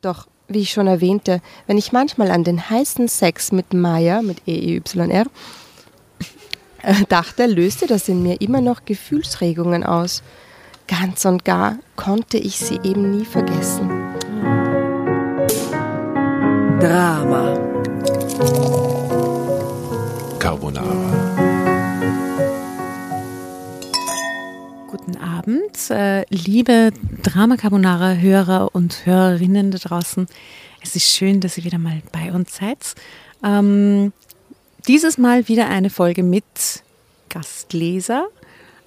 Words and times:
Doch, 0.00 0.28
wie 0.46 0.60
ich 0.60 0.70
schon 0.70 0.86
erwähnte, 0.86 1.40
wenn 1.66 1.76
ich 1.76 1.90
manchmal 1.90 2.30
an 2.30 2.44
den 2.44 2.70
heißen 2.70 3.08
Sex 3.08 3.50
mit 3.50 3.74
Maya, 3.74 4.22
mit 4.22 4.46
E-Y-R, 4.46 5.26
äh, 6.82 6.94
dachte, 7.08 7.46
löste 7.46 7.88
das 7.88 8.08
in 8.08 8.22
mir 8.22 8.40
immer 8.40 8.60
noch 8.60 8.84
Gefühlsregungen 8.84 9.82
aus. 9.82 10.22
Ganz 10.86 11.24
und 11.24 11.44
gar 11.44 11.78
konnte 11.96 12.38
ich 12.38 12.58
sie 12.58 12.78
eben 12.84 13.10
nie 13.10 13.24
vergessen. 13.24 13.90
Drama. 16.78 17.58
Carbonara. 20.38 21.17
Guten 25.08 25.24
Abend, 25.24 25.90
äh, 25.90 26.26
liebe 26.28 26.92
Drama 27.22 27.56
Carbonara 27.56 28.12
Hörer 28.12 28.74
und 28.74 29.06
Hörerinnen 29.06 29.70
da 29.70 29.78
draußen. 29.78 30.26
Es 30.82 30.96
ist 30.96 31.06
schön, 31.06 31.40
dass 31.40 31.56
ihr 31.56 31.64
wieder 31.64 31.78
mal 31.78 32.02
bei 32.12 32.30
uns 32.30 32.56
seid. 32.56 32.94
Ähm, 33.42 34.12
dieses 34.86 35.16
Mal 35.16 35.48
wieder 35.48 35.66
eine 35.70 35.88
Folge 35.88 36.22
mit 36.22 36.44
Gastleser. 37.30 38.26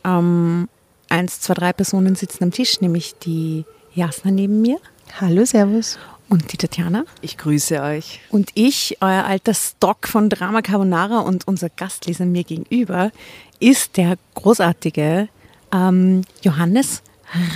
Ähm, 0.04 0.70
eins, 1.10 1.42
zwei, 1.42 1.56
drei 1.56 1.74
Personen 1.74 2.14
sitzen 2.14 2.44
am 2.44 2.52
Tisch, 2.52 2.82
nämlich 2.82 3.16
die 3.16 3.66
Jasna 3.96 4.30
neben 4.30 4.62
mir 4.62 4.78
Hallo, 5.20 5.44
Servus. 5.44 5.98
und 6.30 6.54
die 6.54 6.58
Tatjana. 6.58 7.06
Ich 7.22 7.40
grüße 7.40 7.82
euch. 7.82 8.20
Und 8.30 8.52
ich, 8.54 8.98
euer 9.02 9.26
alter 9.26 9.56
Stock 9.56 10.08
von 10.08 10.30
Drama 10.30 10.62
Carbonara 10.62 11.22
und 11.22 11.48
unser 11.48 11.70
Gastleser 11.70 12.26
mir 12.26 12.44
gegenüber, 12.44 13.12
ist 13.60 13.98
der 13.98 14.20
großartige 14.36 15.30
ähm, 15.74 16.22
Johannes 16.42 17.02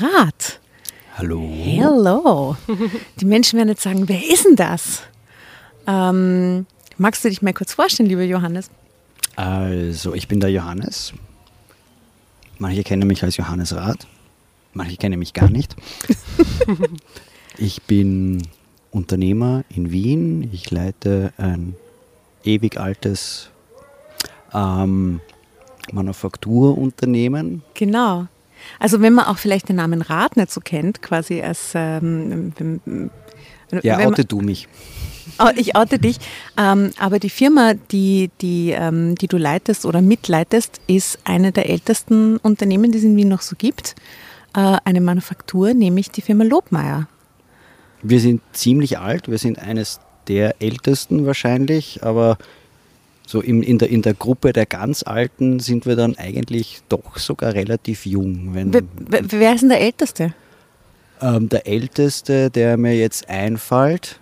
Rath. 0.01 0.59
Hallo. 1.17 1.41
Hello. 1.63 2.57
Die 3.19 3.25
Menschen 3.25 3.57
werden 3.57 3.69
jetzt 3.69 3.83
sagen, 3.83 4.07
wer 4.07 4.21
ist 4.29 4.45
denn 4.45 4.55
das? 4.55 5.03
Ähm, 5.87 6.65
magst 6.97 7.23
du 7.23 7.29
dich 7.29 7.41
mal 7.41 7.53
kurz 7.53 7.73
vorstellen, 7.73 8.09
lieber 8.09 8.23
Johannes? 8.23 8.69
Also, 9.35 10.13
ich 10.13 10.27
bin 10.27 10.39
der 10.39 10.51
Johannes. 10.51 11.13
Manche 12.57 12.83
kennen 12.83 13.07
mich 13.07 13.23
als 13.23 13.37
Johannes 13.37 13.75
Rath, 13.75 14.07
manche 14.73 14.95
kennen 14.95 15.19
mich 15.19 15.33
gar 15.33 15.49
nicht. 15.49 15.75
ich 17.57 17.81
bin 17.83 18.47
Unternehmer 18.91 19.65
in 19.69 19.91
Wien. 19.91 20.49
Ich 20.53 20.71
leite 20.71 21.33
ein 21.37 21.75
ewig 22.45 22.79
altes 22.79 23.49
ähm, 24.53 25.19
Manufakturunternehmen. 25.93 27.63
Genau. 27.73 28.27
Also 28.79 29.01
wenn 29.01 29.13
man 29.13 29.25
auch 29.25 29.37
vielleicht 29.37 29.69
den 29.69 29.75
Namen 29.77 30.03
nicht 30.35 30.51
so 30.51 30.61
kennt, 30.61 31.01
quasi 31.01 31.41
als 31.41 31.73
ähm, 31.75 32.53
Ja, 33.71 33.97
wenn 33.97 34.05
man- 34.05 34.13
oute 34.13 34.25
du 34.25 34.41
mich. 34.41 34.67
Oh, 35.39 35.49
ich 35.55 35.75
oute 35.75 35.97
dich. 35.99 36.17
Ähm, 36.57 36.91
aber 36.99 37.19
die 37.19 37.29
Firma, 37.31 37.73
die, 37.91 38.29
die, 38.41 38.71
ähm, 38.71 39.15
die 39.15 39.27
du 39.27 39.37
leitest 39.37 39.85
oder 39.85 40.01
mitleitest, 40.01 40.79
ist 40.87 41.19
eine 41.25 41.51
der 41.51 41.69
ältesten 41.69 42.37
Unternehmen, 42.37 42.91
die 42.91 42.99
es 42.99 43.03
in 43.03 43.17
Wien 43.17 43.27
noch 43.29 43.41
so 43.41 43.55
gibt. 43.57 43.95
Äh, 44.55 44.77
eine 44.85 45.01
Manufaktur, 45.01 45.73
nämlich 45.73 46.11
die 46.11 46.21
Firma 46.21 46.43
Lobmeier. 46.43 47.07
Wir 48.03 48.19
sind 48.19 48.41
ziemlich 48.53 48.99
alt, 48.99 49.29
wir 49.29 49.39
sind 49.39 49.57
eines 49.59 49.99
der 50.27 50.61
ältesten 50.61 51.25
wahrscheinlich, 51.25 52.03
aber 52.03 52.37
so 53.27 53.41
in, 53.41 53.63
in, 53.63 53.77
der, 53.77 53.89
in 53.89 54.01
der 54.01 54.13
Gruppe 54.13 54.53
der 54.53 54.65
ganz 54.65 55.03
Alten 55.03 55.59
sind 55.59 55.85
wir 55.85 55.95
dann 55.95 56.15
eigentlich 56.17 56.79
doch 56.89 57.17
sogar 57.17 57.53
relativ 57.53 58.05
jung. 58.05 58.49
Wenn, 58.53 58.73
Wer, 58.73 58.81
wer, 59.29 59.53
ist 59.55 59.61
denn 59.61 59.69
der 59.69 59.81
Älteste? 59.81 60.33
Ähm, 61.21 61.49
der 61.49 61.65
älteste, 61.67 62.49
der 62.49 62.77
mir 62.77 62.95
jetzt 62.97 63.29
einfällt, 63.29 64.19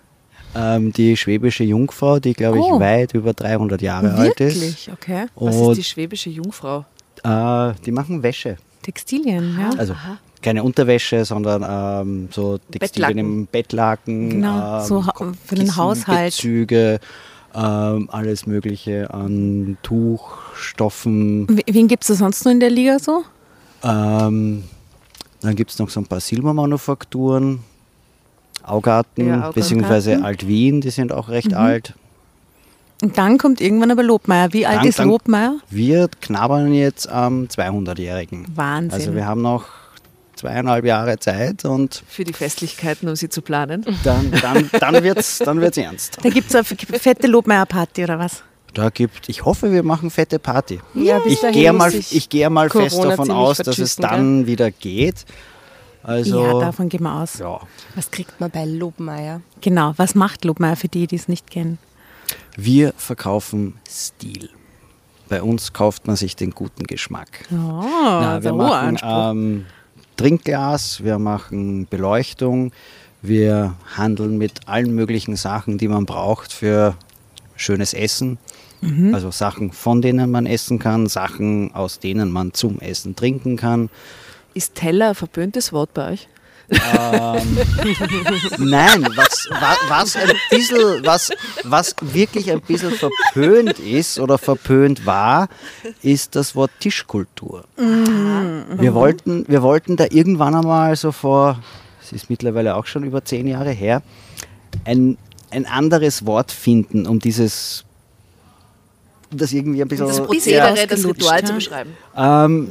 ähm, 0.56 0.92
die 0.92 1.16
schwäbische 1.16 1.64
Jungfrau, 1.64 2.20
die 2.20 2.32
glaube 2.34 2.58
ich 2.58 2.64
Oh. 2.64 2.78
weit 2.80 3.14
über 3.14 3.32
300 3.32 3.82
Jahre 3.82 4.14
alt 4.14 4.40
ist. 4.40 4.60
Wirklich? 4.60 4.90
Okay. 4.92 5.26
Was 5.34 5.56
Und 5.56 5.70
ist 5.72 5.78
die 5.78 5.84
schwäbische 5.84 6.30
Jungfrau? 6.30 6.84
äh, 7.24 7.72
die 7.84 7.90
machen 7.92 8.22
Wäsche. 8.22 8.56
Textilien, 8.82 9.58
ja. 9.58 9.70
Also 9.78 9.94
keine 10.42 10.62
Unterwäsche, 10.62 11.24
sondern 11.24 11.64
ähm, 11.66 12.28
so 12.30 12.58
Textilien 12.70 12.80
Bettlaken. 12.80 13.18
im 13.18 13.46
Bettlaken, 13.46 14.30
Genau, 14.30 14.80
ähm, 14.80 14.86
so 14.86 15.06
ha- 15.06 15.32
für 15.44 15.54
den 15.54 15.74
Haushalt. 15.74 16.34
Bezüge, 16.36 17.00
ähm, 17.54 18.08
alles 18.10 18.46
Mögliche 18.46 19.12
an 19.12 19.76
Tuchstoffen. 19.82 21.46
Wen 21.66 21.88
gibt 21.88 22.02
es 22.04 22.08
da 22.08 22.14
sonst 22.14 22.44
noch 22.44 22.52
in 22.52 22.60
der 22.60 22.70
Liga 22.70 22.98
so? 22.98 23.22
Ähm, 23.82 24.64
dann 25.40 25.54
gibt 25.56 25.70
es 25.70 25.78
noch 25.78 25.90
so 25.90 26.00
ein 26.00 26.06
paar 26.06 26.20
Silbermanufakturen. 26.20 27.60
Augarten, 28.62 29.26
Ja, 29.28 29.36
Augarten. 29.36 29.54
beziehungsweise 29.60 30.24
Alt-Wien, 30.24 30.80
die 30.80 30.90
sind 30.90 31.12
auch 31.12 31.28
recht 31.28 31.50
Mhm. 31.50 31.56
alt. 31.58 31.94
Und 33.02 33.18
dann 33.18 33.36
kommt 33.36 33.60
irgendwann 33.60 33.90
aber 33.90 34.02
Lobmeier. 34.02 34.52
Wie 34.52 34.64
alt 34.66 34.78
Dann- 34.78 34.86
ist 34.88 34.98
Lobmeier? 35.04 35.56
Wir 35.68 36.08
knabbern 36.20 36.72
jetzt 36.72 37.06
am 37.08 37.48
200-Jährigen. 37.50 38.46
Wahnsinn. 38.54 38.92
Also 38.92 39.14
wir 39.14 39.26
haben 39.26 39.42
noch 39.42 39.66
zweieinhalb 40.36 40.84
Jahre 40.84 41.18
Zeit 41.18 41.64
und 41.64 42.02
Für 42.08 42.24
die 42.24 42.32
Festlichkeiten, 42.32 43.08
um 43.08 43.16
sie 43.16 43.28
zu 43.28 43.42
planen. 43.42 43.84
dann, 44.04 44.30
dann, 44.42 44.70
dann 44.78 45.02
wird 45.02 45.18
es 45.18 45.38
dann 45.38 45.60
wird's 45.60 45.76
ernst. 45.78 46.18
Da 46.22 46.28
gibt 46.30 46.48
es 46.52 46.54
eine 46.56 46.64
fette 46.64 47.26
Lobmeier-Party 47.26 48.04
oder 48.04 48.18
was? 48.18 48.42
Da 48.74 48.90
gibt, 48.90 49.28
ich 49.28 49.44
hoffe, 49.44 49.70
wir 49.70 49.84
machen 49.84 50.10
fette 50.10 50.38
Party. 50.40 50.80
Ja, 50.94 51.20
bis 51.20 51.42
Ich 51.44 51.52
gehe 51.52 51.72
mal, 51.72 51.94
ich 51.94 52.28
gehe 52.28 52.50
mal 52.50 52.68
fest 52.68 52.98
davon 53.02 53.30
aus, 53.30 53.58
dass 53.58 53.78
es 53.78 53.96
dann 53.96 54.46
wieder 54.46 54.70
geht. 54.72 55.24
Also, 56.02 56.44
ja, 56.44 56.60
davon 56.60 56.88
gehen 56.90 57.02
wir 57.02 57.14
aus. 57.14 57.38
ja. 57.38 57.60
Was 57.94 58.10
kriegt 58.10 58.38
man 58.40 58.50
bei 58.50 58.64
Lobmeier? 58.66 59.40
Genau, 59.62 59.94
was 59.96 60.14
macht 60.14 60.44
Lobmeier 60.44 60.76
für 60.76 60.88
die, 60.88 61.06
die 61.06 61.16
es 61.16 61.28
nicht 61.28 61.50
kennen? 61.50 61.78
Wir 62.56 62.92
verkaufen 62.96 63.78
Stil. 63.88 64.50
Bei 65.28 65.42
uns 65.42 65.72
kauft 65.72 66.06
man 66.06 66.16
sich 66.16 66.36
den 66.36 66.50
guten 66.50 66.84
Geschmack. 66.84 67.28
Oh, 67.50 67.54
Na, 67.54 68.42
wir 68.42 68.52
machen 68.52 68.98
ähm, 69.02 69.66
Trinkglas, 70.16 71.02
wir 71.02 71.18
machen 71.18 71.86
Beleuchtung, 71.88 72.72
wir 73.22 73.74
handeln 73.96 74.38
mit 74.38 74.68
allen 74.68 74.94
möglichen 74.94 75.36
Sachen, 75.36 75.78
die 75.78 75.88
man 75.88 76.06
braucht 76.06 76.52
für 76.52 76.94
schönes 77.56 77.94
Essen. 77.94 78.38
Also 79.14 79.30
Sachen, 79.30 79.72
von 79.72 80.02
denen 80.02 80.30
man 80.30 80.44
essen 80.44 80.78
kann, 80.78 81.06
Sachen, 81.06 81.74
aus 81.74 82.00
denen 82.00 82.30
man 82.30 82.52
zum 82.52 82.80
Essen 82.80 83.16
trinken 83.16 83.56
kann. 83.56 83.88
Ist 84.52 84.74
Teller 84.74 85.08
ein 85.08 85.14
verböhntes 85.14 85.72
Wort 85.72 85.94
bei 85.94 86.12
euch? 86.12 86.28
Ähm, 86.74 87.58
nein, 88.58 89.06
was, 89.16 89.48
wa- 89.50 89.76
was 89.88 90.16
ein 90.16 90.30
bisschen, 90.50 91.04
was, 91.04 91.30
was 91.64 91.94
wirklich 92.00 92.50
ein 92.50 92.60
bisschen 92.60 92.92
verpönt 92.92 93.78
ist 93.78 94.18
oder 94.18 94.38
verpönt 94.38 95.06
war, 95.06 95.48
ist 96.02 96.34
das 96.36 96.54
Wort 96.54 96.70
Tischkultur. 96.80 97.64
Wir, 97.76 98.94
wollten, 98.94 99.44
wir 99.48 99.62
wollten 99.62 99.96
da 99.96 100.06
irgendwann 100.10 100.54
einmal 100.54 100.96
so 100.96 101.12
vor, 101.12 101.58
es 102.02 102.12
ist 102.12 102.30
mittlerweile 102.30 102.76
auch 102.76 102.86
schon 102.86 103.04
über 103.04 103.24
zehn 103.24 103.46
Jahre 103.46 103.70
her, 103.70 104.02
ein, 104.84 105.16
ein 105.50 105.66
anderes 105.66 106.26
Wort 106.26 106.50
finden, 106.52 107.06
um 107.06 107.18
dieses, 107.20 107.84
das 109.38 109.52
irgendwie 109.52 109.82
ein 109.82 109.88
bisschen... 109.88 110.06
Das 110.06 110.22
Prozedere, 110.22 110.86
das 110.86 111.04
Ritual 111.04 111.40
ja. 111.40 111.46
zu 111.46 111.52
beschreiben. 111.54 111.96
Ähm, 112.16 112.70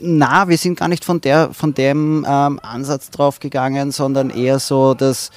na, 0.00 0.48
wir 0.48 0.58
sind 0.58 0.78
gar 0.78 0.88
nicht 0.88 1.04
von, 1.04 1.20
der, 1.20 1.52
von 1.52 1.74
dem 1.74 2.26
ähm, 2.28 2.60
Ansatz 2.62 3.10
drauf 3.10 3.40
gegangen, 3.40 3.92
sondern 3.92 4.30
eher 4.30 4.58
so, 4.58 4.94
dass 4.94 5.30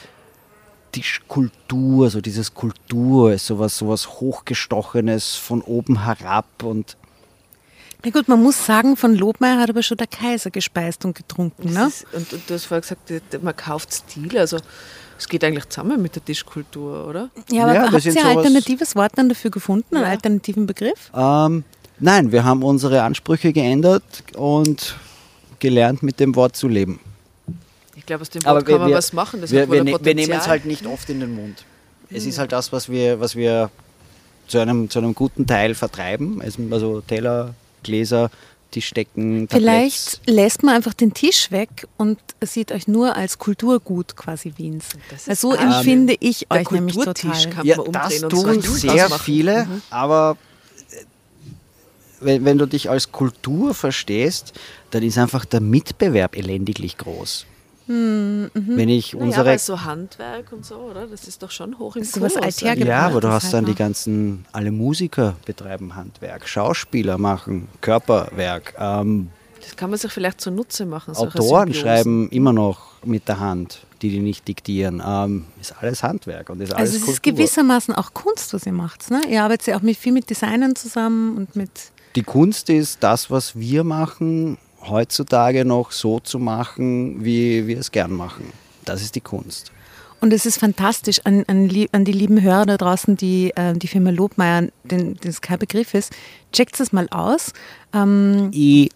die 0.96 1.04
Kultur, 1.28 2.10
so 2.10 2.22
dieses 2.22 2.54
Kultur 2.54 3.34
ist 3.34 3.46
sowas, 3.46 3.78
sowas 3.78 4.20
Hochgestochenes 4.20 5.36
von 5.36 5.62
oben 5.62 6.06
herab 6.06 6.64
und 6.64 6.98
Na 8.04 8.12
gut, 8.12 8.28
man 8.28 8.42
muss 8.42 8.66
sagen, 8.66 8.96
von 8.96 9.14
Lobmeier 9.16 9.60
hat 9.60 9.70
aber 9.70 9.84
schon 9.84 9.98
der 9.98 10.08
Kaiser 10.08 10.52
gespeist 10.52 11.06
und 11.06 11.16
getrunken. 11.16 11.74
Ne? 11.74 11.74
Das 11.74 12.02
ist, 12.02 12.14
und, 12.14 12.34
und 12.34 12.50
du 12.50 12.54
hast 12.54 12.66
vorher 12.66 12.82
gesagt, 12.82 13.44
man 13.44 13.56
kauft 13.56 13.94
Stil. 13.94 14.38
Also 14.38 14.58
es 15.18 15.28
geht 15.28 15.44
eigentlich 15.44 15.68
zusammen 15.70 16.02
mit 16.02 16.16
der 16.16 16.24
Tischkultur, 16.26 17.08
oder? 17.08 17.30
Ja, 17.52 17.64
aber 17.64 17.74
Ja, 17.74 17.92
habt 17.92 18.06
ihr 18.06 18.12
ein 18.26 18.38
alternatives 18.38 18.96
Wort 18.96 19.14
dann 19.16 19.30
dafür 19.30 19.52
gefunden, 19.52 19.96
einen 19.96 20.06
Ja. 20.06 20.12
alternativen 20.12 20.66
Begriff? 20.68 21.12
ähm, 21.16 21.64
nein, 22.00 22.32
wir 22.32 22.44
haben 22.44 22.64
unsere 22.64 23.02
Ansprüche 23.04 23.54
geändert 23.54 24.04
und 24.36 24.96
gelernt, 25.60 26.04
mit 26.04 26.20
dem 26.20 26.36
Wort 26.36 26.56
zu 26.56 26.68
leben. 26.68 27.00
Ich 27.96 28.06
glaube, 28.06 28.22
aus 28.22 28.30
dem 28.30 28.44
Wort 28.44 28.48
Aber 28.52 28.60
kann 28.62 28.68
wir, 28.76 28.80
man 28.80 28.90
wir, 28.90 28.98
was 28.98 29.14
machen. 29.14 29.42
Das 29.42 29.52
wir, 29.52 29.70
wir, 29.72 29.84
ne- 29.84 29.98
wir 30.00 30.16
nehmen 30.16 30.34
es 30.34 30.48
halt 30.48 30.66
nicht 30.66 30.86
oft 30.86 31.10
in 31.10 31.22
den 31.22 31.34
Mund. 31.34 31.64
Es 32.10 32.26
ist 32.26 32.38
halt 32.38 32.52
das, 32.52 32.72
was 32.72 32.90
wir, 32.90 33.20
was 33.20 33.36
wir 33.36 33.72
zu, 34.48 34.60
einem, 34.60 34.90
zu 34.90 35.00
einem 35.00 35.16
guten 35.16 35.48
Teil 35.48 35.74
vertreiben. 35.74 36.42
Also 36.72 37.02
Teller, 37.02 37.56
Gläser, 37.84 38.30
Tischdecken, 38.76 39.48
Tabletts. 39.48 40.20
Vielleicht 40.20 40.30
lässt 40.30 40.62
man 40.64 40.76
einfach 40.76 40.94
den 40.94 41.14
Tisch 41.14 41.50
weg 41.50 41.88
und 41.96 42.20
sieht 42.42 42.74
euch 42.74 42.90
nur 42.90 43.16
als 43.16 43.40
Kulturgut 43.40 44.18
quasi 44.18 44.52
Wiens. 44.58 44.86
Weil 45.26 45.36
so 45.38 45.54
empfinde 45.54 46.18
ich 46.20 46.48
Der 46.52 46.60
euch 46.60 46.72
nämlich 46.72 46.98
total. 46.98 47.50
kann 47.52 47.66
Ja, 47.66 47.78
man 47.78 47.92
das 47.94 48.20
tun 48.20 48.62
sehr 48.62 49.10
viele, 49.12 49.66
Mhm. 49.66 49.82
aber 49.90 50.36
äh, 50.92 50.96
wenn, 52.20 52.44
wenn 52.44 52.58
du 52.58 52.66
dich 52.66 52.90
als 52.90 53.14
Kultur 53.14 53.74
verstehst, 53.74 54.52
dann 54.92 55.04
ist 55.04 55.18
einfach 55.18 55.46
der 55.46 55.62
Mitbewerb 55.62 56.36
elendiglich 56.36 56.98
groß. 56.98 57.46
Wenn 57.88 58.90
ich 58.90 59.14
Naja, 59.14 59.26
unsere 59.26 59.50
aber 59.50 59.60
so 59.60 59.84
Handwerk 59.84 60.52
und 60.52 60.66
so, 60.66 60.76
oder? 60.76 61.08
Das 61.08 61.28
ist 61.28 61.44
doch 61.44 61.52
schon 61.52 61.78
hoch 61.78 61.96
im 61.96 62.02
Ist 62.02 62.14
Kurs. 62.18 62.36
Althergebrachtes 62.36 62.88
Ja, 62.88 63.02
aber 63.08 63.22
du 63.22 63.28
halt 63.30 63.44
hast 63.44 63.54
dann 63.54 63.66
die 63.66 63.72
noch. 63.72 63.78
ganzen, 63.78 64.46
alle 64.52 64.72
Musiker 64.72 65.36
betreiben 65.46 65.96
Handwerk, 65.96 66.48
Schauspieler 66.48 67.18
machen 67.18 67.68
Körperwerk, 67.82 68.74
ähm, 68.80 69.30
Das 69.62 69.76
kann 69.76 69.90
man 69.90 70.00
sich 70.00 70.12
vielleicht 70.12 70.42
zunutze 70.42 70.86
machen. 70.86 71.16
Autoren 71.16 71.74
schreiben 71.74 72.30
immer 72.30 72.54
noch 72.54 73.04
mit 73.04 73.28
der 73.28 73.40
Hand, 73.40 73.86
die 74.02 74.10
die 74.10 74.20
nicht 74.20 74.48
diktieren. 74.48 75.02
Ähm, 75.06 75.46
ist 75.62 75.76
alles 75.80 76.02
Handwerk 76.02 76.50
und 76.50 76.62
ist 76.62 76.74
alles 76.74 76.92
Also 76.94 76.98
es 76.98 77.10
ist 77.10 77.22
Kultur. 77.24 77.34
gewissermaßen 77.38 77.94
auch 77.94 78.14
Kunst, 78.14 78.54
was 78.54 78.66
ihr 78.66 78.74
macht. 78.74 79.10
Ne? 79.12 79.22
Ihr 79.30 79.44
arbeitet 79.44 79.68
ja 79.68 79.78
auch 79.78 79.82
mit, 79.84 79.98
viel 79.98 80.12
mit 80.12 80.30
Designern 80.30 80.76
zusammen 80.76 81.38
und 81.38 81.56
mit... 81.56 81.70
Die 82.16 82.24
Kunst 82.24 82.70
ist 82.70 83.04
das, 83.04 83.30
was 83.30 83.60
wir 83.60 83.84
machen, 83.84 84.58
heutzutage 84.90 85.66
noch 85.66 85.92
so 85.92 86.20
zu 86.20 86.40
machen, 86.40 87.24
wie 87.24 87.68
wir 87.68 87.80
es 87.80 87.92
gern 87.92 88.12
machen. 88.12 88.46
Das 88.84 89.02
ist 89.02 89.16
die 89.16 89.22
Kunst. 89.22 89.72
Und 90.22 90.34
es 90.34 90.46
ist 90.46 90.60
fantastisch 90.60 91.20
an, 91.24 91.44
an, 91.48 91.70
an 91.92 92.06
die 92.06 92.12
lieben 92.12 92.42
Hörer 92.42 92.66
da 92.66 92.78
draußen, 92.78 93.16
die 93.16 93.52
äh, 93.56 93.74
die 93.74 93.88
Firma 93.88 94.10
Lobmeier, 94.10 94.70
den, 94.84 95.18
das 95.22 95.42
kein 95.42 95.60
Begriff 95.60 95.94
ist. 95.94 96.14
Checkt 96.52 96.80
es 96.80 96.92
mal 96.92 97.08
aus. 97.10 97.54
Ähm, 97.94 98.50
EYR. 98.54 98.90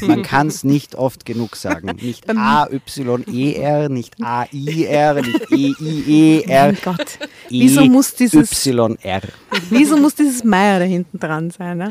Man 0.00 0.22
kann 0.22 0.48
es 0.48 0.64
nicht 0.64 0.94
oft 0.94 1.24
genug 1.24 1.56
sagen. 1.56 1.96
Nicht 2.00 2.28
AYER, 2.28 3.88
nicht 3.88 4.14
AIR, 4.22 5.22
nicht 5.22 5.50
EIER. 5.50 6.72
mein 6.72 6.78
Gott, 6.82 7.18
wieso 7.48 7.84
muss 7.86 8.14
dieses 8.14 8.66
YR. 8.66 9.22
Wieso 9.70 9.96
muss 9.96 10.14
dieses 10.14 10.44
Meier 10.44 10.78
da 10.78 10.84
hinten 10.84 11.18
dran 11.18 11.50
sein? 11.50 11.78
Ne? 11.78 11.88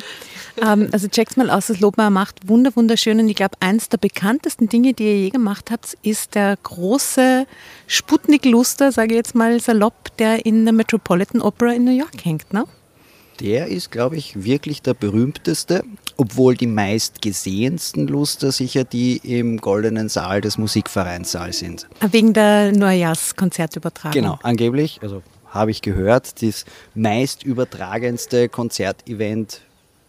Ähm, 0.61 0.89
also 0.91 1.07
checkt 1.07 1.37
mal 1.37 1.49
aus, 1.49 1.67
das 1.67 1.79
Lobmeier 1.79 2.09
macht 2.09 2.47
wunder 2.47 2.75
wunderschön 2.75 3.19
und 3.19 3.27
ich 3.27 3.35
glaube, 3.35 3.57
eins 3.59 3.89
der 3.89 3.97
bekanntesten 3.97 4.69
Dinge, 4.69 4.93
die 4.93 5.03
ihr 5.03 5.19
je 5.19 5.29
gemacht 5.29 5.71
habt, 5.71 5.97
ist 6.01 6.35
der 6.35 6.57
große 6.63 7.45
Sputnik-Luster, 7.87 8.91
sage 8.91 9.13
ich 9.13 9.17
jetzt 9.17 9.35
mal 9.35 9.59
salopp, 9.59 10.15
der 10.17 10.45
in 10.45 10.65
der 10.65 10.73
Metropolitan 10.73 11.41
Opera 11.41 11.73
in 11.73 11.83
New 11.83 11.97
York 11.97 12.23
hängt. 12.23 12.53
Ne? 12.53 12.65
Der 13.39 13.67
ist, 13.67 13.91
glaube 13.91 14.15
ich, 14.15 14.43
wirklich 14.43 14.81
der 14.81 14.93
berühmteste, 14.93 15.83
obwohl 16.17 16.55
die 16.55 16.67
meistgesehensten 16.67 18.07
Luster 18.07 18.51
sicher 18.51 18.83
die 18.83 19.17
im 19.17 19.57
Goldenen 19.57 20.09
Saal 20.09 20.41
des 20.41 20.57
Musikvereinssaals 20.57 21.59
sind. 21.59 21.87
Wegen 22.11 22.33
der 22.33 22.71
Neujahrskonzertübertragung. 22.71 24.13
Genau, 24.13 24.39
angeblich, 24.43 24.99
also 25.01 25.21
habe 25.49 25.71
ich 25.71 25.81
gehört, 25.81 26.41
das 26.41 26.65
meist 26.93 27.43
übertragendste 27.43 28.49
Konzertevent 28.49 29.61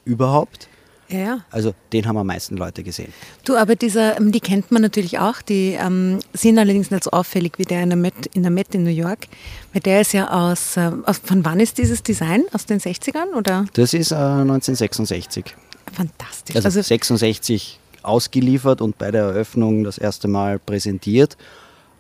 überhaupt. 0.05 0.69
Ja, 1.09 1.19
ja. 1.19 1.41
Also 1.53 1.73
den 1.93 2.07
haben 2.07 2.17
am 2.17 2.27
meisten 2.27 2.57
Leute 2.57 2.83
gesehen. 2.83 3.13
Du, 3.45 3.57
aber 3.57 3.77
dieser, 3.77 4.17
ähm, 4.17 4.33
die 4.33 4.41
kennt 4.41 4.73
man 4.73 4.83
natürlich 4.83 5.19
auch, 5.21 5.41
die 5.41 5.77
ähm, 5.81 6.19
sind 6.33 6.59
allerdings 6.59 6.91
nicht 6.91 7.05
so 7.05 7.11
auffällig 7.11 7.59
wie 7.59 7.65
der 7.65 7.83
in 7.85 7.91
der 7.91 7.97
Met 7.97 8.27
in, 8.35 8.43
der 8.43 8.51
Met 8.51 8.75
in 8.75 8.83
New 8.83 8.91
York, 8.91 9.29
weil 9.73 9.83
der 9.83 10.01
ist 10.01 10.13
ja 10.13 10.29
aus, 10.31 10.77
ähm, 10.77 11.05
aus, 11.07 11.19
von 11.19 11.45
wann 11.45 11.61
ist 11.61 11.79
dieses 11.79 12.03
Design? 12.03 12.43
Aus 12.53 12.67
den 12.67 12.81
60ern 12.81 13.35
oder? 13.37 13.67
Das 13.75 13.95
ist 13.95 14.11
äh, 14.11 14.17
1966. 14.17 15.55
Fantastisch. 15.97 16.55
Also, 16.57 16.67
Also, 16.67 16.83
66 16.83 17.81
ausgeliefert 18.03 18.81
und 18.81 18.99
bei 18.99 19.11
der 19.11 19.23
Eröffnung 19.25 19.83
das 19.85 19.99
erste 19.99 20.29
Mal 20.29 20.59
präsentiert, 20.59 21.37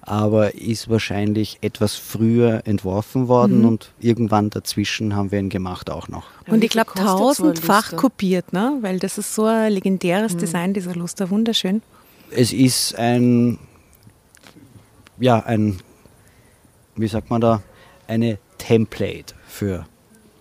aber 0.03 0.55
ist 0.55 0.89
wahrscheinlich 0.89 1.59
etwas 1.63 1.97
früher 1.97 2.63
entworfen 2.65 3.27
worden 3.27 3.61
Mhm. 3.61 3.65
und 3.65 3.91
irgendwann 3.99 4.51
dazwischen 4.51 5.17
haben 5.17 5.33
wir 5.33 5.41
ihn 5.41 5.49
gemacht 5.49 5.91
auch 5.91 6.07
noch. 6.09 6.25
Ja, 6.47 6.53
und 6.53 6.63
ich 6.63 6.71
glaube 6.71 6.93
so 6.95 7.03
tausendfach 7.03 7.87
Luster? 7.91 7.97
kopiert, 7.97 8.53
ne? 8.53 8.79
weil 8.83 9.01
das 9.01 9.19
ist 9.19 9.35
so 9.35 9.47
ein 9.47 9.73
legendäres 9.73 10.37
Design, 10.37 10.75
dieser 10.75 10.95
Luster, 10.95 11.29
wunderschön. 11.31 11.83
Es 12.31 12.53
ist 12.53 12.95
ein, 12.97 13.59
ja, 15.19 15.41
ein, 15.41 15.79
wie 16.95 17.09
sagt 17.09 17.31
man 17.31 17.41
da, 17.41 17.63
eine 18.07 18.39
Template 18.59 19.35
für 19.49 19.87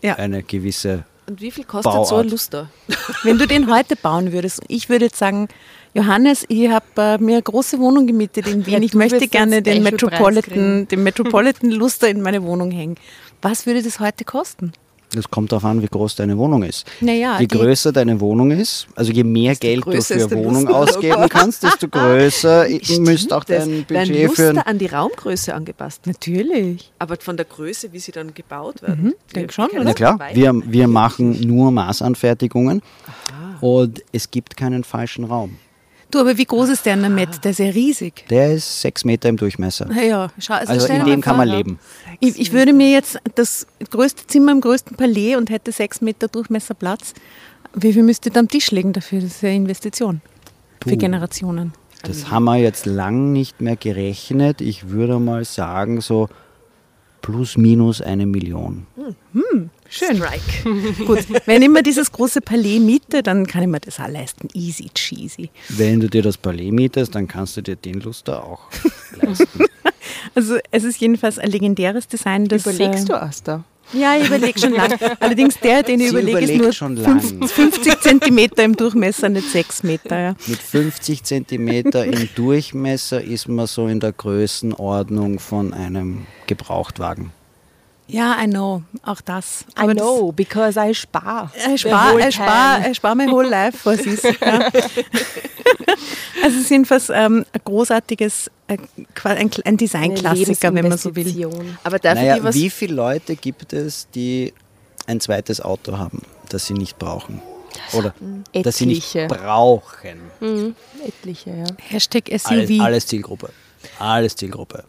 Ja. 0.04 0.16
eine 0.16 0.44
gewisse 0.44 1.06
Und 1.28 1.42
wie 1.42 1.52
viel 1.52 1.64
kostet 1.64 1.92
Bauart. 1.92 2.08
so 2.08 2.16
ein 2.18 2.30
Luster? 2.30 2.70
Wenn 3.24 3.38
du 3.38 3.48
den 3.48 3.74
heute 3.74 3.96
bauen 3.96 4.32
würdest, 4.32 4.62
ich 4.68 4.90
würde 4.90 5.06
jetzt 5.06 5.18
sagen, 5.18 5.48
Johannes, 5.94 6.46
ich 6.50 6.70
habe 6.70 6.86
äh, 6.98 7.18
mir 7.18 7.36
eine 7.36 7.42
große 7.42 7.80
Wohnung 7.80 8.06
gemietet 8.06 8.48
in 8.48 8.66
Wien. 8.66 8.74
Ja, 8.74 8.80
ich 8.82 8.94
möchte 8.94 9.28
gerne 9.28 9.62
den 9.62 9.82
Metropolitan, 9.82 10.88
den 10.88 11.04
Metropolitan 11.04 11.72
Luster 11.72 12.10
in 12.10 12.22
meine 12.22 12.44
Wohnung 12.44 12.70
hängen. 12.70 12.96
Was 13.42 13.66
würde 13.66 13.82
das 13.82 14.00
heute 14.00 14.26
kosten? 14.26 14.74
Es 15.16 15.30
kommt 15.30 15.52
darauf 15.52 15.66
an, 15.66 15.82
wie 15.82 15.88
groß 15.88 16.16
deine 16.16 16.38
Wohnung 16.38 16.64
ist. 16.64 16.86
Naja, 17.02 17.40
je 17.40 17.48
die- 17.48 17.58
größer 17.58 17.92
deine 17.92 18.20
Wohnung 18.20 18.52
ist, 18.52 18.88
also 18.96 19.12
je 19.12 19.24
mehr 19.24 19.56
Geld 19.56 19.86
du 19.86 20.02
für 20.02 20.32
Wohnung 20.32 20.64
Luster. 20.68 20.76
ausgeben 20.76 21.30
kannst, 21.30 21.64
desto 21.64 21.88
größer 21.88 22.66
müsste 23.00 23.36
auch 23.38 23.44
das. 23.44 23.66
dein 23.66 23.88
Werden 23.90 24.10
Budget 24.10 24.32
für 24.34 24.48
Luster 24.54 24.68
an 24.68 24.78
die 24.78 24.88
Raumgröße 24.88 25.54
angepasst. 25.54 26.06
Natürlich. 26.06 26.92
Aber 27.00 27.16
von 27.20 27.38
der 27.38 27.46
Größe, 27.46 27.94
wie 27.94 28.00
sie 28.00 28.12
dann 28.12 28.34
gebaut 28.34 28.82
werden. 28.82 29.04
Mhm, 29.06 29.14
denk 29.36 29.54
schon, 29.54 29.70
oder? 29.70 29.84
Na 29.84 29.94
klar, 29.94 30.20
wir, 30.34 30.54
wir 30.66 30.88
machen 30.88 31.40
nur 31.42 31.72
Maßanfertigungen 31.72 32.82
und 33.62 34.04
es 34.12 34.30
gibt 34.32 34.58
keinen 34.58 34.84
falschen 34.84 35.26
Raum. 35.26 35.58
Du, 36.12 36.20
aber 36.20 36.38
wie 36.38 36.46
groß 36.46 36.70
ist 36.70 36.86
der 36.86 36.94
in 36.94 37.16
der 37.16 37.52
ist 37.52 37.60
ja 37.60 37.70
riesig. 37.70 38.26
Der 38.30 38.54
ist 38.54 38.82
sechs 38.82 39.04
Meter 39.04 39.30
im 39.30 39.38
Durchmesser. 39.38 39.86
Naja, 39.88 40.32
schau, 40.40 40.54
also, 40.54 40.72
Also 40.72 40.88
in 40.88 41.06
dem 41.06 41.22
kann 41.22 41.38
man 41.38 41.48
vor, 41.48 41.58
leben. 41.58 41.80
Ich, 42.20 42.40
ich 42.40 42.54
würde 42.54 42.74
mir 42.74 42.92
jetzt 42.92 43.20
das 43.36 43.68
größte 43.90 44.28
Zimmer 44.28 44.52
im 44.52 44.62
größten 44.62 44.96
Palais 44.96 45.36
und 45.36 45.50
hätte 45.50 45.72
sechs 45.72 46.02
Meter 46.02 46.28
Durchmesser 46.28 46.74
Platz. 46.74 47.14
Wie 47.74 47.92
viel 47.92 48.04
müsste 48.04 48.30
ich 48.30 48.34
da 48.34 48.40
am 48.40 48.48
Tisch 48.48 48.72
legen 48.72 48.94
dafür? 48.94 49.20
Das 49.22 49.32
ist 49.32 49.42
ja 49.42 49.50
eine 49.50 49.58
Investition 49.58 50.22
für 50.84 50.92
Puh. 50.92 50.98
Generationen. 50.98 51.74
Das 52.04 52.30
haben 52.30 52.46
wir 52.46 52.58
jetzt 52.58 52.86
lang 52.86 53.34
nicht 53.34 53.62
mehr 53.62 53.76
gerechnet. 53.76 54.62
Ich 54.62 54.90
würde 54.90 55.20
mal 55.20 55.44
sagen, 55.44 56.02
so 56.02 56.30
plus 57.22 57.58
minus 57.58 58.02
eine 58.02 58.28
Million. 58.28 58.86
Schön. 59.98 60.18
Strike. 60.18 61.06
Gut, 61.06 61.26
wenn 61.46 61.62
ich 61.62 61.70
mir 61.70 61.82
dieses 61.82 62.12
große 62.12 62.42
Palais 62.42 62.80
miete, 62.80 63.24
dann 63.24 63.48
kann 63.48 63.62
ich 63.62 63.70
mir 63.70 63.80
das 63.80 63.98
auch 64.00 64.10
leisten. 64.10 64.50
Easy 64.54 64.90
cheesy. 64.94 65.50
Wenn 65.70 66.02
du 66.02 66.10
dir 66.10 66.22
das 66.22 66.38
Palais 66.38 66.70
mietest, 66.72 67.16
dann 67.16 67.28
kannst 67.30 67.56
du 67.56 67.62
dir 67.62 67.78
den 67.78 68.02
Luster 68.02 68.44
auch 68.44 68.68
leisten. 69.22 69.66
Also 70.34 70.58
es 70.72 70.84
ist 70.84 71.00
jedenfalls 71.00 71.40
ein 71.40 71.50
legendäres 71.50 72.10
Design. 72.10 72.46
Das, 72.50 72.66
Überlegst 72.66 73.06
äh, 73.06 73.08
du, 73.08 73.22
Asta? 73.22 73.64
Ja, 73.94 74.18
ich 74.18 74.28
überlege 74.28 74.60
schon 74.60 74.74
lang. 74.74 74.98
Allerdings 75.20 75.60
der, 75.60 75.84
den 75.84 76.02
ich 76.02 76.10
überlege, 76.10 76.40
ist 76.40 76.44
überlegt 76.44 76.64
nur 76.64 76.74
schon 76.74 76.98
fünf- 76.98 77.32
lang. 77.32 77.48
50 77.48 78.02
Zentimeter 78.02 78.64
im 78.64 78.76
Durchmesser, 78.76 79.30
nicht 79.30 79.50
6 79.50 79.84
Meter. 79.84 80.20
Ja. 80.20 80.36
Mit 80.48 80.58
50 80.60 81.24
Zentimeter 81.24 82.04
im 82.04 82.28
Durchmesser 82.36 83.24
ist 83.24 83.48
man 83.48 83.68
so 83.68 83.88
in 83.88 84.00
der 84.00 84.12
Größenordnung 84.12 85.40
von 85.40 85.74
einem 85.74 86.26
Gebrauchtwagen. 86.48 87.32
Ja, 88.08 88.38
I 88.42 88.48
know, 88.48 88.84
auch 89.04 89.22
das. 89.22 89.66
I 89.80 89.88
know, 89.88 90.32
because 90.32 90.80
I 90.80 90.94
spar. 90.94 91.52
Das, 91.56 91.68
ich 91.68 91.82
spare 91.82 92.28
ich 92.28 92.36
spar, 92.36 92.88
ich 92.90 92.98
spar 92.98 93.16
mein 93.16 93.32
whole 93.32 93.50
life, 93.50 93.80
was 93.84 94.00
ist. 94.02 94.24
Ja. 94.24 94.70
Also 96.44 96.58
es 96.58 96.64
ist 96.66 96.70
jedenfalls 96.70 97.10
ähm, 97.10 97.44
ein 97.54 97.62
großartiges, 97.64 98.52
äh, 98.68 98.78
ein, 99.24 99.50
ein 99.64 99.78
Designklassiker, 99.78 100.74
wenn 100.76 100.88
man 100.88 100.98
so 100.98 101.16
will. 101.16 101.50
Aber 101.84 101.98
darf 101.98 102.16
naja, 102.16 102.54
wie 102.54 102.70
viele 102.70 102.94
Leute 102.94 103.36
gibt 103.36 103.74
es, 103.74 104.08
die 104.14 104.54
ein 105.08 105.20
zweites 105.20 105.60
Auto 105.60 105.98
haben, 105.98 106.22
das 106.50 106.68
sie 106.68 106.74
nicht 106.74 107.00
brauchen? 107.00 107.42
Oder 107.94 108.14
das 108.54 108.78
sie 108.78 108.86
nicht 108.86 109.16
Etliche. 109.16 109.28
brauchen? 109.28 110.20
Mhm. 110.40 110.76
Etliche, 111.04 111.50
ja. 111.50 111.66
Hashtag 111.90 112.30
Alles, 112.30 112.44
SUV. 112.44 112.82
alles 112.82 113.08
Zielgruppe. 113.08 113.50
Alles 113.98 114.36
Zielgruppe. 114.36 114.84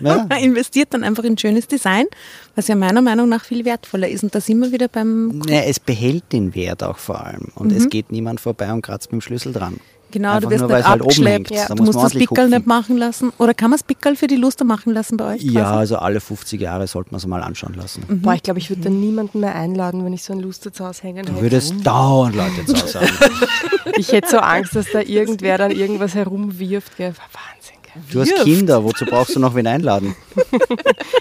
Ja? 0.00 0.26
Man 0.28 0.38
investiert 0.42 0.88
dann 0.94 1.04
einfach 1.04 1.24
in 1.24 1.36
schönes 1.38 1.66
Design, 1.68 2.06
was 2.54 2.68
ja 2.68 2.74
meiner 2.76 3.02
Meinung 3.02 3.28
nach 3.28 3.44
viel 3.44 3.64
wertvoller 3.64 4.08
ist. 4.08 4.22
Und 4.24 4.34
da 4.34 4.40
sind 4.40 4.60
wir 4.60 4.72
wieder 4.72 4.88
beim 4.88 5.38
Naja, 5.38 5.62
es 5.66 5.80
behält 5.80 6.32
den 6.32 6.54
Wert 6.54 6.82
auch 6.82 6.98
vor 6.98 7.24
allem. 7.24 7.48
Und 7.54 7.72
es 7.72 7.88
geht 7.88 8.10
niemand 8.12 8.40
vorbei 8.40 8.72
und 8.72 8.82
kratzt 8.82 9.12
mit 9.12 9.20
dem 9.20 9.22
Schlüssel 9.22 9.52
dran. 9.52 9.78
Genau, 10.10 10.30
Einfach 10.30 10.48
du 10.48 10.50
wirst 10.54 10.60
nur, 10.66 10.74
nicht 10.74 10.86
halt 10.88 11.02
oben 11.02 11.10
abgeschleppt. 11.10 11.50
hängt. 11.50 11.68
Da 11.70 11.74
du 11.74 11.82
muss 11.84 11.94
musst 11.94 12.06
das 12.06 12.12
Pickel 12.14 12.28
hupfen. 12.44 12.50
nicht 12.50 12.66
machen 12.66 12.96
lassen. 12.96 13.30
Oder 13.36 13.52
kann 13.52 13.68
man 13.68 13.78
das 13.78 13.82
Pickel 13.86 14.16
für 14.16 14.26
die 14.26 14.36
Luster 14.36 14.64
machen 14.64 14.94
lassen 14.94 15.18
bei 15.18 15.34
euch? 15.34 15.42
Ja, 15.42 15.60
quasi? 15.64 15.74
also 15.80 15.96
alle 15.96 16.20
50 16.20 16.58
Jahre 16.58 16.86
sollte 16.86 17.10
man 17.10 17.18
es 17.18 17.26
mal 17.26 17.42
anschauen 17.42 17.74
lassen. 17.74 18.04
Boah, 18.08 18.32
ich 18.32 18.42
glaube, 18.42 18.58
ich 18.58 18.70
würde 18.70 18.80
dann 18.84 19.00
niemanden 19.00 19.40
mehr 19.40 19.54
einladen, 19.54 20.06
wenn 20.06 20.14
ich 20.14 20.22
so 20.22 20.32
ein 20.32 20.40
Luster 20.40 20.72
zu 20.72 20.86
Hause 20.86 21.02
hängen 21.02 21.26
Du 21.26 21.32
hätte. 21.32 21.42
würdest 21.42 21.74
dauernd 21.86 22.36
Leute 22.36 22.64
zu 22.64 22.74
Hause 22.82 23.00
haben. 23.02 23.08
Ich 23.96 24.12
hätte 24.12 24.28
so 24.30 24.38
Angst, 24.38 24.76
dass 24.76 24.86
da 24.92 25.00
irgendwer 25.00 25.58
dann 25.58 25.72
irgendwas 25.72 26.14
herumwirft. 26.14 26.96
Gell. 26.96 27.08
Wahnsinn, 27.08 27.76
Du 28.12 28.20
hast 28.20 28.34
Kinder, 28.44 28.82
wozu 28.84 29.04
brauchst 29.04 29.34
du 29.36 29.40
noch 29.40 29.54
wen 29.54 29.66
einladen? 29.66 30.14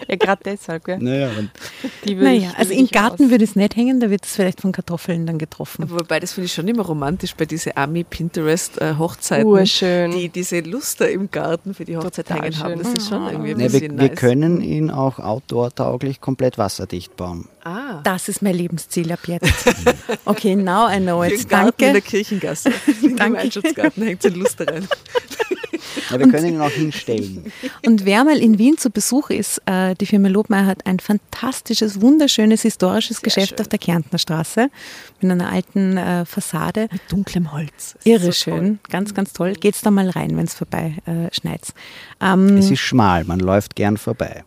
Ja, 0.09 0.15
gerade 0.15 0.41
deshalb. 0.45 0.85
Gell. 0.85 0.99
Naja, 0.99 1.29
Naja, 2.05 2.51
ich- 2.51 2.57
also 2.57 2.73
im 2.73 2.87
Garten 2.87 3.29
würde 3.29 3.43
es 3.43 3.57
nicht 3.57 3.75
hängen, 3.75 3.99
da 3.99 4.09
wird 4.09 4.23
es 4.23 4.33
vielleicht 4.33 4.61
von 4.61 4.71
Kartoffeln 4.71 5.25
dann 5.25 5.37
getroffen. 5.37 5.89
Wobei, 5.89 6.21
das 6.21 6.31
finde 6.31 6.45
ich 6.45 6.53
schon 6.53 6.65
immer 6.67 6.83
romantisch 6.83 7.35
bei 7.35 7.45
diesen 7.45 7.73
Ami-Pinterest-Hochzeiten, 7.75 9.45
Urschön. 9.45 10.11
die 10.11 10.29
diese 10.29 10.61
Luster 10.61 11.09
im 11.09 11.29
Garten 11.29 11.73
für 11.73 11.83
die 11.83 11.97
Hochzeit 11.97 12.27
Total 12.27 12.43
hängen 12.43 12.59
haben. 12.59 12.77
Das 12.77 12.87
schön. 12.87 12.95
ist 12.97 13.09
schon 13.09 13.27
irgendwie 13.27 13.51
ein 13.51 13.57
ne, 13.57 13.63
bisschen 13.65 13.81
wir, 13.81 13.99
wir 13.99 14.09
nice. 14.09 14.17
können 14.19 14.61
ihn 14.61 14.89
auch 14.91 15.19
outdoor-tauglich 15.19 16.21
komplett 16.21 16.57
wasserdicht 16.57 17.15
bauen. 17.17 17.49
Ah. 17.67 17.99
Das 18.03 18.29
ist 18.29 18.41
mein 18.41 18.55
Lebensziel 18.55 19.11
ab 19.11 19.19
jetzt. 19.27 19.65
Okay, 20.25 20.55
now 20.55 20.89
I 20.89 20.99
know 20.99 21.23
it. 21.23 21.47
Garten 21.49 21.67
in 21.69 21.77
der 21.79 21.93
Danke. 21.93 22.01
Kirchengasse. 22.01 22.69
Im 23.01 23.15
Danke. 23.15 23.23
Gemeinschaftsgarten 23.37 24.03
hängt 24.03 24.21
so 24.21 24.27
ein 24.29 24.35
Lust 24.35 24.59
rein. 24.61 24.87
Ja, 26.09 26.19
wir 26.19 26.27
können 26.29 26.45
ihn 26.53 26.61
auch 26.61 26.69
hinstellen. 26.69 27.51
Und 27.85 28.05
wer 28.05 28.23
mal 28.23 28.37
in 28.37 28.57
Wien 28.57 28.77
zu 28.77 28.89
Besuch 28.89 29.29
ist, 29.29 29.61
äh, 29.65 29.95
die 29.95 30.05
Firma 30.05 30.27
Lobmeier 30.29 30.65
hat 30.65 30.85
ein 30.85 30.99
fantastisches, 30.99 31.99
wunderschönes, 32.01 32.61
historisches 32.61 33.21
Geschäft 33.21 33.49
schön. 33.49 33.59
auf 33.59 33.67
der 33.67 33.79
Kärntner 33.79 34.17
Straße 34.19 34.69
mit 35.21 35.31
einer 35.31 35.49
alten 35.51 35.97
äh, 35.97 36.25
Fassade. 36.25 36.87
Mit 36.91 37.01
dunklem 37.09 37.51
Holz. 37.51 37.95
Irre 38.03 38.27
so 38.27 38.31
schön, 38.31 38.79
ganz, 38.89 39.13
ganz 39.13 39.33
toll. 39.33 39.53
Geht's 39.53 39.81
da 39.81 39.91
mal 39.91 40.09
rein, 40.09 40.37
wenn 40.37 40.45
es 40.45 40.53
vorbei 40.53 40.95
äh, 41.05 41.33
schneit. 41.33 41.61
Ähm, 42.21 42.57
Es 42.57 42.69
ist 42.71 42.79
schmal, 42.79 43.23
man 43.25 43.39
läuft 43.39 43.75
gern 43.75 43.97
vorbei. 43.97 44.43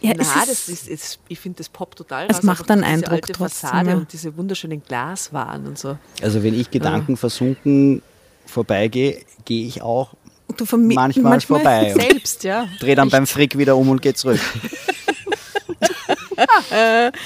Ja, 0.00 0.12
ist- 0.12 0.34
das 0.48 0.68
ist, 0.68 0.88
ist, 0.88 1.18
ich 1.28 1.38
finde, 1.40 1.58
das 1.58 1.68
poppt 1.68 1.98
total 1.98 2.26
Es 2.28 2.36
raus. 2.38 2.42
macht 2.44 2.70
einen 2.70 2.82
diese 2.82 2.92
Eindruck 2.92 3.12
alte 3.12 3.32
trotzdem, 3.32 3.68
Fassade 3.70 3.90
ja. 3.90 3.96
und 3.96 4.12
diese 4.12 4.36
wunderschönen 4.36 4.82
Glaswaren 4.82 5.66
und 5.66 5.78
so. 5.78 5.96
Also 6.22 6.42
wenn 6.42 6.58
ich 6.58 6.70
gedankenversunken 6.70 8.02
vorbeigehe, 8.46 9.20
gehe 9.44 9.66
ich 9.66 9.82
auch 9.82 10.14
du 10.56 10.64
vermi- 10.64 10.94
manchmal, 10.94 11.40
vorbei. 11.40 11.92
Selbst, 11.96 12.44
ja. 12.44 12.66
Dreh 12.80 12.94
dann 12.94 13.10
beim 13.10 13.26
Frick 13.26 13.58
wieder 13.58 13.76
um 13.76 13.88
und 13.90 14.00
gehe 14.02 14.14
zurück. 14.14 14.40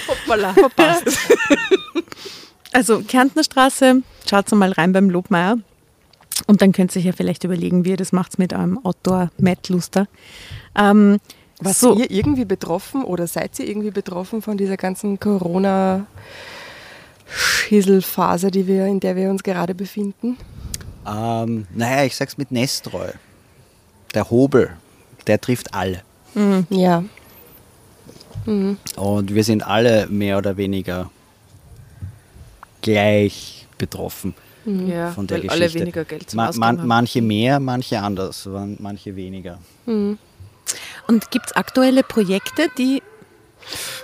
Hoppala, 0.08 0.52
verpasst. 0.54 1.18
Also 2.72 3.02
Kärntner 3.02 3.44
Straße, 3.44 4.02
schaut 4.28 4.48
mal 4.52 4.72
rein 4.72 4.92
beim 4.92 5.10
Lobmeier. 5.10 5.58
Und 6.46 6.62
dann 6.62 6.72
könnt 6.72 6.94
ihr 6.96 7.00
euch 7.00 7.06
ja 7.06 7.12
vielleicht 7.12 7.44
überlegen, 7.44 7.84
wie 7.84 7.90
ihr 7.90 7.96
das 7.96 8.12
macht 8.12 8.38
mit 8.38 8.52
eurem 8.52 8.78
Outdoor 8.84 9.30
Matt 9.38 9.68
Luster. 9.68 10.08
Ähm, 10.76 11.18
Was 11.64 11.80
so, 11.80 11.96
ihr 11.96 12.10
irgendwie 12.10 12.44
betroffen 12.44 13.04
oder 13.04 13.26
seid 13.26 13.58
ihr 13.58 13.66
irgendwie 13.68 13.90
betroffen 13.90 14.42
von 14.42 14.56
dieser 14.56 14.76
ganzen 14.76 15.18
Corona 15.20 16.06
Schieselphase, 17.26 18.50
die 18.50 18.66
wir, 18.66 18.86
in 18.86 19.00
der 19.00 19.16
wir 19.16 19.30
uns 19.30 19.42
gerade 19.42 19.74
befinden? 19.74 20.36
Ähm, 21.06 21.66
naja, 21.74 22.04
ich 22.04 22.14
sag's 22.16 22.36
mit 22.38 22.50
Nestreu. 22.52 23.08
Der 24.14 24.28
Hobel, 24.30 24.70
der 25.26 25.40
trifft 25.40 25.72
alle. 25.74 26.02
Ja. 26.70 27.04
Und 28.46 29.34
wir 29.34 29.44
sind 29.44 29.66
alle 29.66 30.06
mehr 30.08 30.38
oder 30.38 30.56
weniger 30.56 31.10
gleich 32.80 33.66
betroffen 33.78 34.34
Ja, 34.64 35.10
von 35.12 35.26
der 35.26 35.38
weil 35.38 35.42
Geschichte. 35.48 35.64
alle 35.64 35.74
weniger 35.74 36.04
Geld 36.04 36.30
zum 36.30 36.36
man, 36.38 36.78
haben. 36.78 36.86
manche 36.86 37.22
mehr, 37.22 37.60
manche 37.60 38.00
anders, 38.00 38.46
man- 38.46 38.76
manche 38.80 39.14
weniger. 39.16 39.58
Und 41.12 41.30
gibt 41.30 41.46
es 41.46 41.52
aktuelle 41.52 42.02
Projekte, 42.02 42.68
die 42.78 43.02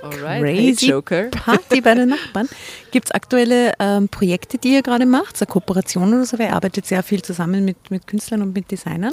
Alright, 0.03 0.43
Crazy 0.43 0.87
hey 0.87 0.91
Joker. 0.91 1.25
Party 1.31 1.81
bei 1.81 1.95
den 1.95 2.11
Nachbarn? 2.11 2.49
Gibt 2.93 3.09
es 3.09 3.13
aktuelle 3.13 3.73
ähm, 3.81 4.09
Projekte, 4.09 4.59
die 4.59 4.75
ihr 4.75 4.83
gerade 4.83 5.07
macht? 5.07 5.37
So 5.37 5.45
eine 5.45 5.53
Kooperation 5.53 6.15
oder 6.15 6.25
so? 6.25 6.39
Weil 6.39 6.49
ihr 6.49 6.55
arbeitet 6.55 6.87
sehr 6.87 7.03
viel 7.03 7.23
zusammen 7.23 7.65
mit, 7.65 7.91
mit 7.91 8.07
Künstlern 8.07 8.43
und 8.43 8.55
mit 8.55 8.71
Designern. 8.71 9.13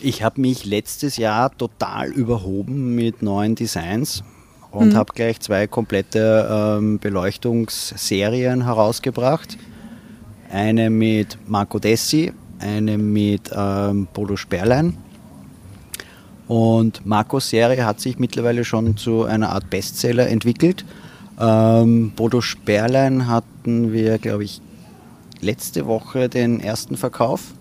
Ich 0.00 0.22
habe 0.22 0.40
mich 0.40 0.64
letztes 0.64 1.16
Jahr 1.16 1.56
total 1.56 2.10
überhoben 2.10 2.94
mit 2.94 3.22
neuen 3.22 3.54
Designs 3.54 4.24
und 4.70 4.94
habe 4.94 5.12
gleich 5.12 5.38
zwei 5.40 5.66
komplette 5.66 6.48
ähm, 6.78 6.98
Beleuchtungsserien 6.98 8.64
herausgebracht. 8.64 9.58
Eine 10.50 10.90
mit 10.90 11.38
Marco 11.46 11.78
Dessi, 11.78 12.32
eine 12.58 12.96
mit 12.98 13.50
ähm, 13.54 14.08
Bodo 14.12 14.36
Sperlein. 14.36 14.96
Und 16.48 17.06
Marcos 17.06 17.50
Serie 17.50 17.86
hat 17.86 18.00
sich 18.00 18.18
mittlerweile 18.18 18.64
schon 18.64 18.96
zu 18.96 19.24
einer 19.24 19.50
Art 19.50 19.70
Bestseller 19.70 20.28
entwickelt. 20.28 20.84
Ähm, 21.40 22.12
Bodo 22.14 22.40
Sperlein 22.40 23.26
hatten 23.26 23.92
wir, 23.92 24.18
glaube 24.18 24.44
ich, 24.44 24.60
letzte 25.40 25.86
Woche 25.86 26.28
den 26.28 26.60
ersten 26.60 26.96
Verkauf. 26.96 27.54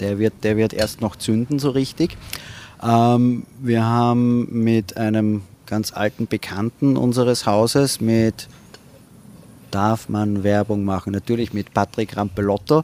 Der 0.00 0.18
wird, 0.18 0.32
der 0.42 0.56
wird 0.56 0.72
erst 0.72 1.00
noch 1.00 1.16
zünden, 1.16 1.58
so 1.58 1.70
richtig. 1.70 2.16
Ähm, 2.82 3.44
wir 3.60 3.84
haben 3.84 4.48
mit 4.50 4.96
einem 4.96 5.42
ganz 5.66 5.92
alten 5.92 6.26
Bekannten 6.26 6.96
unseres 6.96 7.46
Hauses, 7.46 8.00
mit, 8.00 8.48
darf 9.70 10.08
man 10.08 10.42
Werbung 10.42 10.84
machen, 10.84 11.12
natürlich 11.12 11.52
mit 11.52 11.72
Patrick 11.72 12.16
Rampelotto, 12.16 12.82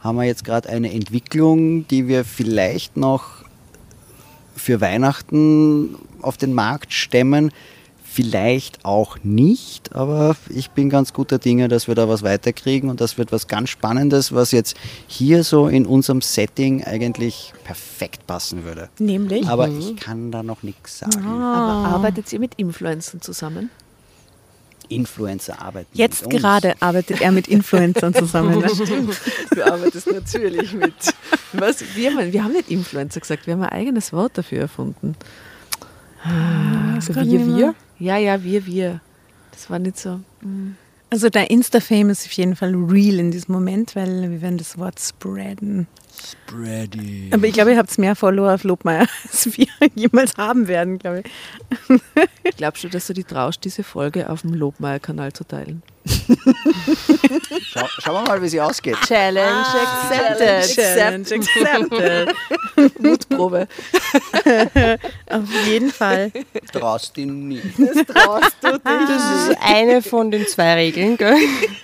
haben 0.00 0.16
wir 0.16 0.24
jetzt 0.24 0.44
gerade 0.44 0.68
eine 0.68 0.92
Entwicklung, 0.92 1.88
die 1.88 2.06
wir 2.06 2.24
vielleicht 2.24 2.96
noch 2.96 3.37
für 4.58 4.80
Weihnachten 4.80 5.96
auf 6.22 6.36
den 6.36 6.54
Markt 6.54 6.92
stemmen. 6.92 7.52
Vielleicht 8.10 8.84
auch 8.84 9.18
nicht, 9.22 9.94
aber 9.94 10.34
ich 10.48 10.70
bin 10.70 10.90
ganz 10.90 11.12
guter 11.12 11.38
Dinge, 11.38 11.68
dass 11.68 11.86
wir 11.86 11.94
da 11.94 12.08
was 12.08 12.22
weiterkriegen 12.22 12.90
und 12.90 13.00
das 13.00 13.16
wird 13.16 13.30
was 13.30 13.46
ganz 13.46 13.68
Spannendes, 13.68 14.34
was 14.34 14.50
jetzt 14.50 14.76
hier 15.06 15.44
so 15.44 15.68
in 15.68 15.86
unserem 15.86 16.20
Setting 16.20 16.82
eigentlich 16.82 17.52
perfekt 17.64 18.26
passen 18.26 18.64
würde. 18.64 18.88
Nämlich? 18.98 19.46
Aber 19.46 19.68
ich 19.68 19.96
kann 19.96 20.32
da 20.32 20.42
noch 20.42 20.62
nichts 20.62 20.98
sagen. 20.98 21.24
Aber 21.24 21.88
arbeitet 21.88 22.32
ihr 22.32 22.40
mit 22.40 22.54
Influencern 22.56 23.20
zusammen? 23.20 23.70
Influencer 24.88 25.60
arbeiten. 25.60 25.88
Jetzt 25.92 26.24
mit 26.24 26.34
uns. 26.34 26.42
gerade 26.42 26.74
arbeitet 26.80 27.20
er 27.20 27.32
mit 27.32 27.48
Influencern 27.48 28.14
zusammen. 28.14 28.58
ne? 28.58 28.66
Du 29.54 29.64
arbeitest 29.64 30.06
natürlich 30.06 30.72
mit. 30.72 30.94
Was? 31.52 31.82
Wir, 31.94 32.14
haben, 32.14 32.32
wir 32.32 32.44
haben 32.44 32.52
nicht 32.52 32.70
Influencer 32.70 33.20
gesagt, 33.20 33.46
wir 33.46 33.54
haben 33.54 33.62
ein 33.62 33.70
eigenes 33.70 34.12
Wort 34.12 34.36
dafür 34.36 34.60
erfunden. 34.60 35.16
Also 36.94 37.14
wir, 37.14 37.46
wir. 37.46 37.74
Ja, 37.98 38.16
ja, 38.16 38.42
wir, 38.42 38.66
wir. 38.66 39.00
Das 39.52 39.70
war 39.70 39.78
nicht 39.78 39.98
so. 39.98 40.20
Also 41.10 41.30
der 41.30 41.50
Insta-Fame 41.50 42.10
ist 42.10 42.26
auf 42.26 42.32
jeden 42.32 42.54
Fall 42.54 42.74
real 42.74 43.18
in 43.18 43.30
diesem 43.30 43.54
Moment, 43.54 43.96
weil 43.96 44.30
wir 44.30 44.42
werden 44.42 44.58
das 44.58 44.78
Wort 44.78 45.00
spreaden. 45.00 45.86
Spready. 46.48 47.30
Aber 47.32 47.46
ich 47.46 47.52
glaube, 47.52 47.72
ihr 47.72 47.78
habt 47.78 47.96
mehr 47.98 48.16
Follower 48.16 48.54
auf 48.54 48.64
Lobmeier, 48.64 49.06
als 49.24 49.56
wir 49.56 49.66
jemals 49.94 50.36
haben 50.36 50.66
werden, 50.68 50.98
glaube 50.98 51.22
ich. 51.24 52.00
Glaubst 52.56 52.84
du, 52.84 52.88
dass 52.88 53.06
du 53.06 53.12
die 53.12 53.24
traust, 53.24 53.64
diese 53.64 53.82
Folge 53.84 54.30
auf 54.30 54.40
dem 54.42 54.54
Lobmeier-Kanal 54.54 55.32
zu 55.32 55.44
teilen? 55.44 55.82
Schau, 57.70 57.86
schauen 57.98 58.14
wir 58.24 58.28
mal, 58.28 58.42
wie 58.42 58.48
sie 58.48 58.60
ausgeht. 58.60 58.96
Challenge 59.06 59.64
accepted. 59.66 60.74
Challenge 60.74 61.26
accepted. 61.34 62.34
Mutprobe. 62.98 63.68
Auf 65.26 65.66
jeden 65.66 65.90
Fall. 65.90 66.32
Traust 66.72 67.18
ihn 67.18 67.48
nie. 67.48 67.60
Das 67.76 68.06
traust 68.06 68.56
du 68.62 68.70
dich. 68.72 68.80
Das 68.82 69.48
ist 69.50 69.56
eine 69.60 70.00
von 70.00 70.30
den 70.30 70.46
zwei 70.46 70.74
Regeln, 70.74 71.18
gell? 71.18 71.36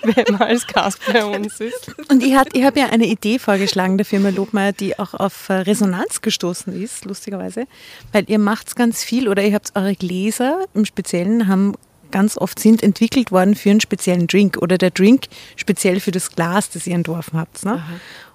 wenn 0.03 0.25
man 0.39 0.43
als 0.49 0.67
Gast 0.67 1.01
bei 1.13 1.23
uns 1.25 1.61
ist. 1.61 1.95
Und 2.11 2.23
ich, 2.23 2.35
hat- 2.35 2.55
ich 2.55 2.65
habe 2.65 2.81
ja 2.81 2.87
eine 2.87 3.07
Idee 3.07 3.39
vorgeschlagen 3.39 3.99
der 3.99 4.07
Firma 4.07 4.31
Lobmeier, 4.55 4.73
die 4.73 4.99
auch 4.99 5.15
auf 5.15 5.49
äh, 5.49 5.55
Resonanz 5.55 6.23
gestoßen 6.23 6.81
ist, 6.81 7.05
lustigerweise. 7.05 7.67
Weil 8.13 8.25
ihr 8.29 8.39
macht 8.39 8.77
ganz 8.77 9.03
viel 9.03 9.29
oder 9.29 9.43
ihr 9.43 9.55
habt 9.55 9.73
eure 9.75 9.97
Gläser 9.97 10.65
im 10.75 10.85
Speziellen 10.85 11.49
haben 11.49 11.75
ganz 12.11 12.39
oft 12.39 12.61
sind 12.61 12.85
entwickelt 12.85 13.33
worden 13.33 13.57
für 13.57 13.71
einen 13.71 13.81
speziellen 13.81 14.29
Drink 14.29 14.59
oder 14.59 14.79
der 14.79 14.91
Drink 14.91 15.27
speziell 15.57 15.99
für 15.99 16.13
das 16.13 16.31
Glas, 16.31 16.71
das 16.71 16.87
ihr 16.87 16.95
entworfen 16.95 17.37
habt. 17.41 17.65
Ne? 17.65 17.83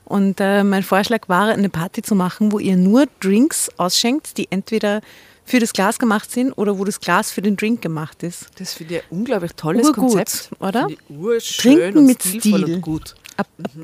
Und 0.04 0.42
äh, 0.42 0.66
mein 0.66 0.84
Vorschlag 0.84 1.30
war, 1.30 1.48
eine 1.48 1.70
Party 1.70 2.02
zu 2.02 2.14
machen, 2.14 2.52
wo 2.52 2.60
ihr 2.60 2.76
nur 2.76 3.06
Drinks 3.22 3.70
ausschenkt, 3.78 4.38
die 4.38 4.48
entweder 4.50 5.00
für 5.46 5.60
das 5.60 5.72
Glas 5.72 5.98
gemacht 5.98 6.30
sind 6.30 6.52
oder 6.54 6.78
wo 6.78 6.84
das 6.84 7.00
Glas 7.00 7.32
für 7.32 7.42
den 7.42 7.56
Drink 7.56 7.82
gemacht 7.82 8.22
ist. 8.22 8.48
Das 8.58 8.74
finde 8.74 8.96
ich 8.96 9.02
ein 9.04 9.18
unglaublich 9.20 9.54
tolles 9.54 9.88
Urgut, 9.88 10.10
Konzept. 10.10 10.50
oder? 10.60 10.88
Urschön 11.08 11.78
Trinken 11.78 11.98
und 12.00 12.06
mit 12.06 12.22
Stil. 12.22 12.66
und 12.66 12.82
gut. 12.82 13.16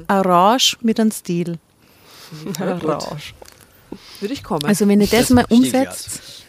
Orange 0.10 0.75
mit 0.82 1.00
einem 1.00 1.12
Stil. 1.12 1.58
Rausch. 2.60 3.34
Würde 4.20 4.34
ich 4.34 4.44
kommen. 4.44 4.65
Also 4.65 4.88
wenn 4.88 5.01
ihr 5.01 5.08
das, 5.08 5.30
mal 5.30 5.46
umsetzt, 5.50 6.46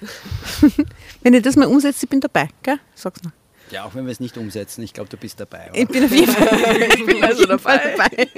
wenn 1.22 1.34
ihr 1.34 1.42
das 1.42 1.56
mal 1.56 1.66
umsetzt, 1.66 2.02
ich 2.02 2.08
bin 2.08 2.20
dabei, 2.20 2.48
gell? 2.62 2.78
Sag's 2.94 3.22
mal. 3.22 3.32
Ja, 3.70 3.84
auch 3.84 3.96
wenn 3.96 4.06
wir 4.06 4.12
es 4.12 4.20
nicht 4.20 4.36
umsetzen, 4.36 4.82
ich 4.82 4.92
glaube, 4.92 5.10
du 5.10 5.16
bist 5.16 5.40
dabei. 5.40 5.70
Oder? 5.70 5.80
Ich 5.80 5.88
bin 5.88 6.04
auf 6.04 6.12
jeden 6.12 6.32
Fall, 6.32 6.88
ich 6.96 7.06
bin 7.06 7.24
also 7.24 7.46
dabei. 7.46 8.28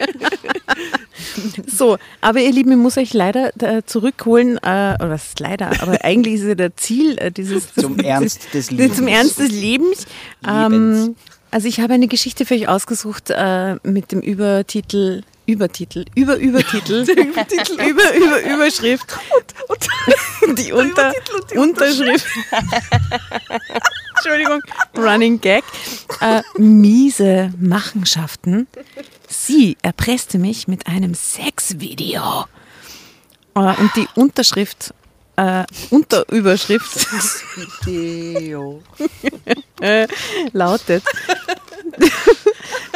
so, 1.66 1.98
aber 2.22 2.40
ihr 2.40 2.50
Lieben, 2.50 2.70
ich 2.70 2.78
muss 2.78 2.96
euch 2.96 3.12
leider 3.12 3.52
zurückholen, 3.84 4.56
äh, 4.56 4.94
oder 4.98 5.10
was 5.10 5.28
ist 5.28 5.40
leider, 5.40 5.82
aber 5.82 5.98
eigentlich 6.04 6.34
ist 6.34 6.42
es 6.42 6.48
ja 6.48 6.54
der 6.54 6.76
Ziel 6.76 7.18
äh, 7.18 7.30
dieses 7.30 7.74
Zum 7.74 7.98
Ernst 7.98 8.54
des 8.54 8.70
Lebens. 8.70 8.96
Zum 8.96 9.06
Ernst 9.06 9.38
des 9.38 9.50
Lebens. 9.50 10.06
Lebens. 10.42 11.06
Ähm, 11.12 11.16
also 11.50 11.68
ich 11.68 11.80
habe 11.80 11.94
eine 11.94 12.08
Geschichte 12.08 12.46
für 12.46 12.54
euch 12.54 12.68
ausgesucht 12.68 13.30
äh, 13.30 13.76
mit 13.82 14.12
dem 14.12 14.20
Übertitel 14.20 15.24
Übertitel, 15.48 16.04
über 16.14 16.36
Übertitel, 16.36 17.08
über 17.08 18.14
über 18.14 18.42
Überschrift, 18.42 19.06
die 20.58 20.72
Unter, 20.72 21.14
Unterschrift, 21.54 22.26
Entschuldigung, 24.14 24.60
Running 24.94 25.40
Gag, 25.40 25.64
äh, 26.20 26.42
miese 26.58 27.50
Machenschaften. 27.58 28.66
Sie 29.26 29.78
erpresste 29.80 30.38
mich 30.38 30.68
mit 30.68 30.86
einem 30.86 31.14
Sexvideo. 31.14 32.44
Äh, 33.54 33.58
und 33.58 33.90
die 33.96 34.06
Unterschrift, 34.16 34.92
äh, 35.36 35.64
Unterüberschrift. 35.88 37.06
Lautet. 40.52 41.04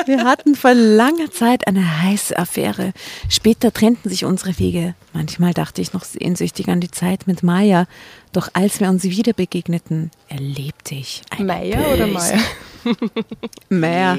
Wir 0.06 0.24
hatten 0.24 0.54
vor 0.54 0.74
langer 0.74 1.30
Zeit 1.30 1.66
eine 1.66 2.02
heiße 2.02 2.36
Affäre. 2.36 2.92
Später 3.28 3.72
trennten 3.72 4.08
sich 4.10 4.24
unsere 4.24 4.58
Wege. 4.58 4.94
Manchmal 5.12 5.54
dachte 5.54 5.80
ich 5.80 5.92
noch 5.92 6.04
sehnsüchtig 6.04 6.68
an 6.68 6.80
die 6.80 6.90
Zeit 6.90 7.26
mit 7.26 7.42
Maya. 7.42 7.86
Doch 8.32 8.48
als 8.52 8.80
wir 8.80 8.88
uns 8.88 9.04
wieder 9.04 9.32
begegneten, 9.32 10.10
erlebte 10.28 10.94
ich 10.94 11.22
ein 11.30 11.46
Meier 11.46 11.92
oder 11.92 12.06
Meier? 12.06 12.40
Meier. 13.68 14.18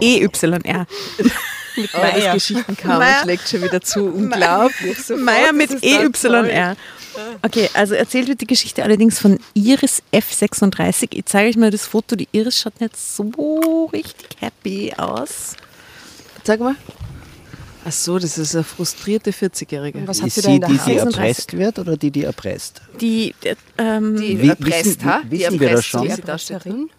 E-Y-R. 0.00 0.86
E- 1.76 1.80
EYR. 1.82 1.88
Oh, 1.94 2.20
das 2.24 2.32
Geschichtenkammer 2.34 2.98
Meier- 2.98 3.22
schlägt 3.22 3.48
schon 3.48 3.62
wieder 3.62 3.80
zu. 3.80 4.04
Unglaublich. 4.06 4.98
Meier 5.16 5.52
mit. 5.52 5.82
EYR. 5.82 6.76
Okay, 7.42 7.68
also 7.74 7.94
erzählt 7.94 8.28
wird 8.28 8.40
die 8.40 8.46
Geschichte 8.46 8.82
allerdings 8.84 9.18
von 9.18 9.38
Iris 9.54 10.02
F36. 10.12 11.08
Ich 11.12 11.24
zeige 11.26 11.48
euch 11.50 11.56
mal 11.56 11.70
das 11.70 11.86
Foto. 11.86 12.14
Die 12.16 12.28
Iris 12.32 12.58
schaut 12.60 12.80
nicht 12.80 12.96
so 12.96 13.88
richtig 13.92 14.28
happy 14.38 14.92
aus. 14.96 15.54
Sag 16.44 16.60
mal. 16.60 16.76
Ach 17.84 17.92
so, 17.92 18.18
das 18.18 18.36
ist 18.36 18.54
eine 18.54 18.62
frustrierte 18.62 19.30
40-Jährige. 19.32 20.06
Was 20.06 20.20
hat 20.22 20.30
sie 20.30 20.42
da 20.42 20.50
in 20.50 20.60
der 20.60 20.68
die, 20.68 20.78
die 20.84 20.96
erpresst 20.98 21.56
wird 21.56 21.78
oder 21.78 21.96
die, 21.96 22.10
die 22.10 22.24
erpresst? 22.24 22.82
Die, 23.00 23.34
äh, 23.42 23.56
ähm, 23.78 24.16
Die 24.20 24.40
Wie- 24.42 24.48
erpresst, 24.50 24.84
wissen- 25.00 25.04
ha? 25.06 25.22
wissen 25.28 25.52
Die 25.54 25.60
wir 25.60 25.70
das 25.70 25.86
erpresst, 25.86 25.88
schon? 25.88 26.02
Die 26.02 26.08
da. 26.08 26.14
Erpresserin? 26.14 26.90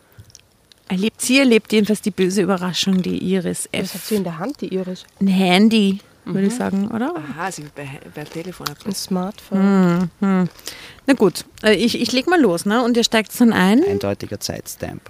Erlebt 0.91 1.21
sie 1.21 1.39
erlebt 1.39 1.71
jedenfalls 1.73 2.01
die 2.01 2.11
böse 2.11 2.41
Überraschung, 2.41 3.01
die 3.01 3.17
Iris 3.33 3.67
Was 3.73 3.89
hat 3.89 3.95
F. 3.95 4.05
sie 4.07 4.15
in 4.15 4.23
der 4.23 4.37
Hand, 4.37 4.61
die 4.61 4.73
Iris? 4.73 5.05
Ein 5.19 5.27
Handy, 5.27 5.99
würde 6.25 6.47
ich 6.47 6.55
sagen, 6.55 6.87
oder? 6.89 7.13
Aha, 7.15 7.51
sie 7.51 7.63
wird 7.63 7.75
bei, 7.75 7.87
bei 8.13 8.23
Telefon 8.23 8.67
Ein. 8.85 8.93
Smartphone. 8.93 10.09
Na 10.19 11.13
gut, 11.17 11.45
äh, 11.63 11.73
ich, 11.73 11.99
ich 11.99 12.11
leg 12.11 12.27
mal 12.27 12.39
los, 12.39 12.65
ne? 12.65 12.83
Und 12.83 12.95
ihr 12.97 13.03
steigt 13.03 13.31
dann 13.39 13.53
ein. 13.53 13.83
Eindeutiger 13.83 14.39
Zeitstamp. 14.39 15.01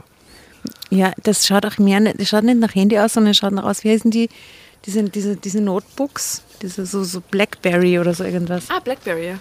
Ja, 0.90 1.12
das 1.24 1.46
schaut 1.48 1.66
auch 1.66 1.78
mehr, 1.80 2.00
nicht- 2.00 2.20
das 2.20 2.30
schaut 2.30 2.44
nicht 2.44 2.60
nach 2.60 2.76
Handy 2.76 2.98
aus, 3.00 3.14
sondern 3.14 3.34
schaut 3.34 3.52
nach 3.54 3.64
aus, 3.64 3.84
wie 3.84 3.90
heißen 3.92 4.12
die, 4.12 4.30
diese, 4.86 5.04
diese, 5.04 5.36
diese 5.36 5.60
Notebooks, 5.62 6.44
diese 6.62 6.86
so, 6.86 7.04
so 7.04 7.22
Blackberry 7.22 7.98
oder 8.00 8.14
so 8.14 8.24
irgendwas. 8.24 8.66
Ah, 8.70 8.80
Blackberry, 8.80 9.28
ja. 9.30 9.40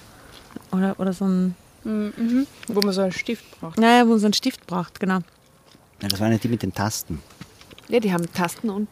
Oder, 0.72 0.98
oder 0.98 1.12
so 1.12 1.26
ein, 1.26 1.54
Wo 1.84 2.80
man 2.80 2.92
so 2.92 3.02
einen 3.02 3.12
Stift 3.12 3.44
braucht. 3.60 3.78
naja, 3.78 4.04
wo 4.06 4.10
man 4.10 4.18
so 4.18 4.26
einen 4.26 4.32
Stift 4.34 4.66
braucht, 4.66 4.98
genau. 5.00 5.20
Ja, 6.02 6.08
das 6.08 6.20
waren 6.20 6.32
ja 6.32 6.38
die 6.38 6.48
mit 6.48 6.62
den 6.62 6.72
Tasten. 6.72 7.20
Ja, 7.88 8.00
die 8.00 8.12
haben 8.12 8.30
Tasten 8.32 8.70
und 8.70 8.88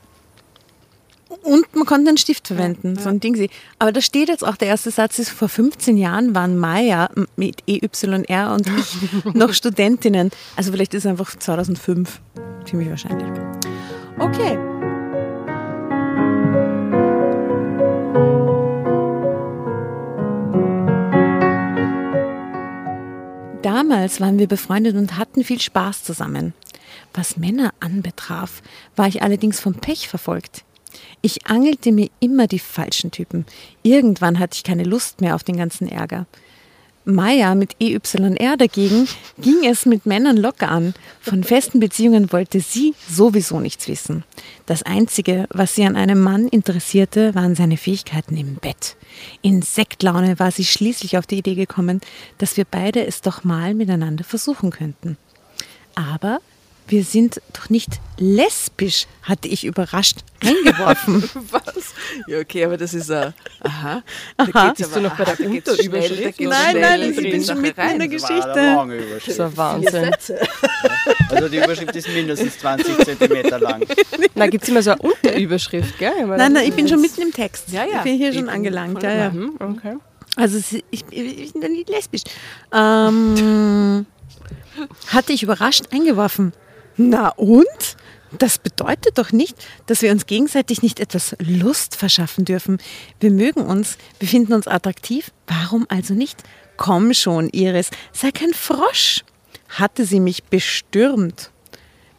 Und 1.43 1.75
man 1.75 1.87
konnte 1.87 2.09
einen 2.09 2.19
Stift 2.19 2.49
verwenden, 2.49 2.97
so 2.97 3.09
ein 3.09 3.21
Ding. 3.21 3.37
sie. 3.37 3.51
Aber 3.79 3.93
da 3.93 4.01
steht 4.01 4.29
jetzt 4.29 4.45
auch, 4.45 4.57
der 4.57 4.69
erste 4.69 4.91
Satz 4.91 5.19
ist, 5.19 5.31
vor 5.31 5.49
15 5.49 5.97
Jahren 5.97 6.35
waren 6.35 6.59
Maya 6.59 7.11
mit 7.37 7.63
EYR 7.67 8.53
und 8.53 8.67
ich 8.67 9.25
noch 9.35 9.53
Studentinnen. 9.53 10.31
Also 10.57 10.73
vielleicht 10.73 10.95
ist 10.95 11.05
es 11.05 11.11
einfach 11.11 11.35
2005, 11.37 12.21
ziemlich 12.65 12.91
wahrscheinlich. 12.91 13.29
Okay. 14.19 14.59
Damals 23.63 24.21
waren 24.21 24.39
wir 24.39 24.49
befreundet 24.49 24.97
und 24.97 25.17
hatten 25.19 25.45
viel 25.45 25.61
Spaß 25.61 26.03
zusammen. 26.03 26.55
Was 27.15 27.37
Männer 27.37 27.73
anbetraf, 27.81 28.63
war 28.97 29.09
ich 29.09 29.23
allerdings 29.23 29.61
vom 29.61 29.75
Pech 29.75 30.09
verfolgt. 30.09 30.65
Ich 31.21 31.47
angelte 31.47 31.93
mir 31.93 32.11
immer 32.21 32.47
die 32.47 32.59
falschen 32.59 33.11
Typen. 33.11 33.45
Irgendwann 33.83 34.39
hatte 34.39 34.57
ich 34.57 34.65
keine 34.65 34.85
Lust 34.85 35.21
mehr 35.21 35.35
auf 35.35 35.45
den 35.45 35.57
ganzen 35.57 35.89
Ärger. 35.89 36.27
Maya 37.09 37.55
mit 37.55 37.77
EYR 37.81 38.59
dagegen 38.59 39.09
ging 39.39 39.65
es 39.65 39.87
mit 39.87 40.05
Männern 40.05 40.37
locker 40.37 40.69
an. 40.69 40.93
Von 41.23 41.43
festen 41.43 41.81
Beziehungen 41.81 42.33
wollte 42.33 42.61
sie 42.61 42.95
sowieso 43.09 43.61
nichts 43.61 43.89
wissen. 43.89 44.25
Das 44.67 44.83
Einzige, 44.83 45.47
was 45.49 45.75
sie 45.75 45.85
an 45.85 45.97
einem 45.97 46.21
Mann 46.21 46.49
interessierte, 46.49 47.35
waren 47.35 47.55
seine 47.55 47.79
Fähigkeiten 47.79 48.37
im 48.37 48.57
Bett. 48.57 48.97
In 49.41 49.63
Sektlaune 49.63 50.39
war 50.39 50.51
sie 50.51 50.67
schließlich 50.67 51.17
auf 51.17 51.27
die 51.27 51.39
Idee 51.39 51.55
gekommen, 51.55 52.03
dass 52.37 52.59
wir 52.59 52.67
beide 52.71 53.07
es 53.07 53.23
doch 53.23 53.43
mal 53.43 53.73
miteinander 53.73 54.25
versuchen 54.25 54.71
könnten. 54.71 55.17
Aber 55.95 56.41
wir 56.89 57.05
sind 57.05 57.41
doch 57.53 57.69
nicht 57.69 58.01
lesbisch, 58.19 59.07
hatte 59.23 59.47
ich 59.47 59.65
überrascht 59.65 60.19
eingeworfen. 60.43 61.23
was? 61.51 61.95
Ja, 62.27 62.39
okay, 62.39 62.65
aber 62.65 62.77
das 62.77 62.95
ist 62.95 63.11
ein. 63.11 63.35
Aha. 63.61 64.03
Aha. 64.37 64.73
Bist 64.77 64.97
du 64.97 65.01
noch 65.01 65.17
bei 65.17 65.25
der 65.25 65.41
Unterüberschrift? 65.49 66.41
Nein, 66.41 66.81
nein, 66.81 67.03
ich 67.11 67.17
bin 67.17 67.45
schon 67.45 67.61
mitten 67.61 67.81
in 67.81 67.99
der 67.99 68.09
Geschichte. 68.09 68.89
Das 69.15 69.29
ist 69.29 69.41
ein 69.41 69.57
Wahnsinn. 69.57 70.11
Also 71.29 71.49
die 71.49 71.59
Überschrift 71.59 71.95
ist 71.95 72.09
mindestens 72.09 72.59
20 72.59 72.99
Zentimeter 73.05 73.59
lang. 73.59 73.85
Na, 74.35 74.47
gibt 74.47 74.65
es 74.65 74.69
immer 74.71 74.83
so 74.83 74.93
eine 74.93 75.01
Unterüberschrift, 75.01 75.99
gell? 75.99 76.27
Nein, 76.27 76.53
nein, 76.53 76.69
ich 76.69 76.75
bin 76.75 76.89
schon 76.89 77.01
mitten 77.01 77.21
im 77.23 77.33
Text. 77.33 77.71
Ja, 77.71 77.85
ja. 77.85 77.99
Ich 77.99 78.03
bin 78.03 78.17
hier 78.17 78.31
Ich 78.31 78.37
schon 78.37 78.49
angelangt. 78.49 79.03
Ja, 79.03 79.13
ja. 79.13 79.31
Mhm, 79.31 79.55
okay. 79.59 79.97
Also 80.37 80.59
ich, 80.91 81.05
ich 81.11 81.53
bin 81.53 81.73
nicht 81.73 81.89
lesbisch. 81.89 82.23
Ähm, 82.73 84.07
hatte 85.09 85.33
ich 85.33 85.43
überrascht 85.43 85.87
eingeworfen. 85.93 86.53
Na 86.99 87.31
und? 87.31 87.97
Das 88.39 88.59
bedeutet 88.59 89.17
doch 89.17 89.33
nicht, 89.33 89.57
dass 89.87 90.03
wir 90.03 90.13
uns 90.13 90.27
gegenseitig 90.27 90.83
nicht 90.83 91.01
etwas 91.01 91.35
Lust 91.39 91.97
verschaffen 91.97 92.45
dürfen. 92.45 92.79
Wir 93.21 93.31
mögen 93.31 93.63
uns, 93.63 93.97
wir 94.19 94.29
finden 94.29 94.53
uns 94.53 94.67
attraktiv. 94.67 95.31
Warum 95.47 95.87
also 95.89 96.13
nicht? 96.13 96.43
Komm 96.77 97.15
schon, 97.15 97.49
Iris, 97.49 97.89
sei 98.13 98.31
kein 98.31 98.53
Frosch. 98.53 99.25
Hatte 99.71 100.05
sie 100.05 100.21
mich 100.21 100.45
bestürmt. 100.45 101.51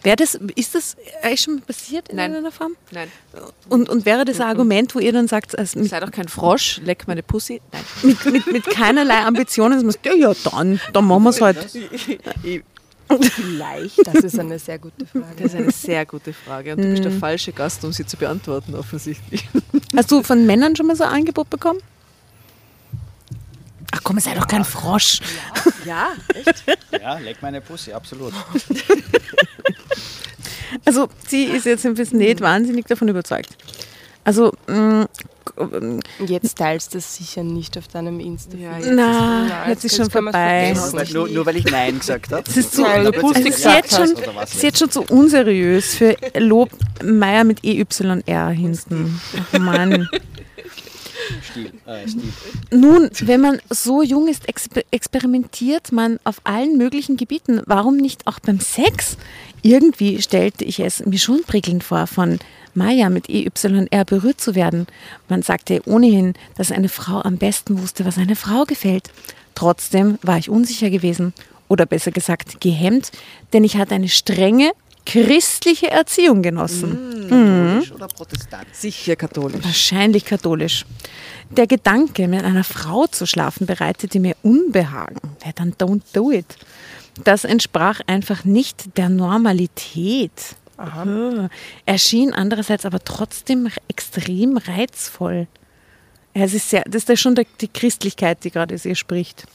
Wäre 0.02 0.15
das, 0.15 0.39
ist 0.56 0.76
das 0.76 0.96
eigentlich 1.22 1.42
schon 1.42 1.62
passiert 1.62 2.08
in 2.08 2.15
Nein. 2.15 2.32
irgendeiner 2.32 2.54
Form? 2.54 2.78
Nein, 2.92 3.12
Und, 3.68 3.89
und 3.89 4.06
wäre 4.06 4.24
das 4.24 4.39
ein 4.39 4.48
Argument, 4.48 4.96
wo 4.96 5.00
ihr 5.00 5.12
dann 5.12 5.28
sagt, 5.28 5.60
also 5.60 5.78
mit, 5.78 5.89
sei 5.89 6.00
doch 6.00 6.12
kein 6.12 6.30
Frosch, 6.30 6.80
leck 6.86 7.06
meine 7.08 7.22
Pussy. 7.22 7.62
Nein. 7.74 7.84
mit, 8.04 8.26
mit, 8.26 8.48
mit 8.54 8.65
keinerlei 8.65 9.26
Ambitionen, 9.26 9.74
dass 9.74 9.84
man 9.84 9.92
sagt, 9.92 10.06
ja, 10.06 10.13
ja, 10.13 10.34
dann, 10.50 10.80
dann 10.94 11.06
machen 11.06 11.24
wir 11.24 11.30
es 11.32 11.42
halt. 11.42 11.58
Vielleicht. 13.32 14.06
Das 14.06 14.15
ist 14.24 14.38
eine 14.39 14.60
sehr 14.60 14.78
gute 14.80 14.95
Das 15.06 15.10
Frage. 15.10 15.43
ist 15.43 15.56
eine 15.56 15.72
sehr 15.72 16.06
gute 16.06 16.32
Frage 16.34 16.74
und 16.76 16.82
du 16.84 16.89
bist 16.91 17.04
der 17.04 17.12
falsche 17.12 17.52
Gast, 17.52 17.84
um 17.84 17.91
sie 17.91 18.06
zu 18.06 18.17
beantworten, 18.17 18.76
offensichtlich. 18.76 19.48
Hast 19.95 20.12
du 20.12 20.22
von 20.24 20.45
Männern 20.45 20.76
schon 20.76 20.86
mal 20.88 20.95
so 20.95 21.04
ein 21.06 21.10
Angebot 21.22 21.50
bekommen? 21.50 21.80
Ach 23.91 24.02
komm, 24.04 24.19
sei 24.19 24.36
doch 24.36 24.48
kein 24.48 24.63
Frosch. 24.63 25.19
Ja, 25.86 26.10
echt? 26.36 26.63
Ja, 27.02 27.17
leck 27.17 27.38
meine 27.41 27.62
Pussy, 27.62 27.91
absolut. 27.93 28.34
Also, 30.86 31.10
sie 31.28 31.45
ist 31.45 31.65
jetzt 31.65 31.86
ein 31.86 31.95
bisschen 31.95 32.19
nicht 32.19 32.41
wahnsinnig 32.41 32.86
davon 32.86 33.08
überzeugt. 33.08 33.58
Also, 34.24 34.54
mh, 34.67 35.02
Und 35.02 35.10
jetzt 36.26 36.58
teilst 36.58 36.94
du 36.94 36.98
es 36.98 37.16
sicher 37.16 37.44
nicht 37.44 37.78
auf 37.78 37.88
deinem 37.88 38.20
Insta. 38.20 38.58
Ja, 38.58 38.78
jetzt 38.78 38.90
na, 38.92 39.48
Nein, 39.48 39.70
jetzt 39.70 39.86
ist 39.86 39.96
schon 39.96 40.10
vorbei. 40.10 40.74
nur, 41.14 41.28
nur 41.30 41.46
weil 41.46 41.58
ich 41.58 41.66
Nein 41.66 42.00
gesagt 42.00 42.32
habe. 42.32 42.44
Es 42.48 42.58
ist 42.58 42.74
zu, 42.76 42.82
Nein, 42.82 43.12
du 43.12 43.32
ist 43.32 43.44
gesagt 43.44 43.92
jetzt 43.92 43.96
schon, 43.96 44.44
ist 44.44 44.64
jetzt 44.64 44.80
schon 44.80 44.92
zu 44.92 45.02
unseriös 45.04 45.96
für 45.96 46.16
Lob 46.38 46.70
Meier 47.04 47.44
mit 47.44 47.64
EYR 47.64 48.50
hinten. 48.50 49.22
Ach 49.54 49.60
Mann. 49.60 50.08
Stil, 51.44 51.72
äh, 51.86 52.08
Stil. 52.08 52.24
Nun, 52.72 53.10
wenn 53.22 53.42
man 53.42 53.62
so 53.70 54.02
jung 54.02 54.28
ist, 54.28 54.48
exper 54.48 54.82
experimentiert 54.92 55.92
man 55.92 56.20
auf 56.24 56.42
allen 56.44 56.78
möglichen 56.78 57.18
Gebieten. 57.18 57.62
Warum 57.66 57.98
nicht 57.98 58.28
auch 58.28 58.40
beim 58.40 58.60
Sex? 58.60 59.18
Irgendwie 59.62 60.22
stellte 60.22 60.63
ich 60.63 60.80
es 60.80 61.06
mir 61.06 61.19
schon 61.19 61.43
prickelnd 61.43 61.84
vor, 61.84 62.08
von 62.08 62.39
Maya 62.74 63.10
mit 63.10 63.30
EYR 63.30 64.06
berührt 64.06 64.39
zu 64.39 64.56
werden. 64.56 64.88
Man 65.28 65.41
sagte 65.41 65.82
ohnehin, 65.86 66.34
dass 66.56 66.72
eine 66.72 66.89
Frau 66.89 67.22
am 67.22 67.38
besten 67.38 67.82
wusste, 67.82 68.06
was 68.06 68.17
einer 68.17 68.36
Frau 68.36 68.63
gefällt. 68.63 69.12
Trotzdem 69.56 70.17
war 70.22 70.38
ich 70.38 70.50
unsicher 70.50 70.89
gewesen 70.89 71.34
oder 71.67 71.86
besser 71.86 72.12
gesagt 72.12 72.62
gehemmt, 72.62 73.12
denn 73.52 73.63
ich 73.63 73.76
hatte 73.78 73.95
eine 73.95 74.10
strenge 74.10 74.72
christliche 75.06 75.89
Erziehung 75.89 76.41
genossen. 76.41 77.28
Katholisch 77.30 77.91
oder 77.91 78.08
Protestant? 78.08 78.67
Sicher 78.74 79.15
katholisch. 79.15 79.63
Wahrscheinlich 79.63 80.26
katholisch. 80.26 80.86
Der 81.50 81.65
Gedanke, 81.65 82.28
mit 82.28 82.43
einer 82.43 82.63
Frau 82.63 83.08
zu 83.08 83.26
schlafen, 83.26 83.65
bereitete 83.65 84.19
mir 84.19 84.36
Unbehagen. 84.43 85.19
Ja, 85.43 85.52
dann 85.56 85.74
don't 85.74 86.02
do 86.13 86.32
it. 86.32 86.45
Das 87.23 87.43
entsprach 87.43 88.01
einfach 88.08 88.45
nicht 88.45 88.97
der 88.97 89.10
Normalität. 89.10 90.55
Aha. 90.77 91.49
Erschien 91.86 92.34
andererseits 92.34 92.86
aber 92.86 93.03
trotzdem 93.03 93.69
extrem 93.88 94.58
reizvoll. 94.58 95.47
Ja, 96.36 96.43
es 96.45 96.53
ist 96.53 96.69
sehr, 96.69 96.84
das 96.86 97.03
ist 97.03 97.10
ja 97.10 97.17
schon 97.17 97.36
der, 97.36 97.45
die 97.60 97.67
Christlichkeit, 97.67 98.43
die 98.43 98.51
gerade 98.51 98.75
aus 98.75 98.86
ihr 98.86 98.95
spricht. 98.95 99.45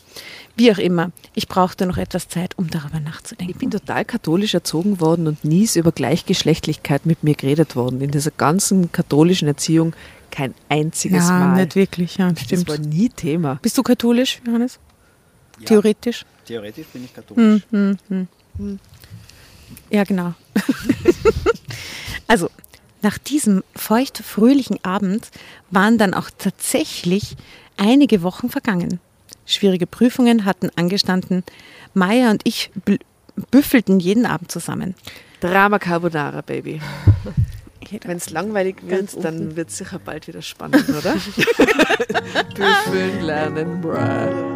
Wie 0.56 0.70
auch 0.70 0.78
immer, 0.78 1.12
ich 1.34 1.48
brauchte 1.48 1.86
noch 1.86 1.96
etwas 1.96 2.28
Zeit, 2.28 2.58
um 2.58 2.68
darüber 2.68 2.98
Ich 2.98 3.04
nachzudenken. 3.04 3.58
bin 3.58 3.70
total 3.70 4.04
katholisch 4.04 4.54
erzogen 4.54 5.00
worden 5.00 5.26
und 5.26 5.44
nie 5.44 5.64
ist 5.64 5.76
über 5.76 5.92
Gleichgeschlechtlichkeit 5.92 7.06
mit 7.06 7.24
mir 7.24 7.34
geredet 7.34 7.74
worden. 7.74 8.00
In 8.00 8.10
dieser 8.10 8.32
ganzen 8.32 8.92
katholischen 8.92 9.48
Erziehung 9.48 9.94
kein 10.30 10.54
einziges 10.68 11.28
ja, 11.28 11.38
Mal. 11.38 11.62
nicht 11.62 11.76
wirklich, 11.76 12.16
ja, 12.18 12.30
das 12.30 12.42
stimmt. 12.42 12.68
war 12.68 12.78
nie 12.78 13.08
Thema. 13.08 13.58
Bist 13.62 13.78
du 13.78 13.82
katholisch, 13.82 14.40
Johannes? 14.44 14.78
Theoretisch? 15.64 16.26
Theoretisch 16.44 16.86
bin 16.88 17.04
ich 17.04 17.14
katholisch. 17.14 17.62
Ja, 19.90 20.04
genau. 20.04 20.34
also, 22.26 22.50
nach 23.02 23.18
diesem 23.18 23.62
feucht-fröhlichen 23.76 24.82
Abend 24.84 25.30
waren 25.70 25.98
dann 25.98 26.14
auch 26.14 26.30
tatsächlich 26.36 27.36
einige 27.76 28.22
Wochen 28.22 28.48
vergangen. 28.48 29.00
Schwierige 29.46 29.86
Prüfungen 29.86 30.44
hatten 30.44 30.70
angestanden. 30.76 31.44
Maya 31.92 32.30
und 32.30 32.42
ich 32.44 32.70
büffelten 33.50 34.00
jeden 34.00 34.26
Abend 34.26 34.50
zusammen. 34.50 34.94
Drama 35.40 35.78
Carbonara, 35.78 36.40
Baby. 36.40 36.80
Wenn 38.02 38.16
es 38.16 38.30
langweilig 38.30 38.76
wird, 38.82 39.22
dann 39.22 39.56
wird 39.56 39.68
es 39.68 39.78
sicher 39.78 39.98
bald 39.98 40.26
wieder 40.26 40.40
spannend, 40.40 40.88
oder? 40.88 41.14
Büffeln 42.54 43.22
lernen, 43.22 43.80
bruh. 43.82 44.53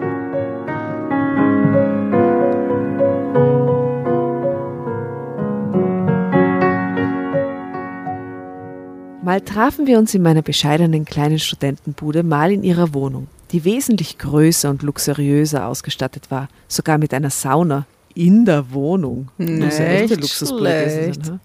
Mal 9.28 9.42
trafen 9.42 9.86
wir 9.86 9.98
uns 9.98 10.14
in 10.14 10.22
meiner 10.22 10.40
bescheidenen 10.40 11.04
kleinen 11.04 11.38
Studentenbude, 11.38 12.22
mal 12.22 12.50
in 12.50 12.62
ihrer 12.64 12.94
Wohnung, 12.94 13.26
die 13.52 13.62
wesentlich 13.66 14.16
größer 14.16 14.70
und 14.70 14.82
luxuriöser 14.82 15.66
ausgestattet 15.66 16.30
war, 16.30 16.48
sogar 16.66 16.96
mit 16.96 17.12
einer 17.12 17.28
Sauna 17.28 17.84
in 18.14 18.46
der 18.46 18.70
Wohnung. 18.72 19.28
Echte 19.36 20.16
Nicht 20.16 20.32
sein, 20.32 21.12
ha? 21.28 21.40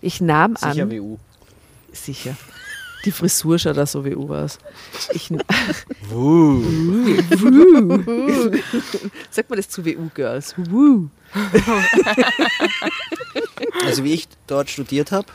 Ich 0.00 0.20
nahm 0.20 0.54
Sicher 0.54 0.82
an, 0.84 0.90
WU. 0.92 1.16
sicher. 1.90 2.36
Die 3.04 3.10
Frisur 3.10 3.58
schaut 3.58 3.76
da 3.76 3.86
so 3.86 4.04
wie 4.04 4.14
U 4.14 4.32
aus. 4.32 4.58
Ich, 5.12 5.32
n- 5.32 5.42
Wuh. 6.10 6.62
Sagt 9.32 9.50
man 9.50 9.56
das 9.56 9.68
zu 9.68 9.84
WU-Girls? 9.84 10.54
Woo. 10.70 11.08
Also 13.84 14.04
wie 14.04 14.12
ich 14.14 14.28
dort 14.46 14.70
studiert 14.70 15.10
habe, 15.10 15.26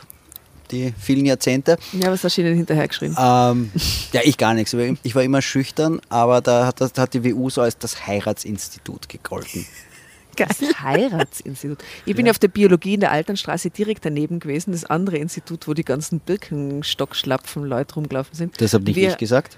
die 0.66 0.92
vielen 0.98 1.26
Jahrzehnte, 1.26 1.76
Ja, 1.92 2.10
was 2.10 2.22
hast 2.24 2.36
du 2.36 2.42
ihnen 2.42 2.54
hinterher 2.56 2.86
geschrieben? 2.88 3.16
ähm, 3.18 3.70
ja 4.12 4.20
ich 4.24 4.36
gar 4.38 4.54
nichts. 4.54 4.74
Ich 5.02 5.14
war 5.14 5.22
immer 5.22 5.42
schüchtern, 5.42 6.00
aber 6.08 6.40
da 6.40 6.66
hat, 6.66 6.80
das, 6.80 6.92
hat 6.96 7.14
die 7.14 7.24
WU 7.24 7.50
so 7.50 7.60
als 7.62 7.78
das 7.78 8.06
Heiratsinstitut 8.06 9.08
gegolten. 9.08 9.66
Das 10.38 10.58
Heiratsinstitut. 10.82 11.78
Ich 12.04 12.14
bin 12.14 12.26
ja 12.26 12.30
auf 12.30 12.38
der 12.38 12.48
Biologie 12.48 12.92
in 12.92 13.00
der 13.00 13.10
Alternstraße 13.10 13.70
direkt 13.70 14.04
daneben 14.04 14.38
gewesen, 14.38 14.72
das 14.72 14.84
andere 14.84 15.16
Institut, 15.16 15.66
wo 15.66 15.72
die 15.72 15.82
ganzen 15.82 16.20
Birkenstockschlapfen 16.20 17.64
Leute 17.64 17.94
rumgelaufen 17.94 18.34
sind. 18.34 18.60
Das 18.60 18.74
habe 18.74 18.84
nicht 18.84 18.96
Wir- 18.96 19.08
ich 19.12 19.16
gesagt. 19.16 19.56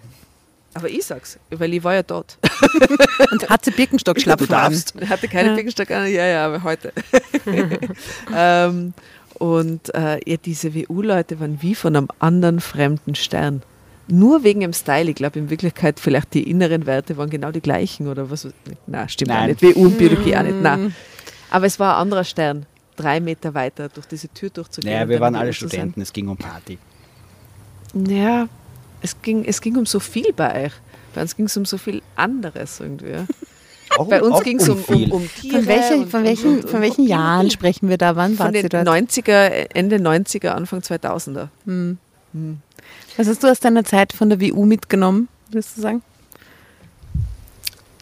Aber 0.74 0.88
ich 0.88 1.04
sag's, 1.04 1.36
weil 1.50 1.74
ich 1.74 1.82
war 1.82 1.94
ja 1.94 2.04
dort. 2.04 2.38
Und 3.32 3.48
hatte 3.50 3.72
Birkenstockschlapfen 3.72 4.46
Du 4.46 4.52
darfst. 4.52 4.94
Ich 5.00 5.08
hatte 5.08 5.26
keine 5.26 5.54
Birkenstock 5.56 5.90
an, 5.90 6.06
ja, 6.12 6.24
ja, 6.26 6.46
aber 6.46 6.62
heute. 6.62 6.92
ähm, 8.36 8.94
und 9.38 9.94
äh, 9.94 10.20
ja, 10.28 10.36
diese 10.36 10.74
WU-Leute 10.74 11.40
waren 11.40 11.62
wie 11.62 11.74
von 11.74 11.96
einem 11.96 12.08
anderen 12.18 12.60
fremden 12.60 13.14
Stern. 13.14 13.62
Nur 14.08 14.42
wegen 14.42 14.60
dem 14.60 14.72
Style. 14.72 15.10
Ich 15.10 15.16
glaube, 15.16 15.38
in 15.38 15.50
Wirklichkeit 15.50 16.00
vielleicht 16.00 16.34
die 16.34 16.48
inneren 16.48 16.86
Werte 16.86 17.16
waren 17.16 17.28
genau 17.28 17.50
die 17.50 17.60
gleichen 17.60 18.08
oder 18.08 18.30
was. 18.30 18.48
Na, 18.86 19.08
stimmt 19.08 19.30
Nein. 19.30 19.42
auch 19.42 19.62
nicht. 19.62 19.76
WU 19.76 19.84
und 19.84 19.98
Biologie 19.98 20.36
auch 20.36 20.42
nicht. 20.42 20.62
Nein. 20.62 20.94
Aber 21.50 21.66
es 21.66 21.78
war 21.78 21.96
ein 21.96 22.02
anderer 22.02 22.24
Stern. 22.24 22.66
Drei 22.96 23.20
Meter 23.20 23.54
weiter 23.54 23.88
durch 23.88 24.06
diese 24.06 24.28
Tür 24.28 24.50
durchzugehen. 24.50 24.92
Naja, 24.92 25.04
und 25.04 25.10
wir 25.10 25.20
waren 25.20 25.36
alle. 25.36 25.52
Studenten, 25.52 26.00
es 26.00 26.12
ging 26.12 26.28
um 26.28 26.36
Party. 26.36 26.78
Ja, 27.94 28.48
es 29.02 29.20
ging, 29.22 29.44
es 29.44 29.60
ging 29.60 29.76
um 29.76 29.86
so 29.86 30.00
viel 30.00 30.32
bei 30.32 30.66
euch. 30.66 30.72
Bei 31.14 31.22
uns 31.22 31.36
ging 31.36 31.46
es 31.46 31.56
um 31.56 31.64
so 31.64 31.78
viel 31.78 32.02
anderes 32.16 32.80
irgendwie. 32.80 33.24
Auch, 33.96 34.08
Bei 34.08 34.22
uns 34.22 34.42
ging 34.42 34.58
es 34.60 34.68
um, 34.68 34.82
um, 34.84 35.12
um 35.12 35.28
Tiere. 35.34 35.58
Von, 35.62 35.66
welche, 35.66 35.94
und- 35.96 36.10
von 36.10 36.24
welchen, 36.24 36.54
und- 36.58 36.62
von 36.68 36.74
und 36.76 36.80
welchen 36.82 37.06
Jahren 37.06 37.50
sprechen 37.50 37.88
wir 37.88 37.96
da? 37.98 38.16
Wann 38.16 38.34
Von 38.34 38.54
ihr 38.54 38.62
den 38.62 38.84
dort? 38.84 38.86
90er, 38.86 39.74
Ende 39.74 39.96
90er, 39.98 40.50
Anfang 40.50 40.80
2000er. 40.80 41.48
Was 43.16 43.26
hast 43.28 43.42
du 43.42 43.48
aus 43.48 43.60
deiner 43.60 43.84
Zeit 43.84 44.12
von 44.12 44.28
der 44.28 44.40
WU 44.40 44.64
mitgenommen, 44.66 45.28
würdest 45.50 45.76
du 45.76 45.80
sagen? 45.80 46.02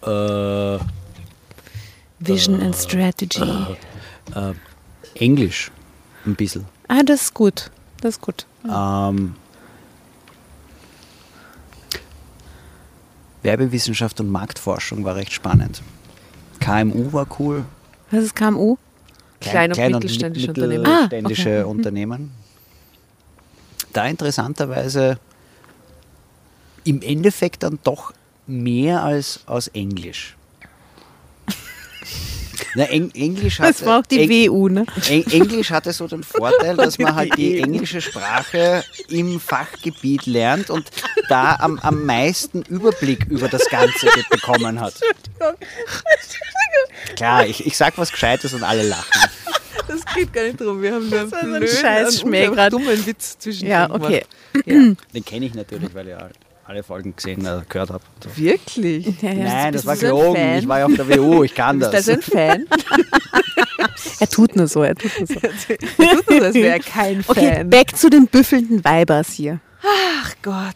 Äh, 0.02 0.78
Vision 2.18 2.60
and 2.62 2.74
Strategy. 2.76 3.42
äh, 4.34 4.52
Englisch, 5.14 5.70
ein 6.24 6.34
bisschen. 6.34 6.64
Ah, 6.88 7.02
das 7.04 7.22
ist 7.22 7.34
gut. 7.34 7.70
Das 8.00 8.16
ist 8.16 8.20
gut. 8.20 8.46
Ähm, 8.64 9.34
Werbewissenschaft 13.46 14.18
und 14.20 14.28
Marktforschung 14.28 15.04
war 15.04 15.14
recht 15.14 15.32
spannend. 15.32 15.80
KMU 16.58 17.12
war 17.12 17.26
cool. 17.38 17.64
Was 18.10 18.24
ist 18.24 18.34
KMU? 18.34 18.76
Klein- 19.40 19.70
und 19.70 19.78
mit- 19.78 19.92
mittelständische 19.94 20.48
Unternehmen. 20.48 20.86
Ah, 20.86 20.90
mittelständische 21.04 21.66
Unternehmen. 21.66 22.30
Da 23.92 24.06
interessanterweise 24.06 25.18
im 26.84 27.00
Endeffekt 27.02 27.62
dann 27.62 27.78
doch 27.84 28.12
mehr 28.48 29.02
als 29.04 29.40
aus 29.46 29.68
Englisch. 29.68 30.36
Na, 32.76 32.84
Eng 32.84 33.10
Englisch 33.14 33.56
Das 33.56 33.66
hatte- 33.68 33.86
war 33.86 34.00
auch 34.00 34.06
die 34.06 34.20
Eng- 34.20 34.50
WU, 34.52 34.68
ne? 34.68 34.84
Eng 35.08 35.24
Englisch 35.30 35.70
hatte 35.70 35.92
so 35.92 36.06
den 36.06 36.22
Vorteil, 36.22 36.76
dass 36.76 36.98
man 36.98 37.14
halt 37.14 37.36
die 37.36 37.58
englische 37.60 38.00
Sprache 38.02 38.84
im 39.08 39.40
Fachgebiet 39.40 40.26
lernt 40.26 40.68
und 40.70 40.90
da 41.30 41.56
am, 41.56 41.78
am 41.78 42.04
meisten 42.04 42.62
Überblick 42.62 43.24
über 43.30 43.48
das 43.48 43.68
Ganze 43.70 44.06
bekommen 44.30 44.80
hat. 44.80 44.94
Klar, 47.16 47.46
ich, 47.46 47.66
ich 47.66 47.76
sag 47.76 47.96
was 47.98 48.12
Gescheites 48.12 48.52
und 48.54 48.62
alle 48.62 48.82
lachen. 48.82 49.22
Das 49.88 50.00
geht 50.14 50.32
gar 50.32 50.42
nicht 50.44 50.60
drum. 50.60 50.82
Wir 50.82 50.94
haben 50.94 51.08
nur 51.08 51.20
einen 51.20 51.28
blöden, 51.30 51.68
scheiß 51.68 52.24
einen 52.24 52.70
dummen 52.70 53.06
Witz 53.06 53.38
zwischen 53.38 53.68
Ja, 53.68 53.88
okay. 53.90 54.24
Den 54.66 54.96
kenne 55.24 55.46
ich 55.46 55.54
natürlich, 55.54 55.94
weil 55.94 56.08
ich 56.08 56.14
alle 56.66 56.82
Folgen 56.82 57.14
gesehen, 57.14 57.44
äh, 57.46 57.62
gehört 57.68 57.90
habe. 57.90 58.02
Wirklich? 58.34 59.22
Ja, 59.22 59.30
ja. 59.30 59.44
Nein, 59.44 59.72
das 59.72 59.86
war 59.86 59.94
so 59.96 60.06
gelogen. 60.06 60.36
Fan? 60.36 60.58
Ich 60.58 60.68
war 60.68 60.78
ja 60.80 60.86
auf 60.86 60.94
der 60.94 61.08
WU, 61.08 61.44
ich 61.44 61.54
kann 61.54 61.78
Bist 61.80 61.92
du 61.92 61.96
das. 61.96 62.08
ein 62.08 62.22
Fan? 62.22 62.66
Er 64.20 64.28
tut 64.28 64.56
nur 64.56 64.66
so, 64.66 64.82
er 64.82 64.94
tut 64.94 65.10
nur 65.18 65.26
so. 65.26 65.34
Tut 65.40 66.30
nur, 66.30 66.42
als 66.42 66.54
wäre 66.54 66.68
er 66.74 66.80
kein 66.80 67.22
Okay, 67.26 67.56
Fan. 67.56 67.70
back 67.70 67.96
zu 67.96 68.08
den 68.10 68.26
büffelnden 68.26 68.82
Weibers 68.84 69.30
hier. 69.32 69.60
Ach 69.82 70.34
Gott. 70.42 70.74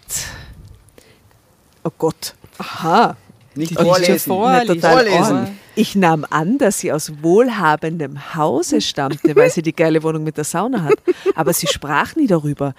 Oh 1.84 1.90
Gott. 1.96 2.34
Aha. 2.58 3.16
Nicht 3.54 3.70
Die 3.72 3.74
vorlesen. 3.74 4.18
Vorlesen. 4.32 4.72
Nicht 4.74 4.82
total 4.82 5.06
Vorlesen. 5.06 5.58
Ich 5.76 5.94
nahm 5.94 6.26
an, 6.28 6.58
dass 6.58 6.78
sie 6.80 6.92
aus 6.92 7.12
wohlhabendem 7.22 8.34
Hause 8.34 8.80
stammte, 8.80 9.34
weil 9.34 9.50
sie 9.50 9.62
die 9.62 9.72
geile 9.74 10.02
Wohnung 10.02 10.24
mit 10.24 10.36
der 10.36 10.44
Sauna 10.44 10.82
hat. 10.84 10.94
Aber 11.34 11.52
sie 11.52 11.66
sprach 11.66 12.14
nie 12.16 12.26
darüber, 12.26 12.74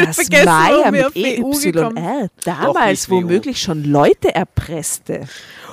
dass 0.00 0.16
Maya 0.44 0.90
mit 0.90 1.14
EYR 1.16 2.30
damals 2.44 2.90
nicht 3.02 3.10
WU. 3.10 3.14
womöglich 3.16 3.60
schon 3.60 3.84
Leute 3.84 4.34
erpresste, 4.34 5.28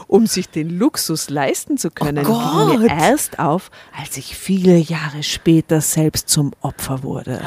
um 0.07 0.27
sich 0.27 0.49
den 0.49 0.77
Luxus 0.77 1.29
leisten 1.29 1.77
zu 1.77 1.89
können. 1.89 2.25
Oh 2.27 2.69
Fiel 2.69 2.79
mir 2.79 2.87
erst 2.89 3.39
auf, 3.39 3.71
als 3.99 4.17
ich 4.17 4.35
viele 4.35 4.77
Jahre 4.77 5.23
später 5.23 5.79
selbst 5.81 6.29
zum 6.29 6.51
Opfer 6.61 7.01
wurde. 7.03 7.41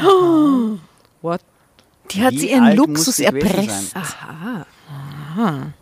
What? 1.23 1.41
Die 2.11 2.23
hat 2.23 2.33
Wie 2.33 2.39
sie 2.39 2.51
ihren 2.53 2.75
Luxus 2.77 3.19
erpresst. 3.19 3.91
sein? 3.91 4.03
Aha. 5.35 5.73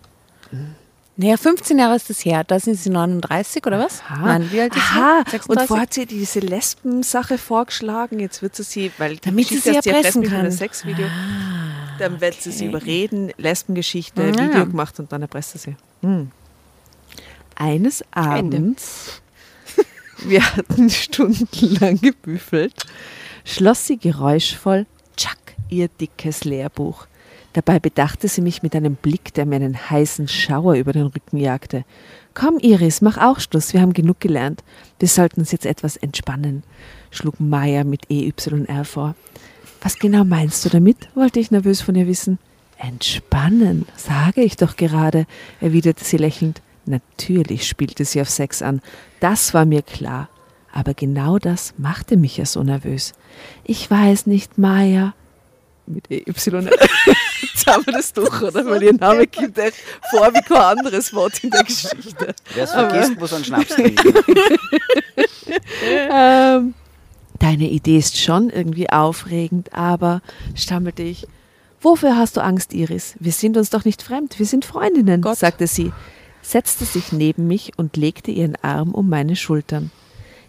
Naja, 1.16 1.36
15 1.36 1.78
Jahre 1.78 1.94
ist 1.94 2.10
das 2.10 2.24
her. 2.24 2.42
Da 2.42 2.58
sind 2.58 2.74
sie 2.74 2.90
39 2.90 3.64
oder 3.66 3.78
was? 3.78 4.00
Aha. 4.08 4.26
Nein, 4.26 4.50
wie 4.50 4.60
alt 4.60 4.74
ist 4.74 4.82
Aha. 4.82 5.22
sie? 5.30 5.36
Und 5.36 5.60
36? 5.60 5.68
vorher 5.68 5.82
hat 5.82 5.94
sie 5.94 6.06
diese 6.06 6.40
Lesben-Sache 6.40 7.38
vorgeschlagen. 7.38 8.18
Jetzt 8.18 8.42
wird 8.42 8.56
sie 8.56 8.64
sie, 8.64 8.92
weil 8.98 9.16
Damit 9.18 9.46
sie 9.46 9.58
sie 9.58 9.76
erpressen 9.76 10.22
Lesben 10.22 10.24
kann. 10.24 10.50
Sexvideo. 10.50 11.06
Dann 12.00 12.20
wird 12.20 12.34
sie 12.42 12.50
sie 12.50 12.64
okay. 12.64 12.76
überreden, 12.76 13.32
Lesbengeschichte, 13.36 14.22
Ja. 14.22 14.32
Video 14.32 14.66
gemacht 14.66 14.98
und 14.98 15.12
dann 15.12 15.22
erpresst 15.22 15.52
sie 15.52 15.58
sie. 15.58 15.76
Hm. 16.02 16.32
Eines 17.54 18.04
Abends, 18.10 19.22
wir 20.24 20.44
hatten 20.56 20.90
stundenlang 20.90 22.00
gebüffelt, 22.00 22.86
schloss 23.44 23.86
sie 23.86 23.96
geräuschvoll, 23.98 24.86
tschack, 25.16 25.38
ihr 25.68 25.86
dickes 25.86 26.42
Lehrbuch. 26.42 27.06
Dabei 27.54 27.78
bedachte 27.78 28.26
sie 28.26 28.40
mich 28.40 28.64
mit 28.64 28.74
einem 28.74 28.96
Blick, 28.96 29.32
der 29.32 29.46
mir 29.46 29.56
einen 29.56 29.88
heißen 29.88 30.26
Schauer 30.26 30.74
über 30.74 30.92
den 30.92 31.06
Rücken 31.06 31.38
jagte. 31.38 31.84
Komm, 32.34 32.58
Iris, 32.58 33.00
mach 33.00 33.16
auch 33.16 33.38
Schluss, 33.38 33.72
wir 33.72 33.80
haben 33.80 33.92
genug 33.92 34.18
gelernt. 34.18 34.64
Wir 34.98 35.06
sollten 35.06 35.40
uns 35.40 35.52
jetzt 35.52 35.64
etwas 35.64 35.96
entspannen, 35.96 36.64
schlug 37.12 37.38
Maya 37.38 37.84
mit 37.84 38.10
EYR 38.10 38.84
vor. 38.84 39.14
Was 39.80 40.00
genau 40.00 40.24
meinst 40.24 40.64
du 40.64 40.68
damit? 40.68 40.96
wollte 41.14 41.38
ich 41.38 41.52
nervös 41.52 41.80
von 41.80 41.94
ihr 41.94 42.08
wissen. 42.08 42.40
Entspannen, 42.76 43.86
sage 43.96 44.42
ich 44.42 44.56
doch 44.56 44.74
gerade, 44.76 45.26
erwiderte 45.60 46.04
sie 46.04 46.16
lächelnd. 46.16 46.60
Natürlich 46.86 47.68
spielte 47.68 48.04
sie 48.04 48.20
auf 48.20 48.30
Sex 48.30 48.62
an, 48.62 48.80
das 49.20 49.54
war 49.54 49.64
mir 49.64 49.82
klar. 49.82 50.28
Aber 50.72 50.92
genau 50.92 51.38
das 51.38 51.74
machte 51.78 52.16
mich 52.16 52.36
ja 52.36 52.46
so 52.46 52.64
nervös. 52.64 53.12
Ich 53.62 53.88
weiß 53.88 54.26
nicht, 54.26 54.58
Maya. 54.58 55.14
Mit 55.86 56.10
EY. 56.10 56.24
Jetzt 56.26 57.66
haben 57.66 57.86
wir 57.86 57.92
das 57.92 58.12
durch, 58.12 58.42
oder? 58.42 58.64
Weil 58.66 58.82
ihr 58.82 58.94
Name 58.94 59.26
kommt 59.26 59.58
echt 59.58 59.76
vor 60.10 60.32
wie 60.32 60.42
kein 60.42 60.78
anderes 60.78 61.12
Wort 61.14 61.42
in 61.44 61.50
der 61.50 61.64
Geschichte. 61.64 62.34
Wer 62.54 62.64
es 62.64 62.72
vergisst, 62.72 63.18
muss 63.18 63.32
einen 63.32 63.44
Schnaps 63.44 63.68
trinken. 63.74 64.14
Ähm, 65.86 66.74
deine 67.38 67.68
Idee 67.68 67.98
ist 67.98 68.18
schon 68.18 68.50
irgendwie 68.50 68.90
aufregend, 68.90 69.72
aber 69.72 70.22
stammelte 70.54 71.02
ich. 71.02 71.26
Wofür 71.80 72.16
hast 72.16 72.36
du 72.36 72.42
Angst, 72.42 72.72
Iris? 72.72 73.14
Wir 73.20 73.30
sind 73.30 73.56
uns 73.56 73.70
doch 73.70 73.84
nicht 73.84 74.02
fremd, 74.02 74.38
wir 74.38 74.46
sind 74.46 74.64
Freundinnen, 74.64 75.20
Gott. 75.20 75.38
sagte 75.38 75.66
sie, 75.66 75.92
setzte 76.42 76.84
sich 76.86 77.12
neben 77.12 77.46
mich 77.46 77.72
und 77.76 77.96
legte 77.96 78.30
ihren 78.30 78.56
Arm 78.62 78.94
um 78.94 79.08
meine 79.08 79.36
Schultern. 79.36 79.90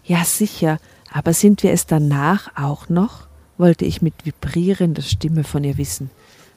Ja, 0.05 0.23
sicher, 0.23 0.79
aber 1.11 1.33
sind 1.33 1.61
wir 1.61 1.71
es 1.71 1.85
danach 1.85 2.51
auch 2.55 2.89
noch? 2.89 3.24
Wollte 3.57 3.85
ich 3.85 4.01
mit 4.01 4.13
vibrierender 4.23 5.01
Stimme 5.01 5.43
von 5.43 5.63
ihr 5.63 5.77
wissen. 5.77 6.09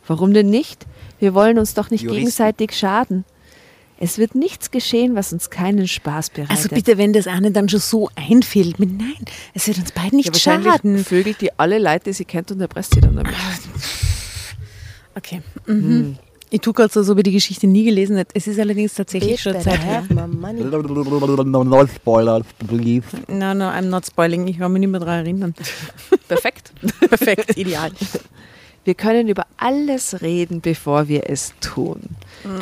Warum 0.06 0.32
denn 0.32 0.50
nicht? 0.50 0.86
Wir 1.18 1.34
wollen 1.34 1.58
uns 1.58 1.74
doch 1.74 1.90
nicht 1.90 2.02
Juristen. 2.02 2.18
gegenseitig 2.20 2.72
schaden. 2.76 3.24
Es 4.00 4.16
wird 4.18 4.34
nichts 4.36 4.70
geschehen, 4.70 5.16
was 5.16 5.32
uns 5.32 5.50
keinen 5.50 5.88
Spaß 5.88 6.30
bereitet. 6.30 6.50
Also 6.56 6.68
bitte, 6.68 6.98
wenn 6.98 7.12
das 7.12 7.26
eine 7.26 7.50
dann 7.50 7.68
schon 7.68 7.80
so 7.80 8.08
einfällt, 8.14 8.78
mit 8.78 8.96
nein, 8.96 9.24
es 9.54 9.66
wird 9.66 9.78
uns 9.78 9.90
beiden 9.90 10.16
nicht 10.16 10.26
Ja, 10.26 10.32
wahrscheinlich 10.34 10.72
schaden. 10.72 11.04
vögelt 11.04 11.40
die 11.40 11.58
alle 11.58 11.78
Leute, 11.78 12.04
die 12.04 12.12
sie 12.12 12.24
kennt 12.24 12.52
und 12.52 12.60
erpresst 12.60 12.94
sie 12.94 13.00
dann 13.00 13.16
damit. 13.16 13.34
Okay. 15.16 15.42
Mhm. 15.66 16.16
Ich 16.50 16.60
tue 16.60 16.72
gerade 16.72 16.92
so, 16.92 17.00
als 17.00 17.10
ob 17.10 17.18
ich 17.18 17.24
die 17.24 17.32
Geschichte 17.32 17.66
nie 17.66 17.84
gelesen 17.84 18.16
hätte. 18.16 18.34
Es 18.34 18.46
ist 18.46 18.58
allerdings 18.58 18.94
tatsächlich 18.94 19.40
schon 19.40 19.60
Zeit 19.60 19.84
her. 19.84 20.04
No 20.08 21.86
spoiler, 21.86 22.42
please. 22.66 23.06
No, 23.28 23.52
no, 23.52 23.66
I'm 23.66 23.88
not 23.88 24.06
spoiling. 24.06 24.46
Ich 24.48 24.58
kann 24.58 24.72
mich 24.72 24.80
nicht 24.80 24.90
mehr 24.90 25.00
daran 25.00 25.26
erinnern. 25.26 25.54
Perfekt. 26.26 26.72
Perfekt, 27.00 27.56
ideal. 27.58 27.90
Wir 28.84 28.94
können 28.94 29.28
über 29.28 29.46
alles 29.58 30.22
reden, 30.22 30.62
bevor 30.62 31.08
wir 31.08 31.28
es 31.28 31.52
tun. 31.60 32.00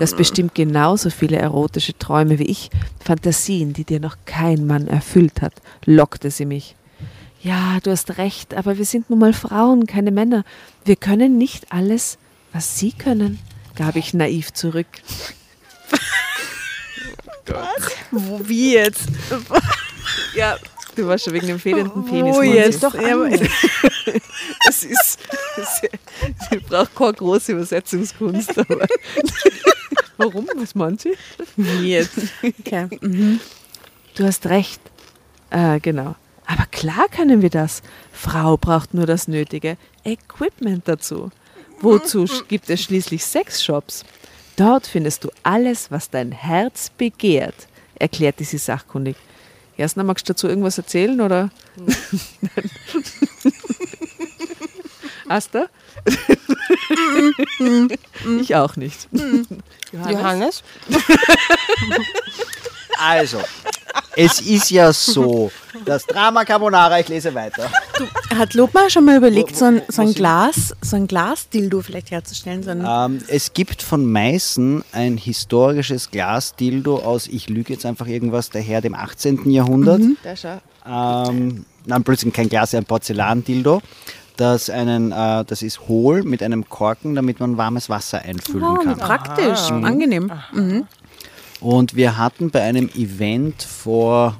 Das 0.00 0.16
bestimmt 0.16 0.56
genauso 0.56 1.10
viele 1.10 1.36
erotische 1.36 1.96
Träume 1.96 2.40
wie 2.40 2.46
ich, 2.46 2.70
Fantasien, 3.04 3.72
die 3.72 3.84
dir 3.84 4.00
noch 4.00 4.16
kein 4.24 4.66
Mann 4.66 4.88
erfüllt 4.88 5.40
hat, 5.42 5.52
lockte 5.84 6.32
sie 6.32 6.46
mich. 6.46 6.74
Ja, 7.42 7.78
du 7.80 7.92
hast 7.92 8.18
recht, 8.18 8.54
aber 8.54 8.76
wir 8.76 8.84
sind 8.84 9.08
nun 9.08 9.20
mal 9.20 9.32
Frauen, 9.32 9.86
keine 9.86 10.10
Männer. 10.10 10.42
Wir 10.84 10.96
können 10.96 11.38
nicht 11.38 11.70
alles, 11.70 12.18
was 12.52 12.76
sie 12.76 12.90
können, 12.90 13.38
gab 13.76 13.96
ich 13.96 14.14
naiv 14.14 14.52
zurück. 14.52 14.86
Wo, 18.10 18.40
wie 18.48 18.74
jetzt? 18.74 19.06
Ja, 20.34 20.58
du 20.94 21.06
warst 21.08 21.24
schon 21.24 21.32
wegen 21.32 21.46
dem 21.46 21.58
fehlenden 21.58 22.04
Penis. 22.04 22.34
Wo 22.36 22.40
Mann. 22.40 22.52
jetzt? 22.52 22.82
Doch 22.82 22.94
Es 22.94 24.84
ist, 24.84 25.18
sie, 25.80 25.88
sie 26.50 26.58
braucht 26.58 26.94
keine 26.94 27.14
große 27.14 27.52
Übersetzungskunst. 27.52 28.58
Aber 28.58 28.86
Warum? 30.18 30.46
Was 30.56 30.74
meint 30.74 31.00
sie? 31.00 31.16
Wie 31.56 31.92
jetzt? 31.92 32.18
Okay. 32.42 32.86
Mhm. 33.00 33.40
Du 34.14 34.24
hast 34.24 34.46
recht. 34.46 34.80
Äh, 35.50 35.80
genau. 35.80 36.16
Aber 36.46 36.66
klar 36.70 37.08
können 37.10 37.40
wir 37.42 37.50
das. 37.50 37.82
Frau 38.12 38.56
braucht 38.58 38.92
nur 38.94 39.06
das 39.06 39.26
nötige 39.26 39.78
Equipment 40.04 40.86
dazu. 40.86 41.30
Wozu 41.80 42.26
gibt 42.48 42.68
es 42.70 42.82
schließlich 42.82 43.24
Sexshops? 43.24 44.04
Dort 44.56 44.86
findest 44.86 45.24
du 45.24 45.30
alles, 45.42 45.90
was 45.90 46.10
dein 46.10 46.32
Herz 46.32 46.90
begehrt, 46.96 47.66
erklärte 47.94 48.44
sie 48.44 48.58
sachkundig. 48.58 49.16
Jasna, 49.76 50.02
magst 50.02 50.28
du 50.28 50.32
dazu 50.32 50.48
irgendwas 50.48 50.78
erzählen 50.78 51.20
oder? 51.20 51.50
Asta? 55.28 55.66
ich 58.40 58.54
auch 58.54 58.76
nicht. 58.76 59.08
Johannes? 59.92 60.62
Also, 62.98 63.42
es 64.16 64.40
ist 64.40 64.70
ja 64.70 64.92
so, 64.92 65.50
das 65.84 66.06
Drama 66.06 66.44
Carbonara, 66.44 67.00
ich 67.00 67.08
lese 67.08 67.34
weiter. 67.34 67.70
Hat 68.34 68.54
Lobmar 68.54 68.88
schon 68.90 69.04
mal 69.04 69.16
überlegt, 69.16 69.56
so 69.56 69.66
ein, 69.66 69.82
so 69.88 70.02
ein 70.02 70.14
Glas, 70.14 70.74
so 70.80 70.96
ein 70.96 71.06
Glasdildo 71.06 71.82
vielleicht 71.82 72.10
herzustellen? 72.10 72.62
So 72.62 72.70
Ähm, 72.70 73.22
es 73.28 73.52
gibt 73.52 73.82
von 73.82 74.10
Meißen 74.10 74.82
ein 74.92 75.16
historisches 75.16 76.10
Glasdildo 76.10 76.98
aus, 76.98 77.26
ich 77.26 77.48
lüge 77.48 77.74
jetzt 77.74 77.84
einfach 77.84 78.06
irgendwas, 78.06 78.50
daher 78.50 78.80
dem 78.80 78.94
18. 78.94 79.50
Jahrhundert. 79.50 80.00
Schau. 80.34 80.60
Ähm, 80.88 81.66
nein, 81.84 82.04
plötzlich 82.04 82.32
kein 82.32 82.48
Glas, 82.48 82.74
ein 82.74 82.84
Porzellandildo. 82.84 83.82
Das, 84.36 84.68
einen, 84.68 85.12
äh, 85.12 85.44
das 85.46 85.62
ist 85.62 85.88
hohl 85.88 86.22
mit 86.22 86.42
einem 86.42 86.68
Korken, 86.68 87.14
damit 87.14 87.40
man 87.40 87.56
warmes 87.56 87.88
Wasser 87.88 88.20
einfüllen 88.20 88.64
oh, 88.64 88.74
kann. 88.74 88.98
praktisch, 88.98 89.70
angenehm. 89.70 90.30
Mhm. 90.52 90.86
Und 91.60 91.96
wir 91.96 92.18
hatten 92.18 92.50
bei 92.50 92.62
einem 92.62 92.88
Event 92.90 93.62
vor 93.62 94.36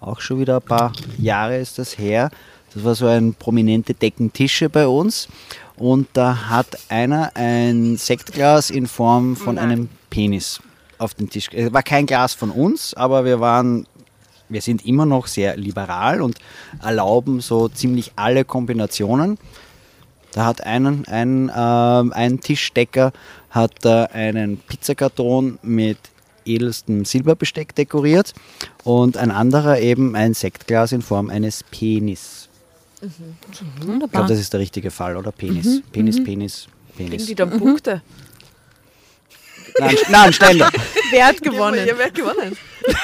auch 0.00 0.20
schon 0.20 0.38
wieder 0.38 0.56
ein 0.56 0.62
paar 0.62 0.92
Jahre 1.18 1.56
ist 1.58 1.78
das 1.78 1.96
her. 1.98 2.30
Das 2.74 2.84
war 2.84 2.94
so 2.94 3.06
ein 3.06 3.34
prominente 3.34 3.94
Deckentische 3.94 4.68
bei 4.68 4.86
uns. 4.86 5.28
Und 5.76 6.08
da 6.12 6.48
hat 6.50 6.78
einer 6.88 7.32
ein 7.34 7.96
Sektglas 7.96 8.70
in 8.70 8.86
Form 8.86 9.36
von 9.36 9.58
einem 9.58 9.88
Penis 10.10 10.60
auf 10.98 11.14
den 11.14 11.30
Tisch. 11.30 11.48
Es 11.52 11.72
war 11.72 11.82
kein 11.82 12.06
Glas 12.06 12.34
von 12.34 12.50
uns, 12.50 12.94
aber 12.94 13.24
wir 13.24 13.40
waren, 13.40 13.86
wir 14.48 14.60
sind 14.60 14.84
immer 14.84 15.06
noch 15.06 15.26
sehr 15.26 15.56
liberal 15.56 16.20
und 16.20 16.38
erlauben 16.82 17.40
so 17.40 17.68
ziemlich 17.68 18.12
alle 18.16 18.44
Kombinationen. 18.44 19.38
Da 20.32 20.46
hat 20.46 20.64
einen, 20.64 21.06
ein, 21.06 21.50
ähm, 21.56 22.12
ein 22.12 22.40
Tischdecker 22.40 23.12
hat 23.54 23.72
da 23.82 24.04
einen 24.06 24.58
Pizzakarton 24.58 25.58
mit 25.62 25.98
edelstem 26.44 27.04
Silberbesteck 27.04 27.74
dekoriert 27.74 28.34
und 28.82 29.16
ein 29.16 29.30
anderer 29.30 29.78
eben 29.78 30.16
ein 30.16 30.34
Sektglas 30.34 30.92
in 30.92 31.02
Form 31.02 31.30
eines 31.30 31.62
Penis. 31.62 32.48
Ich 33.00 33.58
glaube, 33.58 33.86
Wunderbar. 33.86 34.26
das 34.26 34.40
ist 34.40 34.52
der 34.52 34.60
richtige 34.60 34.90
Fall, 34.90 35.16
oder? 35.16 35.30
Penis. 35.30 35.82
Penis, 35.92 36.22
Penis, 36.22 36.66
Kriegen 36.96 37.10
Penis. 37.10 37.26
die 37.26 37.34
dann 37.34 37.58
Punkte? 37.58 38.02
Nein, 39.78 39.96
nein, 40.10 40.32
Ständer. 40.32 40.70
Wer 41.10 41.26
hat 41.26 41.42
gewonnen? 41.42 41.86
Ja, 41.86 41.96
wer 41.96 42.06
hat 42.06 42.14
gewonnen? 42.14 42.56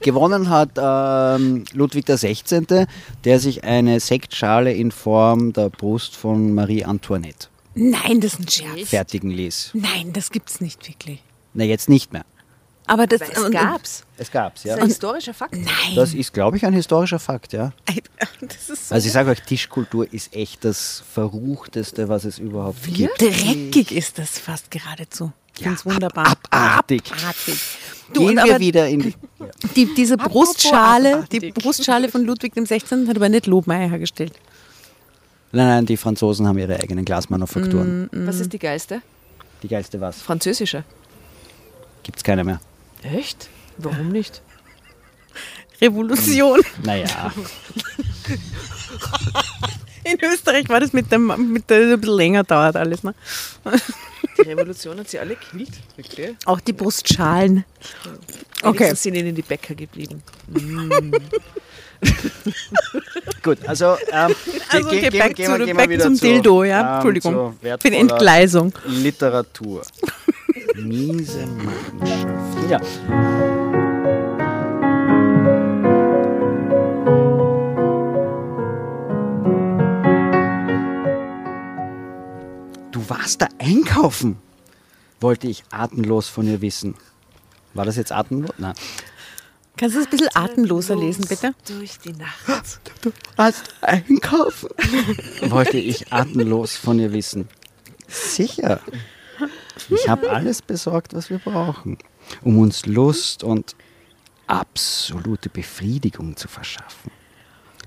Gewonnen 0.00 0.50
hat 0.50 0.70
ähm, 0.76 1.64
Ludwig 1.72 2.04
XVI., 2.04 2.86
der 3.24 3.40
sich 3.40 3.64
eine 3.64 4.00
Sektschale 4.00 4.74
in 4.74 4.92
Form 4.92 5.54
der 5.54 5.70
Brust 5.70 6.14
von 6.14 6.52
Marie 6.52 6.84
Antoinette 6.84 7.48
Nein, 7.74 8.20
das 8.20 8.34
ist 8.34 8.40
ein 8.40 8.48
Scherz. 8.48 8.88
fertigen 8.90 9.30
ließ. 9.30 9.70
Nein, 9.74 10.12
das 10.12 10.30
gibt's 10.30 10.60
nicht 10.60 10.86
wirklich. 10.88 11.22
Na, 11.54 11.64
jetzt 11.64 11.88
nicht 11.88 12.12
mehr. 12.12 12.24
Aber 12.86 13.06
das 13.06 13.22
Es 13.22 13.50
gab's. 13.50 14.04
Es 14.18 14.30
gab's, 14.30 14.64
ja. 14.64 14.74
Das 14.74 14.78
ist 14.80 14.82
ein 14.84 14.88
historischer 14.88 15.32
Fakt. 15.34 15.54
Nein. 15.54 15.94
Das 15.96 16.12
ist, 16.12 16.32
glaube 16.34 16.58
ich, 16.58 16.66
ein 16.66 16.74
historischer 16.74 17.18
Fakt, 17.18 17.52
ja. 17.54 17.72
das 18.40 18.68
ist 18.68 18.88
so 18.88 18.94
Also 18.94 19.06
ich 19.06 19.12
sage 19.12 19.30
euch, 19.30 19.40
Tischkultur 19.40 20.12
ist 20.12 20.34
echt 20.36 20.64
das 20.66 21.02
Verruchteste, 21.12 22.08
was 22.10 22.24
es 22.24 22.38
überhaupt 22.38 22.82
gibt. 22.92 23.18
dreckig 23.20 23.90
ist 23.92 24.18
das 24.18 24.38
fast 24.38 24.70
geradezu. 24.70 25.32
Ich 25.54 25.60
Ja, 25.60 25.64
finde 25.68 25.78
es 25.80 25.86
wunderbar. 25.86 26.26
ab- 26.26 26.46
abartig. 26.50 27.04
Abartig. 27.10 27.58
Du, 28.12 28.26
Gehen 28.26 28.36
wir 28.36 28.60
wieder 28.60 28.86
in 28.88 29.00
die... 29.00 29.14
die, 29.74 29.94
diese 29.94 30.16
Brustschale, 30.18 31.26
die 31.32 31.38
abartig. 31.38 31.54
Brustschale 31.54 32.08
von 32.10 32.24
Ludwig 32.24 32.52
XVI. 32.54 33.06
hat 33.08 33.16
aber 33.16 33.28
nicht 33.30 33.46
Lobmeier 33.46 33.88
hergestellt. 33.88 34.34
Nein, 35.54 35.66
nein, 35.68 35.86
die 35.86 35.96
Franzosen 35.96 36.46
haben 36.48 36.58
ihre 36.58 36.78
eigenen 36.80 37.04
Glasmanufakturen. 37.04 38.10
Was 38.12 38.40
ist 38.40 38.52
die 38.52 38.58
geilste? 38.58 39.02
Die 39.62 39.68
geilste 39.68 40.00
was? 40.00 40.20
Französische. 40.20 40.84
Gibt's 42.02 42.24
keine 42.24 42.42
mehr. 42.44 42.60
Echt? 43.02 43.48
Warum 43.78 44.08
nicht? 44.08 44.42
Revolution. 45.80 46.60
Naja, 46.82 47.32
In 50.04 50.18
Österreich 50.20 50.68
war 50.68 50.80
das 50.80 50.92
mit 50.92 51.10
dem, 51.10 51.52
mit 51.52 51.70
der 51.70 51.94
ein 51.94 52.00
bisschen 52.00 52.16
länger 52.16 52.44
dauert 52.44 52.76
alles. 52.76 53.02
Ne? 53.02 53.14
Die 54.36 54.42
Revolution 54.42 54.98
hat 54.98 55.08
sie 55.08 55.18
alle 55.18 55.34
gekillt. 55.34 55.72
Wirklich? 55.96 56.36
Auch 56.44 56.60
die 56.60 56.74
Brustschalen. 56.74 57.64
Okay. 58.62 58.80
Wenigstens 58.80 59.02
sind 59.02 59.14
ihnen 59.14 59.34
die 59.34 59.42
Bäcker 59.42 59.74
geblieben. 59.74 60.22
gut, 63.42 63.58
also... 63.66 63.96
Ähm, 64.12 64.34
Also, 64.70 64.88
ge- 64.88 64.98
okay, 64.98 65.10
ge- 65.10 65.18
back, 65.20 65.38
wir- 65.38 65.46
gehen 65.58 65.66
wir 65.66 65.74
back 65.74 65.88
wieder 65.90 66.04
zum 66.04 66.14
zu, 66.16 66.24
Dildo, 66.26 66.64
ja? 66.64 66.80
ähm, 66.80 66.94
Entschuldigung. 66.94 67.56
Für 67.60 67.90
die 67.90 67.96
Entgleisung. 67.96 68.72
Literatur. 68.86 69.82
Miese 70.74 71.46
Mannschaft. 71.46 72.70
Ja. 72.70 72.80
Du 82.92 83.08
warst 83.10 83.42
da 83.42 83.48
einkaufen, 83.58 84.36
wollte 85.20 85.48
ich 85.48 85.64
atemlos 85.70 86.28
von 86.28 86.46
ihr 86.46 86.60
wissen. 86.60 86.94
War 87.74 87.84
das 87.84 87.96
jetzt 87.96 88.12
atemlos? 88.12 88.52
Nein. 88.58 88.74
Kannst 89.76 89.96
du 89.96 90.00
es 90.00 90.06
ein 90.06 90.10
bisschen 90.10 90.28
atemloser 90.34 90.94
lesen, 90.96 91.24
bitte? 91.28 91.52
Durch 91.66 91.98
die 91.98 92.12
Nacht. 92.12 92.80
Du 93.02 93.12
hast 93.36 93.74
einkaufen. 93.80 94.68
Wollte 95.48 95.78
ich 95.78 96.12
atemlos 96.12 96.76
von 96.76 96.98
ihr 97.00 97.12
wissen. 97.12 97.48
Sicher. 98.06 98.80
Ich 99.90 100.08
habe 100.08 100.30
alles 100.30 100.62
besorgt, 100.62 101.14
was 101.14 101.30
wir 101.30 101.38
brauchen, 101.38 101.98
um 102.42 102.58
uns 102.58 102.86
Lust 102.86 103.42
und 103.42 103.74
absolute 104.46 105.48
Befriedigung 105.48 106.36
zu 106.36 106.46
verschaffen. 106.46 107.10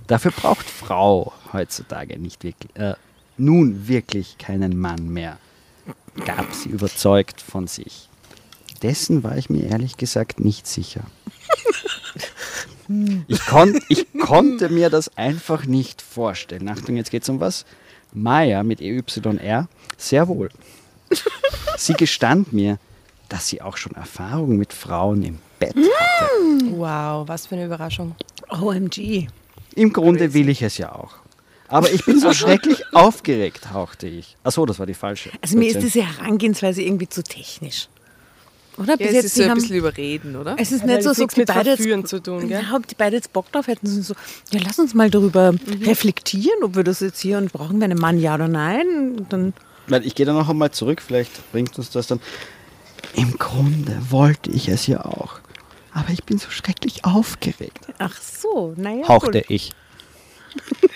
Dafür 0.07 0.31
braucht 0.31 0.69
Frau 0.69 1.33
heutzutage 1.53 2.19
nicht 2.19 2.43
wirklich, 2.43 2.75
äh, 2.75 2.95
nun 3.37 3.87
wirklich 3.87 4.37
keinen 4.37 4.77
Mann 4.77 5.09
mehr, 5.09 5.37
gab 6.25 6.53
sie 6.53 6.69
überzeugt 6.69 7.41
von 7.41 7.67
sich. 7.67 8.09
Dessen 8.79 9.23
war 9.23 9.37
ich 9.37 9.49
mir 9.49 9.63
ehrlich 9.63 9.97
gesagt 9.97 10.39
nicht 10.39 10.67
sicher. 10.67 11.01
Ich, 13.27 13.45
kon 13.45 13.79
ich 13.89 14.07
konnte 14.17 14.69
mir 14.69 14.89
das 14.89 15.17
einfach 15.17 15.65
nicht 15.65 16.01
vorstellen. 16.01 16.69
Achtung, 16.69 16.95
jetzt 16.95 17.11
geht 17.11 17.23
es 17.23 17.29
um 17.29 17.39
was. 17.39 17.65
Maya 18.13 18.63
mit 18.63 18.81
EYR, 18.81 19.67
sehr 19.97 20.27
wohl. 20.27 20.49
Sie 21.77 21.93
gestand 21.93 22.53
mir, 22.53 22.79
dass 23.29 23.47
sie 23.47 23.61
auch 23.61 23.77
schon 23.77 23.93
Erfahrung 23.95 24.57
mit 24.57 24.73
Frauen 24.73 25.21
im 25.23 25.39
Bett 25.59 25.75
hatte. 25.75 26.71
Wow, 26.71 27.27
was 27.27 27.47
für 27.47 27.55
eine 27.55 27.65
Überraschung. 27.65 28.15
OMG. 28.49 29.27
Im 29.75 29.93
Grunde 29.93 30.33
will 30.33 30.49
ich 30.49 30.61
es 30.61 30.77
ja 30.77 30.93
auch. 30.93 31.15
Aber 31.67 31.91
ich 31.91 32.05
bin 32.05 32.19
so 32.19 32.33
schrecklich 32.33 32.83
aufgeregt, 32.93 33.73
hauchte 33.73 34.07
ich. 34.07 34.37
Achso, 34.43 34.65
das 34.65 34.79
war 34.79 34.85
die 34.85 34.93
falsche. 34.93 35.31
Also 35.41 35.57
mir 35.57 35.69
ist 35.69 35.81
diese 35.81 36.01
Herangehensweise 36.01 36.81
irgendwie 36.81 37.09
zu 37.09 37.21
technisch. 37.23 37.89
Oder? 38.77 38.99
Ja, 38.99 39.07
es 39.07 39.25
ist 39.25 39.35
so 39.35 39.43
ein 39.43 39.49
haben- 39.49 39.59
bisschen 39.59 39.75
überreden, 39.75 40.35
oder? 40.35 40.55
es 40.59 40.71
ist 40.71 40.81
Hat 40.81 40.87
nicht 40.89 41.03
so, 41.03 41.13
so 41.13 41.25
die 41.25 41.39
mit 41.39 41.47
beide 41.47 41.75
Verführen 41.75 42.01
jetzt, 42.01 42.09
zu 42.09 42.21
tun, 42.21 42.47
gell? 42.47 42.61
Ja, 42.63 42.75
ob 42.75 42.85
die 42.87 42.95
beide 42.95 43.15
jetzt 43.15 43.33
Bock 43.33 43.51
drauf 43.51 43.67
hätten, 43.67 43.87
sind 43.87 44.03
so, 44.05 44.13
ja, 44.51 44.59
lass 44.63 44.77
uns 44.79 44.93
mal 44.93 45.09
darüber 45.09 45.53
reflektieren, 45.81 46.63
ob 46.63 46.75
wir 46.75 46.83
das 46.83 46.99
jetzt 46.99 47.19
hier 47.19 47.37
und 47.39 47.51
brauchen 47.51 47.79
wir 47.79 47.85
einen 47.85 47.97
Mann, 47.99 48.19
ja 48.19 48.35
oder 48.35 48.47
nein. 48.47 49.15
Und 49.17 49.33
Dann 49.33 49.53
Weil 49.87 50.05
ich 50.05 50.13
gehe 50.15 50.25
da 50.25 50.33
noch 50.33 50.47
einmal 50.49 50.71
zurück, 50.71 51.01
vielleicht 51.01 51.51
bringt 51.51 51.77
uns 51.77 51.89
das 51.89 52.07
dann. 52.07 52.19
Im 53.15 53.37
Grunde 53.39 53.97
wollte 54.09 54.51
ich 54.51 54.67
es 54.69 54.85
ja 54.87 55.03
auch. 55.05 55.39
Aber 55.93 56.09
ich 56.11 56.23
bin 56.23 56.37
so 56.37 56.49
schrecklich 56.51 57.03
aufgeregt, 57.05 57.87
Ach 57.97 58.15
so, 58.21 58.73
naja. 58.77 59.07
hauchte 59.07 59.43
ich. 59.47 59.71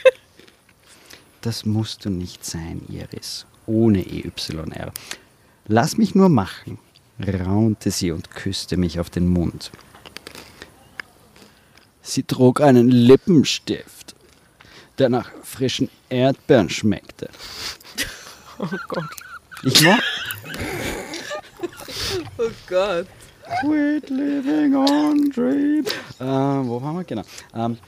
Das 1.41 1.65
musst 1.65 2.05
du 2.05 2.09
nicht 2.11 2.45
sein, 2.45 2.81
Iris, 2.87 3.45
ohne 3.65 4.05
EYR. 4.05 4.91
Lass 5.67 5.97
mich 5.97 6.13
nur 6.13 6.29
machen, 6.29 6.77
raunte 7.27 7.91
sie 7.91 8.11
und 8.11 8.31
küsste 8.31 8.77
mich 8.77 8.99
auf 8.99 9.09
den 9.09 9.27
Mund. 9.27 9.71
Sie 12.01 12.23
trug 12.23 12.61
einen 12.61 12.89
Lippenstift, 12.89 14.15
der 14.97 15.09
nach 15.09 15.31
frischen 15.43 15.89
Erdbeeren 16.09 16.69
schmeckte. 16.69 17.29
Oh 18.59 18.77
Gott. 18.89 19.05
Ich 19.63 19.81
mo 19.81 19.95
Oh 22.37 22.49
Gott. 22.67 23.07
Quit 23.61 24.09
living 24.09 24.75
on 24.75 25.31
dream. 25.31 25.85
Äh, 26.19 26.23
wo 26.23 26.81
waren 26.81 26.97
wir? 26.97 27.03
Genau. 27.03 27.23
Ähm, 27.55 27.79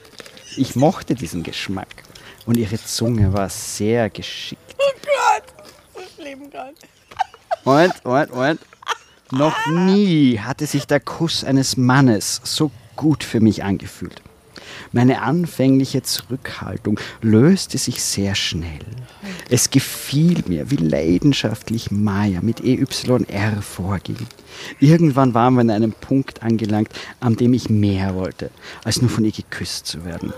ich 0.58 0.76
mochte 0.76 1.15
diesen 1.15 1.43
Geschmack 1.43 2.04
und 2.46 2.58
ihre 2.58 2.84
Zunge 2.84 3.32
war 3.34 3.50
sehr 3.50 4.10
geschickt. 4.10 4.76
Oh 4.78 4.91
Gott, 5.04 5.65
so 5.93 6.02
schlimm 6.22 6.50
gerade. 6.50 6.74
Moment, 7.63 8.04
Moment, 8.04 8.32
Moment. 8.34 8.62
Noch 9.36 9.65
nie 9.65 10.38
hatte 10.38 10.67
sich 10.67 10.86
der 10.86 11.00
Kuss 11.00 11.43
eines 11.43 11.76
Mannes 11.76 12.39
so 12.43 12.69
gut 12.96 13.24
für 13.24 13.39
mich 13.39 13.63
angefühlt. 13.63 14.22
Meine 14.91 15.24
anfängliche 15.24 16.04
Zurückhaltung 16.04 17.00
löste 17.24 17.80
sich 17.80 18.04
sehr 18.04 18.36
schnell. 18.36 18.86
Es 19.50 19.72
gefiel 19.72 20.43
mir, 20.48 20.69
wie 20.69 20.76
leidenschaftlich 20.76 21.89
Maya 21.89 22.41
mit 22.43 22.63
EYR 22.63 23.63
vorging. 23.63 24.28
Irgendwann 24.80 25.34
waren 25.34 25.56
wir 25.56 25.62
an 25.62 25.72
einem 25.72 25.93
Punkt 25.93 26.43
angelangt, 26.43 26.89
an 27.19 27.36
dem 27.36 27.56
ich 27.56 27.72
mehr 27.72 28.13
wollte, 28.13 28.52
als 28.84 29.02
nur 29.02 29.10
von 29.10 29.26
ihr 29.26 29.32
geküsst 29.32 29.88
zu 29.88 30.06
werden. 30.06 30.32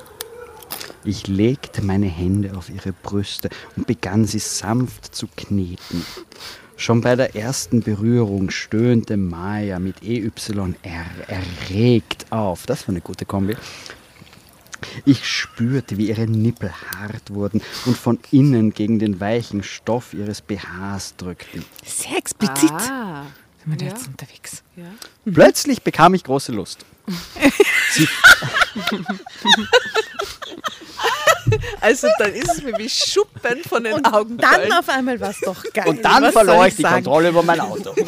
Ich 1.03 1.27
legte 1.27 1.83
meine 1.83 2.07
Hände 2.07 2.55
auf 2.55 2.69
ihre 2.69 2.93
Brüste 2.93 3.49
und 3.75 3.87
begann 3.87 4.23
sie 4.23 4.39
sanft 4.39 5.13
zu 5.13 5.27
kneten. 5.35 6.05
Schon 6.77 7.01
bei 7.01 7.15
der 7.15 7.35
ersten 7.35 7.81
Berührung 7.81 8.49
stöhnte 8.49 9.17
Maya 9.17 9.79
mit 9.79 10.03
EYR 10.03 10.25
erregt 11.27 12.25
auf. 12.31 12.65
Das 12.65 12.83
war 12.87 12.89
eine 12.89 13.01
gute 13.01 13.25
Kombi. 13.25 13.55
Ich 15.05 15.27
spürte, 15.27 15.97
wie 15.97 16.09
ihre 16.09 16.27
Nippel 16.27 16.71
hart 16.71 17.33
wurden 17.33 17.61
und 17.85 17.97
von 17.97 18.19
innen 18.31 18.73
gegen 18.73 18.99
den 18.99 19.19
weichen 19.19 19.63
Stoff 19.63 20.13
ihres 20.13 20.41
BHs 20.41 21.15
drückten. 21.17 21.65
Sehr 21.83 22.17
explizit. 22.17 22.71
Ah. 22.71 23.23
Sind 23.63 23.71
wir 23.71 23.77
da 23.77 23.85
Ja. 23.85 23.91
jetzt 23.91 24.07
unterwegs? 24.07 24.63
Ja. 24.75 24.85
Plötzlich 25.31 25.81
bekam 25.81 26.13
ich 26.13 26.23
große 26.23 26.51
Lust. 26.51 26.85
Sie, 27.91 28.07
Also 31.81 32.07
dann 32.19 32.33
ist 32.33 32.49
es 32.51 32.61
mir 32.63 32.77
wie 32.77 32.89
Schuppen 32.89 33.61
von 33.67 33.83
den 33.83 34.03
Augen 34.05 34.37
Dann 34.37 34.49
gefallen. 34.51 34.73
auf 34.73 34.89
einmal 34.89 35.19
war 35.19 35.29
es 35.29 35.39
doch 35.41 35.63
geil. 35.73 35.87
und 35.87 36.03
dann 36.03 36.23
Was 36.23 36.33
verlor 36.33 36.55
soll 36.57 36.67
ich 36.67 36.75
die? 36.75 36.83
Kontrolle 36.83 37.29
über 37.29 37.43
mein 37.43 37.59
Auto. 37.59 37.93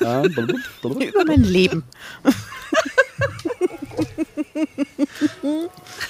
Über 0.00 1.24
mein 1.26 1.44
Leben. 1.44 1.84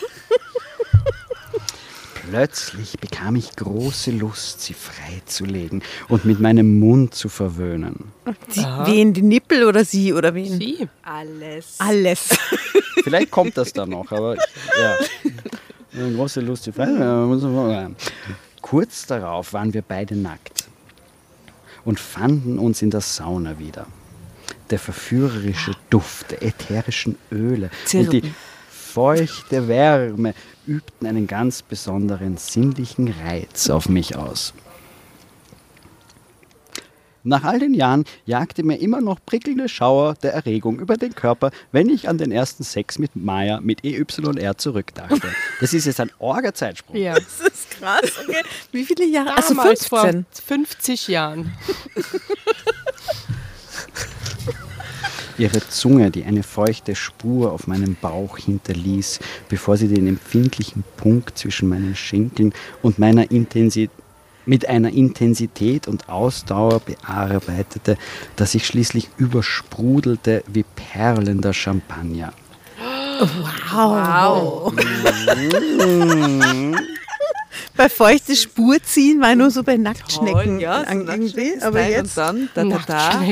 Plötzlich 2.31 2.97
bekam 3.01 3.35
ich 3.35 3.57
große 3.57 4.13
Lust, 4.13 4.61
sie 4.61 4.75
freizulegen 4.75 5.83
und 6.09 6.25
mit 6.25 6.39
meinem 6.39 6.79
Mund 6.79 7.13
zu 7.13 7.29
verwöhnen. 7.29 8.13
Die, 8.55 8.61
wen, 8.61 9.13
die 9.13 9.23
Nippel 9.23 9.65
oder 9.65 9.85
sie 9.85 10.13
oder 10.13 10.33
wen? 10.33 10.61
Sie. 10.61 10.89
Alles. 11.03 11.75
Alles. 11.79 12.29
Vielleicht 13.03 13.33
kommt 13.33 13.57
das 13.57 13.73
dann 13.73 13.91
noch, 13.91 14.13
aber 14.13 14.37
ja. 14.37 14.97
Große 15.93 16.41
Lust, 16.41 16.65
sie 16.65 16.73
freizulegen. 16.73 17.97
Kurz 18.61 19.07
darauf 19.07 19.53
waren 19.53 19.75
wir 19.75 19.83
beide 19.83 20.15
nackt 20.15 20.69
und 21.85 21.99
fanden 21.99 22.61
uns 22.61 22.81
in 22.81 22.91
der 22.91 23.01
Sauna 23.01 23.59
wieder. 23.59 23.87
Der 24.71 24.79
verführerische 24.79 25.73
Duft 25.91 26.31
der 26.31 26.45
ätherischen 26.45 27.19
Öle 27.33 27.71
und 27.93 28.13
die 28.13 28.21
Zirpen. 28.21 28.35
feuchte 28.71 29.67
Wärme 29.67 30.33
übten 30.67 31.07
einen 31.07 31.27
ganz 31.27 31.63
besonderen 31.63 32.37
sinnlichen 32.37 33.13
Reiz 33.25 33.71
auf 33.71 33.89
mich 33.89 34.17
aus. 34.17 34.55
Nach 37.23 37.45
all 37.45 37.59
den 37.59 37.75
Jahren 37.75 38.05
jagte 38.25 38.63
mir 38.63 38.81
immer 38.81 39.03
noch 39.03 39.19
prickelnde 39.25 39.69
Schauer 39.69 40.15
der 40.23 40.33
Erregung 40.33 40.79
über 40.81 40.97
den 40.97 41.15
Körper, 41.15 41.51
wenn 41.71 41.91
ich 41.91 42.09
an 42.09 42.17
den 42.17 42.33
ersten 42.33 42.65
Sex 42.65 42.99
mit 42.99 43.15
Maya 43.15 43.61
mit 43.61 43.85
EYR 43.85 44.57
zurückdachte. 44.57 45.29
Das 45.61 45.75
ist 45.75 45.85
jetzt 45.85 46.01
ein 46.01 46.11
Orga-Zeitsprung. 46.19 46.97
Ja. 46.97 47.15
Das 47.15 47.41
ist 47.41 47.71
krass. 47.73 48.13
Okay. 48.27 48.43
Wie 48.73 48.85
viele 48.85 49.05
Jahre? 49.05 49.37
Also 49.37 49.55
Damals 49.55 49.87
15. 49.87 50.25
vor 50.25 50.57
50 50.57 51.09
Jahren. 51.09 51.53
Ihre 55.41 55.67
Zunge, 55.67 56.11
die 56.11 56.25
eine 56.25 56.43
feuchte 56.43 56.95
Spur 56.95 57.53
auf 57.53 57.67
meinem 57.67 57.97
Bauch 57.99 58.37
hinterließ, 58.37 59.21
bevor 59.49 59.79
sie 59.79 59.89
den 59.89 60.07
empfindlichen 60.07 60.85
Punkt 60.99 61.39
zwischen 61.39 61.71
meinen 61.71 61.97
Schenkeln 61.97 62.53
und 62.83 62.99
meiner 62.99 63.31
Intensität 63.31 63.91
mit 64.45 64.69
einer 64.69 64.91
Intensität 64.91 65.89
und 65.89 66.11
Ausdauer 66.11 66.81
bearbeitete, 66.81 67.97
dass 68.37 68.55
ich 68.55 68.67
schließlich 68.67 69.09
übersprudelte 69.17 70.45
wie 70.47 70.65
perlender 70.93 71.55
Champagner. 71.55 72.35
Wow. 73.71 74.75
Bei 77.77 77.89
feuchte 77.89 78.37
Spur 78.37 78.83
ziehen 78.83 79.21
war 79.21 79.35
nur 79.35 79.51
so 79.51 79.63
bei 79.63 79.77
Nacktschnecken. 79.77 80.59
Toll, 80.59 80.61
ja, 80.61 80.85
so. 80.87 80.95
Nacktschnecken-Style 80.95 81.63
Aber 81.67 81.81
und 81.81 81.89
jetzt. 81.91 82.17
dann 82.17 82.49
da, 82.55 82.65
da, 82.65 82.79
da. 82.87 83.23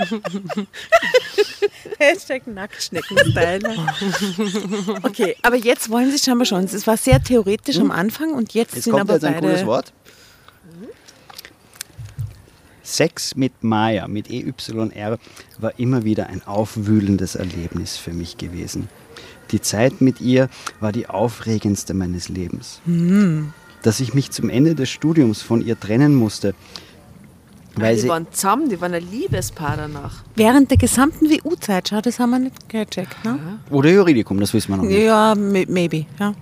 Hashtag 1.98 2.46
Nacktschnecken-Style. 2.46 3.76
okay, 5.02 5.36
aber 5.42 5.56
jetzt 5.56 5.90
wollen 5.90 6.10
Sie 6.10 6.18
scheinbar 6.18 6.46
schon. 6.46 6.64
Es 6.64 6.86
war 6.86 6.96
sehr 6.96 7.22
theoretisch 7.22 7.78
am 7.78 7.90
Anfang 7.90 8.32
und 8.32 8.54
jetzt, 8.54 8.74
Jetzt 8.74 8.84
sind 8.84 8.92
kommt 8.92 9.02
aber 9.02 9.14
jetzt 9.14 9.24
ein 9.24 9.34
beide. 9.34 9.46
cooles 9.46 9.66
Wort. 9.66 9.92
Sex 12.82 13.36
mit 13.36 13.62
Maya, 13.62 14.08
mit 14.08 14.28
EYR, 14.30 15.18
war 15.58 15.78
immer 15.78 16.02
wieder 16.04 16.26
ein 16.28 16.44
aufwühlendes 16.44 17.36
Erlebnis 17.36 17.96
für 17.96 18.12
mich 18.12 18.36
gewesen. 18.36 18.88
Die 19.52 19.60
Zeit 19.60 20.00
mit 20.00 20.20
ihr 20.20 20.48
war 20.80 20.92
die 20.92 21.08
aufregendste 21.08 21.94
meines 21.94 22.28
Lebens. 22.28 22.80
Dass 23.82 24.00
ich 24.00 24.14
mich 24.14 24.30
zum 24.30 24.48
Ende 24.50 24.74
des 24.74 24.88
Studiums 24.90 25.42
von 25.42 25.64
ihr 25.64 25.78
trennen 25.78 26.14
musste, 26.14 26.54
Weil 27.76 27.94
die 27.96 28.02
sie, 28.02 28.08
waren 28.08 28.26
zusammen, 28.30 28.68
die 28.68 28.80
waren 28.80 28.94
ein 28.94 29.10
Liebespaar 29.10 29.76
danach. 29.76 30.22
Während 30.36 30.70
der 30.70 30.76
gesamten 30.78 31.26
WU-Zeit, 31.30 31.88
schau, 31.88 32.00
das 32.00 32.18
haben 32.18 32.30
wir 32.30 32.38
nicht 32.40 32.68
gecheckt, 32.68 33.24
ne? 33.24 33.38
oder 33.70 33.90
Juridikum, 33.90 34.38
das 34.40 34.52
wissen 34.54 34.70
wir 34.72 34.76
noch 34.76 34.84
nicht. 34.84 35.02
Ja, 35.02 35.34
may- 35.34 35.66
maybe, 35.68 36.04
ja. 36.18 36.34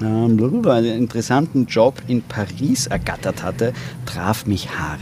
ähm, 0.00 0.64
einen 0.66 0.98
interessanten 0.98 1.66
Job 1.66 2.02
in 2.08 2.22
Paris 2.22 2.86
ergattert 2.86 3.42
hatte, 3.42 3.72
traf 4.06 4.44
mich 4.46 4.68
hart. 4.78 5.00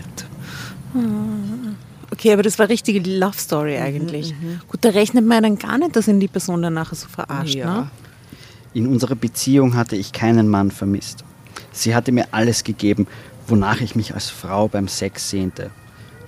Okay, 2.11 2.33
aber 2.33 2.43
das 2.43 2.59
war 2.59 2.69
richtige 2.69 3.01
Love 3.01 3.37
Story 3.37 3.79
eigentlich. 3.79 4.35
Gut, 4.69 4.85
da 4.85 4.91
rechnet 4.91 5.27
man 5.27 5.43
dann 5.43 5.59
gar 5.59 5.79
nicht, 5.79 5.97
dass 5.97 6.09
ihn 6.09 6.21
die 6.21 6.29
Person 6.29 6.63
dann 6.63 6.75
nachher 6.75 6.95
so 6.95 7.09
verarscht, 7.09 7.57
ne? 7.57 7.91
In 8.75 8.87
unserer 8.87 9.15
Beziehung 9.15 9.75
hatte 9.75 9.97
ich 9.97 10.13
keinen 10.13 10.49
Mann 10.49 10.71
vermisst. 10.71 11.25
Sie 11.73 11.95
hatte 11.95 12.13
mir 12.13 12.29
alles 12.33 12.63
gegeben, 12.63 13.07
wonach 13.47 13.81
ich 13.81 13.97
mich 13.97 14.15
als 14.15 14.29
Frau 14.29 14.69
beim 14.69 14.87
Sex 14.87 15.31
sehnte. 15.31 15.71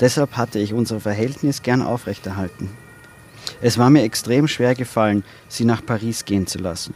Deshalb 0.00 0.36
hatte 0.36 0.58
ich 0.58 0.72
unser 0.72 1.00
Verhältnis 1.00 1.62
gern 1.62 1.82
aufrechterhalten. 1.82 2.70
Es 3.60 3.78
war 3.78 3.90
mir 3.90 4.02
extrem 4.02 4.48
schwer 4.48 4.74
gefallen, 4.74 5.24
sie 5.48 5.64
nach 5.64 5.84
Paris 5.84 6.24
gehen 6.24 6.46
zu 6.46 6.58
lassen. 6.58 6.94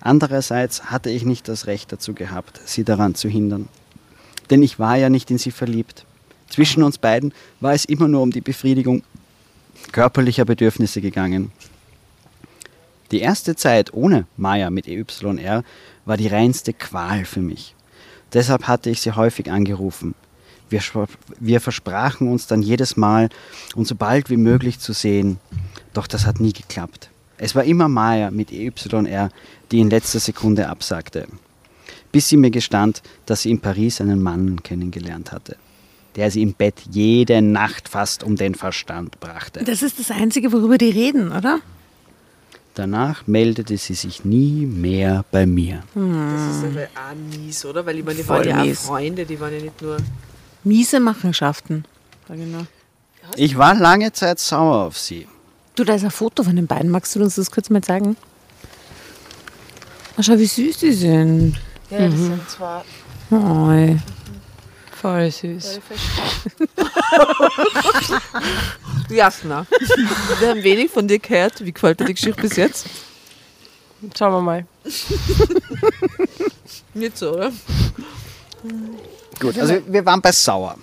Andererseits 0.00 0.84
hatte 0.84 1.10
ich 1.10 1.24
nicht 1.24 1.48
das 1.48 1.66
Recht 1.66 1.92
dazu 1.92 2.14
gehabt, 2.14 2.60
sie 2.64 2.84
daran 2.84 3.14
zu 3.14 3.28
hindern. 3.28 3.68
Denn 4.50 4.62
ich 4.62 4.78
war 4.78 4.96
ja 4.96 5.10
nicht 5.10 5.30
in 5.30 5.38
sie 5.38 5.50
verliebt. 5.50 6.06
Zwischen 6.50 6.82
uns 6.82 6.98
beiden 6.98 7.32
war 7.60 7.72
es 7.72 7.86
immer 7.86 8.08
nur 8.08 8.22
um 8.22 8.30
die 8.30 8.42
Befriedigung 8.42 9.02
körperlicher 9.92 10.44
Bedürfnisse 10.44 11.00
gegangen. 11.00 11.52
Die 13.10 13.20
erste 13.20 13.56
Zeit 13.56 13.92
ohne 13.92 14.26
Maya 14.36 14.70
mit 14.70 14.86
EYR 14.86 15.64
war 16.04 16.16
die 16.16 16.28
reinste 16.28 16.72
Qual 16.72 17.24
für 17.24 17.40
mich. 17.40 17.74
Deshalb 18.32 18.68
hatte 18.68 18.90
ich 18.90 19.00
sie 19.00 19.12
häufig 19.12 19.50
angerufen. 19.50 20.14
Wir, 20.68 20.80
wir 21.40 21.60
versprachen 21.60 22.28
uns 22.28 22.46
dann 22.46 22.62
jedes 22.62 22.96
Mal, 22.96 23.28
uns 23.74 23.88
so 23.88 23.96
bald 23.96 24.30
wie 24.30 24.36
möglich 24.36 24.78
zu 24.78 24.92
sehen. 24.92 25.38
Doch 25.92 26.06
das 26.06 26.26
hat 26.26 26.38
nie 26.38 26.52
geklappt. 26.52 27.10
Es 27.38 27.54
war 27.56 27.64
immer 27.64 27.88
Maya 27.88 28.30
mit 28.30 28.52
EYR, 28.52 29.30
die 29.72 29.80
in 29.80 29.90
letzter 29.90 30.20
Sekunde 30.20 30.68
absagte. 30.68 31.26
Bis 32.12 32.28
sie 32.28 32.36
mir 32.36 32.50
gestand, 32.50 33.02
dass 33.26 33.42
sie 33.42 33.50
in 33.50 33.60
Paris 33.60 34.00
einen 34.00 34.22
Mann 34.22 34.62
kennengelernt 34.62 35.32
hatte, 35.32 35.56
der 36.16 36.30
sie 36.30 36.42
im 36.42 36.54
Bett 36.54 36.74
jede 36.90 37.42
Nacht 37.42 37.88
fast 37.88 38.22
um 38.22 38.36
den 38.36 38.54
Verstand 38.54 39.20
brachte. 39.20 39.64
Das 39.64 39.82
ist 39.82 39.98
das 39.98 40.10
Einzige, 40.10 40.52
worüber 40.52 40.78
die 40.78 40.90
reden, 40.90 41.32
oder? 41.32 41.60
Danach 42.74 43.26
meldete 43.26 43.76
sie 43.76 43.94
sich 43.94 44.24
nie 44.24 44.64
mehr 44.66 45.24
bei 45.30 45.44
mir. 45.44 45.82
Das 45.94 46.56
ist 46.56 46.64
aber 46.64 46.84
auch 46.84 47.36
mies, 47.38 47.64
oder? 47.64 47.84
Weil 47.84 47.98
ich 47.98 48.04
meine, 48.04 48.16
die 48.18 48.22
Voll 48.22 48.38
waren 48.38 48.48
ja 48.48 48.64
mies. 48.64 48.78
auch 48.78 48.86
Freunde, 48.86 49.26
die 49.26 49.40
waren 49.40 49.52
ja 49.52 49.60
nicht 49.60 49.82
nur. 49.82 49.96
Miese 50.64 51.00
Machenschaften. 51.00 51.84
Ich 52.28 52.36
nur. 52.36 52.66
Ich 53.36 53.58
war 53.58 53.74
lange 53.74 54.12
Zeit 54.12 54.38
sauer 54.38 54.86
auf 54.86 54.98
sie. 54.98 55.26
Du, 55.74 55.84
da 55.84 55.94
ist 55.94 56.04
ein 56.04 56.10
Foto 56.10 56.42
von 56.42 56.56
den 56.56 56.66
beiden. 56.66 56.90
Magst 56.90 57.14
du 57.14 57.22
uns 57.22 57.34
das 57.36 57.50
kurz 57.50 57.70
mal 57.70 57.82
zeigen? 57.82 58.16
Oh, 60.16 60.22
schau, 60.22 60.38
wie 60.38 60.46
süß 60.46 60.78
die 60.78 60.92
sind. 60.92 61.56
Ja, 61.90 62.08
das 62.08 62.18
sind 62.18 62.50
zwar. 62.50 62.84
Oh, 63.30 63.70
Voll 65.00 65.30
süß. 65.30 65.80
Jasna. 69.08 69.66
Wir 70.40 70.50
haben 70.50 70.62
wenig 70.62 70.90
von 70.90 71.08
dir 71.08 71.18
gehört. 71.18 71.64
Wie 71.64 71.72
gefällt 71.72 72.00
dir 72.00 72.04
die 72.04 72.14
Geschichte 72.14 72.40
bis 72.40 72.56
jetzt? 72.56 72.86
Schauen 74.16 74.32
wir 74.32 74.40
mal. 74.42 74.66
Nicht 76.94 77.16
so, 77.16 77.32
oder? 77.32 77.50
Gut, 79.38 79.58
also 79.58 79.78
wir 79.86 80.04
waren 80.04 80.20
bei 80.20 80.32
sauer. 80.32 80.76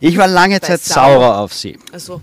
Ich 0.00 0.16
war 0.18 0.28
lange 0.28 0.60
Zeit 0.60 0.82
sauer. 0.82 1.20
sauer 1.20 1.38
auf 1.38 1.54
sie. 1.54 1.78
Also, 1.92 2.20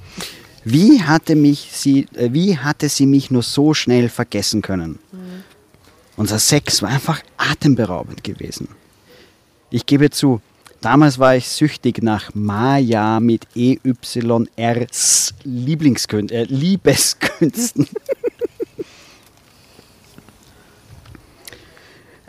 Wie 0.63 1.01
hatte, 1.01 1.35
mich 1.35 1.69
sie, 1.71 2.07
äh, 2.13 2.31
wie 2.31 2.57
hatte 2.57 2.89
sie 2.89 3.05
mich 3.05 3.31
nur 3.31 3.43
so 3.43 3.73
schnell 3.73 4.07
vergessen 4.07 4.61
können? 4.61 4.99
Unser 6.15 6.37
Sex 6.37 6.81
war 6.83 6.89
einfach 6.89 7.21
atemberaubend 7.37 8.23
gewesen. 8.23 8.67
Ich 9.71 9.85
gebe 9.87 10.11
zu, 10.11 10.41
damals 10.83 11.17
war 11.17 11.35
ich 11.35 11.47
süchtig 11.47 12.03
nach 12.03 12.31
Maya 12.33 13.19
mit 13.19 13.47
EYRs 13.55 15.33
Lieblingskün 15.43 16.29
äh, 16.29 16.43
Liebeskünsten. 16.43 17.87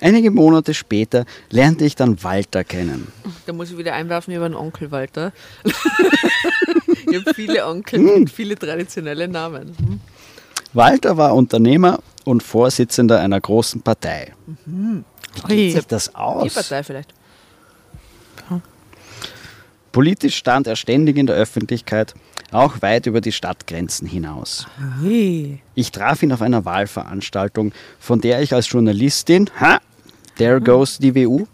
Einige 0.00 0.30
Monate 0.30 0.74
später 0.74 1.24
lernte 1.50 1.84
ich 1.84 1.96
dann 1.96 2.22
Walter 2.22 2.62
kennen. 2.62 3.09
da 3.46 3.52
muss 3.52 3.70
ich 3.70 3.78
wieder 3.78 3.94
einwerfen 3.94 4.34
über 4.34 4.44
einen 4.44 4.55
Onkel 4.55 4.90
Walter. 4.90 5.32
ich 5.64 7.16
habe 7.16 7.34
viele 7.34 7.66
Onkel 7.66 8.00
mit 8.00 8.30
viele 8.30 8.55
traditionelle 8.57 9.26
Namen. 9.28 9.74
Hm? 9.78 10.00
Walter 10.74 11.16
war 11.16 11.34
Unternehmer 11.34 12.00
und 12.24 12.42
Vorsitzender 12.42 13.20
einer 13.20 13.40
großen 13.40 13.80
Partei. 13.80 14.34
Wie 14.66 15.05
Ui. 15.48 15.70
sieht 15.72 15.90
das 15.90 16.07
Die 16.11 16.14
aus? 16.16 16.55
Partei 16.55 16.82
vielleicht. 16.82 17.14
Politisch 19.95 20.34
stand 20.34 20.66
er 20.66 20.74
ständig 20.74 21.16
in 21.16 21.26
der 21.26 21.36
Öffentlichkeit, 21.36 22.14
auch 22.51 22.82
weit 22.82 23.07
über 23.07 23.20
die 23.20 23.30
Stadtgrenzen 23.30 24.09
hinaus. 24.09 24.66
Ui. 25.05 25.61
Ich 25.76 25.92
traf 25.92 26.20
ihn 26.24 26.32
auf 26.32 26.42
einer 26.42 26.64
Wahlveranstaltung, 26.64 27.72
von 28.01 28.20
der 28.20 28.42
ich 28.42 28.53
als 28.53 28.68
Journalistin, 28.68 29.49
ha, 29.61 29.78
there 30.36 30.61
goes 30.61 30.99
die 30.99 31.14
WU, 31.14 31.47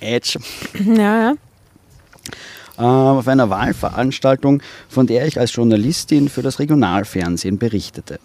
Edge, 0.00 0.38
Ja, 0.84 1.32
ja. 1.32 1.34
äh, 2.76 2.82
auf 2.82 3.26
einer 3.28 3.48
Wahlveranstaltung, 3.48 4.62
von 4.90 5.06
der 5.06 5.26
ich 5.26 5.40
als 5.40 5.54
Journalistin 5.54 6.28
für 6.28 6.42
das 6.42 6.58
Regionalfernsehen 6.58 7.56
berichtete. 7.56 8.20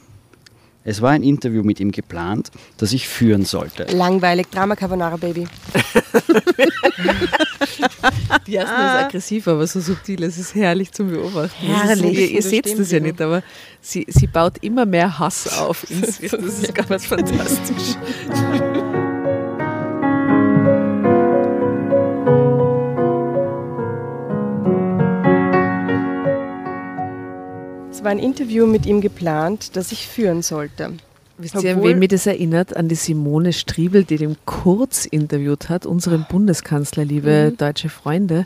Es 0.84 1.02
war 1.02 1.12
ein 1.12 1.24
Interview 1.24 1.64
mit 1.64 1.80
ihm 1.80 1.92
geplant, 1.92 2.52
das 2.76 2.92
ich 2.92 3.08
führen 3.08 3.46
sollte. 3.46 3.84
Langweilig. 3.96 4.48
Drama 4.52 4.76
Carbonara 4.76 5.16
Baby. 5.16 5.48
Die 8.48 8.52
Jasna 8.54 8.98
ist 9.00 9.06
aggressiv, 9.06 9.48
aber 9.48 9.68
so 9.68 9.80
subtil. 9.80 10.24
Es 10.24 10.38
ist 10.38 10.56
herrlich 10.56 10.92
zum 10.92 11.10
Beobachten. 11.10 11.66
Herrlich. 11.66 12.14
Ist, 12.14 12.20
ihr 12.20 12.30
ihr 12.32 12.42
So 12.42 12.50
seht 12.50 12.80
das 12.80 12.92
ja 12.92 13.00
nicht, 13.00 13.22
aber 13.22 13.44
sie, 13.82 14.06
sie 14.10 14.28
baut 14.28 14.58
immer 14.62 14.86
mehr 14.86 15.20
Hass 15.20 15.58
auf. 15.60 15.86
ins- 15.92 16.20
Das 16.20 16.32
ist 16.34 16.74
ganz 16.74 17.06
fantastisch. 17.06 17.96
Es 27.92 28.04
war 28.04 28.12
ein 28.12 28.20
Interview 28.20 28.66
mit 28.66 28.86
ihm 28.86 29.02
geplant, 29.02 29.76
das 29.76 29.92
ich 29.92 30.08
führen 30.08 30.42
sollte. 30.42 30.94
Wisst 31.42 31.56
ihr, 31.64 31.72
an 31.72 31.78
Obwohl- 31.78 31.92
wen 31.92 32.00
mich 32.00 32.10
das 32.10 32.26
erinnert? 32.28 32.76
An 32.76 32.88
die 32.88 32.96
Simone 32.96 33.52
Striebel, 33.54 34.04
die 34.04 34.18
den 34.18 34.38
Kurz 34.46 35.06
interviewt 35.06 35.70
hat, 35.70 35.86
unseren 35.86 36.26
Bundeskanzler, 36.30 37.04
liebe 37.06 37.54
deutsche 37.58 37.90
Freunde. 37.90 38.46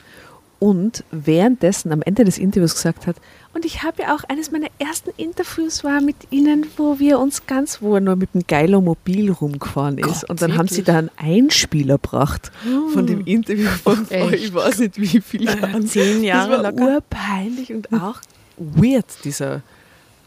Und 0.57 1.03
währenddessen 1.11 1.91
am 1.91 2.01
Ende 2.01 2.23
des 2.23 2.37
Interviews 2.37 2.73
gesagt 2.75 3.07
hat, 3.07 3.17
und 3.53 3.65
ich 3.65 3.83
habe 3.83 4.03
ja 4.03 4.15
auch 4.15 4.23
eines 4.29 4.51
meiner 4.51 4.67
ersten 4.79 5.11
Interviews 5.17 5.83
war 5.83 6.01
mit 6.01 6.15
Ihnen, 6.31 6.65
wo 6.77 6.97
wir 6.97 7.19
uns 7.19 7.45
ganz, 7.45 7.81
wo 7.81 7.95
er 7.95 8.01
nur 8.01 8.15
mit 8.15 8.33
dem 8.33 8.47
Geilomobil 8.47 9.31
rumgefahren 9.31 9.97
ist. 9.97 10.21
Gott, 10.21 10.29
und 10.29 10.41
dann 10.41 10.57
haben 10.57 10.67
sie 10.69 10.85
wirklich? 10.85 10.85
da 10.85 10.97
einen 10.97 11.11
Einspieler 11.17 11.95
gebracht 11.95 12.51
von 12.93 13.05
dem 13.05 13.25
Interview 13.25 13.67
von 13.83 14.05
vor, 14.05 14.31
ich 14.31 14.53
weiß 14.53 14.79
nicht 14.79 14.99
wie 14.99 15.19
viele 15.21 15.57
Jahren. 15.59 15.85
Zehn 15.87 16.23
Jahre 16.23 16.51
das 16.51 16.63
war 16.63 16.71
locker. 16.71 16.93
urpeinlich 16.95 17.73
und 17.73 17.91
auch 17.93 18.21
weird, 18.57 19.05
dieser 19.25 19.61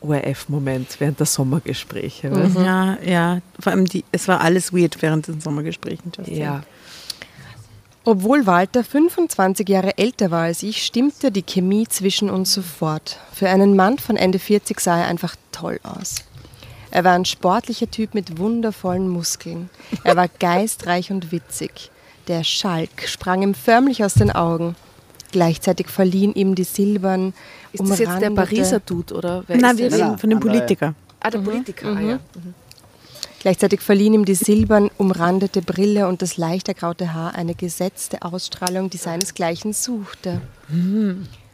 ORF-Moment 0.01 1.01
während 1.01 1.19
der 1.19 1.27
Sommergespräche. 1.27 2.31
weißt 2.31 2.57
du? 2.57 2.61
Ja, 2.61 2.99
ja. 3.05 3.41
Vor 3.59 3.73
allem, 3.73 3.87
die, 3.87 4.05
es 4.13 4.29
war 4.29 4.41
alles 4.41 4.73
weird 4.73 5.01
während 5.03 5.29
den 5.29 5.41
Sommergesprächen. 5.41 6.13
Justin. 6.17 6.37
Ja. 6.37 6.63
Obwohl 8.05 8.47
Walter 8.47 8.85
25 8.85 9.69
Jahre 9.69 9.99
älter 9.99 10.31
war 10.31 10.45
als 10.45 10.63
ich, 10.63 10.85
stimmte 10.85 11.31
die 11.31 11.43
Chemie 11.43 11.87
zwischen 11.87 12.31
uns 12.31 12.55
sofort. 12.55 13.19
Für 13.35 13.51
einen 13.51 13.77
Mann 13.77 13.99
von 13.99 14.17
Ende 14.17 14.39
40 14.39 14.81
sah 14.81 14.99
er 15.01 15.09
einfach 15.09 15.37
toll 15.53 15.79
aus. 15.83 16.17
Er 16.91 17.05
war 17.05 17.13
ein 17.13 17.27
sportlicher 17.27 17.91
Typ 17.91 18.15
mit 18.15 18.39
wundervollen 18.39 19.09
Muskeln. 19.09 19.69
Er 20.05 20.17
war 20.17 20.29
geistreich 20.39 21.11
und 21.11 21.33
witzig. 21.33 21.91
Der 22.29 22.45
Schalk 22.45 23.07
sprang 23.07 23.43
ihm 23.43 23.55
förmlich 23.55 24.03
aus 24.03 24.15
den 24.15 24.31
Augen. 24.31 24.75
Gleichzeitig 25.31 25.89
verliehen 25.89 26.33
ihm 26.35 26.55
die 26.55 26.65
silbern, 26.65 27.35
Ist 27.85 27.91
das 27.91 27.99
jetzt 27.99 28.21
der 28.21 28.31
Pariser 28.31 28.81
Dude 28.81 29.15
oder 29.15 29.45
wer 29.47 29.57
Nein, 29.57 29.79
ist 29.79 29.79
wir 29.79 29.93
reden 29.93 30.19
von 30.19 30.31
dem 30.31 30.41
Politiker. 30.41 30.95
Ah, 31.21 31.31
der 31.31 31.39
Politiker. 31.39 31.97
Ah, 31.97 32.01
ja. 32.01 32.19
Gleichzeitig 33.41 33.81
verliehen 33.81 34.15
ihm 34.15 34.25
die 34.25 34.35
silbern 34.35 34.91
umrandete 34.99 35.63
Brille 35.63 36.09
und 36.09 36.23
das 36.23 36.37
leicht 36.37 36.69
ergraute 36.69 37.15
Haar 37.15 37.35
eine 37.35 37.55
gesetzte 37.55 38.23
Ausstrahlung, 38.23 38.91
die 38.91 38.97
seinesgleichen 38.97 39.73
suchte. 39.73 40.41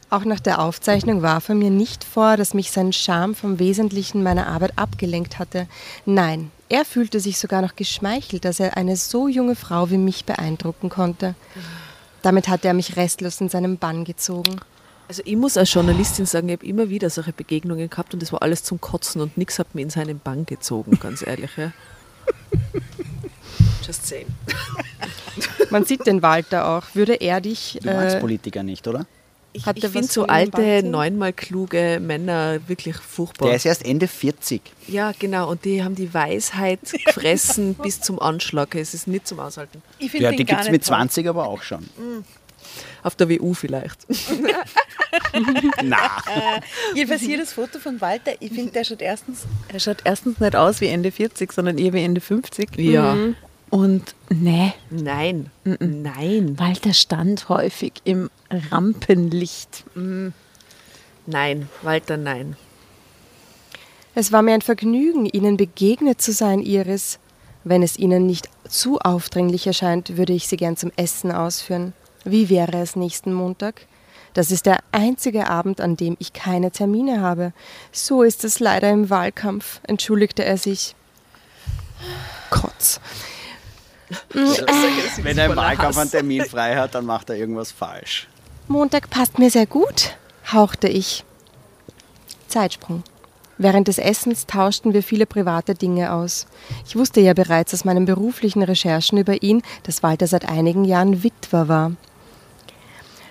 Auch 0.09 0.25
nach 0.25 0.41
der 0.41 0.61
Aufzeichnung 0.61 1.23
warf 1.23 1.49
er 1.49 1.55
mir 1.55 1.71
nicht 1.71 2.05
vor, 2.05 2.37
dass 2.37 2.55
mich 2.55 2.71
sein 2.71 2.93
Charme 2.93 3.35
vom 3.35 3.59
Wesentlichen 3.59 4.23
meiner 4.23 4.47
Arbeit 4.47 4.73
abgelenkt 4.77 5.39
hatte. 5.39 5.67
Nein, 6.07 6.51
er 6.69 6.85
fühlte 6.85 7.21
sich 7.21 7.39
sogar 7.39 7.61
noch 7.61 7.77
geschmeichelt, 7.77 8.45
dass 8.45 8.61
er 8.61 8.77
eine 8.77 8.97
so 8.97 9.29
junge 9.29 9.55
Frau 9.55 9.91
wie 9.91 9.99
mich 9.99 10.25
beeindrucken 10.25 10.89
konnte. 10.89 11.35
Damit 12.23 12.49
hatte 12.49 12.69
er 12.69 12.75
mich 12.75 12.97
restlos 12.97 13.41
in 13.41 13.51
seinen 13.51 13.77
Bann 13.77 14.05
gezogen. 14.05 14.57
Also 15.09 15.23
ich 15.25 15.37
muss 15.37 15.57
als 15.57 15.73
Journalistin 15.73 16.25
sagen, 16.27 16.49
ich 16.49 16.57
habe 16.57 16.67
immer 16.67 16.89
wieder 16.89 17.11
solche 17.11 17.33
Begegnungen 17.33 17.91
gehabt 17.91 18.15
und 18.15 18.23
das 18.23 18.33
war 18.33 18.43
alles 18.43 18.63
zum 18.63 18.81
Kotzen 18.81 19.21
und 19.21 19.37
nichts 19.37 19.59
hat 19.59 19.75
mir 19.75 19.83
in 19.83 19.91
seinen 19.91 20.19
Bann 20.19 20.47
gezogen, 20.47 20.99
ganz 20.99 21.27
ehrlich. 21.27 21.51
Ja. 21.57 21.73
Just 23.87 24.07
saying. 24.07 24.27
Man 25.71 25.85
sieht 25.85 26.07
den 26.07 26.23
Walter 26.23 26.69
auch. 26.69 26.85
Würde 26.95 27.15
er 27.15 27.41
dich. 27.41 27.79
Du 27.83 27.93
magst 27.93 28.17
Äh, 28.17 28.21
Politiker 28.21 28.63
nicht, 28.63 28.89
oder? 28.89 29.07
Ich, 29.53 29.67
Hat 29.67 29.77
ich 29.77 29.83
der 29.83 29.91
finde 29.91 30.09
so 30.09 30.27
alte, 30.27 30.83
neunmal 30.83 31.33
kluge 31.33 32.01
Männer 32.01 32.59
wirklich 32.67 32.97
furchtbar. 32.97 33.47
Der 33.49 33.57
ist 33.57 33.67
erst 33.67 33.85
Ende 33.85 34.09
40. 34.09 34.63
ja, 34.89 35.13
genau. 35.17 35.49
Und 35.49 35.65
die 35.65 35.85
haben 35.85 35.95
die 35.95 36.13
Weisheit 36.13 36.81
gefressen 37.05 37.75
bis 37.83 38.01
zum 38.01 38.19
Anschlag. 38.19 38.75
Es 38.75 38.95
ist 38.95 39.07
nicht 39.07 39.29
zum 39.29 39.39
Aushalten. 39.39 39.81
Ich 40.01 40.13
Ja, 40.15 40.33
die 40.33 40.45
gibt 40.45 40.61
es 40.61 40.71
mit 40.71 40.85
20 40.85 41.29
aber 41.29 41.47
auch 41.47 41.63
schon. 41.63 41.89
Auf 43.05 43.15
der 43.15 43.29
WU 43.29 43.55
vielleicht. 43.55 44.07
Na, 45.85 45.99
Jedenfalls 46.95 47.21
hier 47.21 47.39
das 47.39 47.53
Foto 47.53 47.79
von 47.79 48.01
Walter, 48.01 48.33
ich 48.41 48.51
finde, 48.53 48.73
der 48.73 48.85
schaut 48.85 49.03
erstens, 49.03 49.43
er 49.69 49.79
schaut 49.79 49.99
erstens 50.05 50.41
nicht 50.41 50.57
aus 50.57 50.81
wie 50.81 50.87
Ende 50.87 51.13
40, 51.13 51.53
sondern 51.53 51.79
eher 51.79 51.93
wie 51.93 52.03
Ende 52.03 52.21
50. 52.21 52.77
Ja. 52.79 53.17
Und 53.69 54.15
nee, 54.31 54.73
Nein. 54.91 55.51
Nein. 55.65 56.59
Walter 56.59 56.95
stand 56.95 57.49
häufig 57.49 57.93
im 58.05 58.31
Rampenlicht. 58.71 59.85
Nein. 61.27 61.69
Walter, 61.83 62.17
nein. 62.17 62.57
Es 64.15 64.33
war 64.33 64.43
mir 64.43 64.55
ein 64.55 64.63
Vergnügen, 64.63 65.27
Ihnen 65.27 65.57
begegnet 65.57 66.23
zu 66.23 66.33
sein, 66.33 66.61
Iris. 66.61 67.19
Wenn 67.65 67.83
es 67.83 67.99
Ihnen 67.99 68.27
nicht 68.27 68.49
zu 68.69 68.99
aufdringlich 69.01 69.67
erscheint, 69.67 70.17
würde 70.17 70.33
ich 70.33 70.49
Sie 70.49 70.57
gern 70.57 70.77
zum 70.77 70.93
Essen 70.97 71.33
ausführen. 71.33 71.93
Wie 72.25 72.49
wäre 72.49 72.79
es 72.79 72.97
nächsten 72.97 73.33
Montag? 73.33 73.87
Das 74.33 74.51
ist 74.51 74.67
der 74.67 74.79
einzige 74.91 75.49
Abend, 75.49 75.81
an 75.81 75.97
dem 75.97 76.17
ich 76.19 76.33
keine 76.33 76.71
Termine 76.73 77.21
habe. 77.21 77.53
So 77.93 78.23
ist 78.23 78.45
es 78.45 78.59
leider 78.59 78.91
im 78.91 79.09
Wahlkampf, 79.09 79.81
entschuldigte 79.85 80.45
er 80.45 80.59
sich. 80.59 80.97
Kotz. 82.51 83.01
wenn 84.31 85.39
er 85.39 85.47
im 85.47 85.57
Wahlkampf 85.57 85.97
einen 85.97 86.11
Termin 86.11 86.45
frei 86.45 86.77
hat, 86.77 86.95
dann 86.95 87.07
macht 87.07 87.31
er 87.31 87.37
irgendwas 87.37 87.71
falsch. 87.71 88.29
Montag 88.67 89.11
passt 89.11 89.39
mir 89.39 89.51
sehr 89.51 89.67
gut, 89.67 90.17
hauchte 90.53 90.89
ich. 90.89 91.25
Zeitsprung. 92.49 93.05
Während 93.57 93.87
des 93.87 93.99
Essens 93.99 94.47
tauschten 94.47 94.95
wir 94.95 95.03
viele 95.03 95.27
private 95.27 95.75
Dinge 95.75 96.13
aus. 96.13 96.47
Ich 96.87 96.97
wusste 96.97 97.21
ja 97.21 97.35
bereits 97.35 97.73
aus 97.73 97.85
meinen 97.85 98.05
beruflichen 98.05 98.63
Recherchen 98.63 99.19
über 99.19 99.43
ihn, 99.43 99.63
dass 99.85 100.03
Walter 100.03 100.27
seit 100.27 100.49
einigen 100.49 100.85
Jahren 100.85 101.23
Witwer 101.23 101.69
war. 101.69 101.93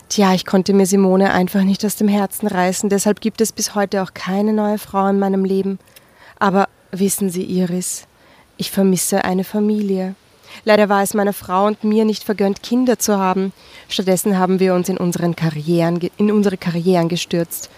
Tja, 0.09 0.33
ich 0.33 0.45
konnte 0.45 0.73
mir 0.73 0.85
Simone 0.85 1.31
einfach 1.31 1.63
nicht 1.63 1.83
aus 1.85 1.95
dem 1.95 2.07
Herzen 2.07 2.47
reißen, 2.47 2.89
deshalb 2.89 3.19
gibt 3.19 3.41
es 3.41 3.51
bis 3.51 3.73
heute 3.73 4.03
auch 4.03 4.13
keine 4.13 4.53
neue 4.53 4.77
Frau 4.77 5.07
in 5.07 5.17
meinem 5.17 5.43
Leben. 5.43 5.79
Aber 6.37 6.69
wissen 6.91 7.29
Sie, 7.31 7.43
Iris, 7.43 8.05
ich 8.57 8.69
vermisse 8.69 9.23
eine 9.25 9.43
Familie. 9.43 10.13
Leider 10.65 10.87
war 10.87 11.01
es 11.01 11.15
meiner 11.15 11.33
Frau 11.33 11.65
und 11.65 11.83
mir 11.83 12.05
nicht 12.05 12.23
vergönnt, 12.23 12.61
Kinder 12.61 12.99
zu 12.99 13.17
haben. 13.17 13.53
Stattdessen 13.89 14.37
haben 14.37 14.59
wir 14.59 14.75
uns 14.75 14.87
in, 14.87 14.97
unseren 14.97 15.35
Karrieren, 15.35 15.99
in 16.17 16.31
unsere 16.31 16.57
Karrieren 16.57 17.09
gestürzt. 17.09 17.71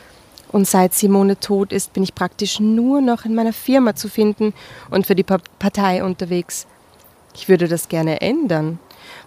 Und 0.51 0.67
seit 0.67 0.93
Simone 0.93 1.39
tot 1.39 1.71
ist, 1.71 1.93
bin 1.93 2.03
ich 2.03 2.15
praktisch 2.15 2.59
nur 2.59 2.99
noch 2.99 3.23
in 3.23 3.33
meiner 3.33 3.53
Firma 3.53 3.95
zu 3.95 4.09
finden 4.09 4.53
und 4.89 5.07
für 5.07 5.15
die 5.15 5.23
Pa- 5.23 5.39
Partei 5.57 6.03
unterwegs. 6.03 6.67
Ich 7.33 7.47
würde 7.47 7.69
das 7.69 7.87
gerne 7.87 8.19
ändern, 8.19 8.79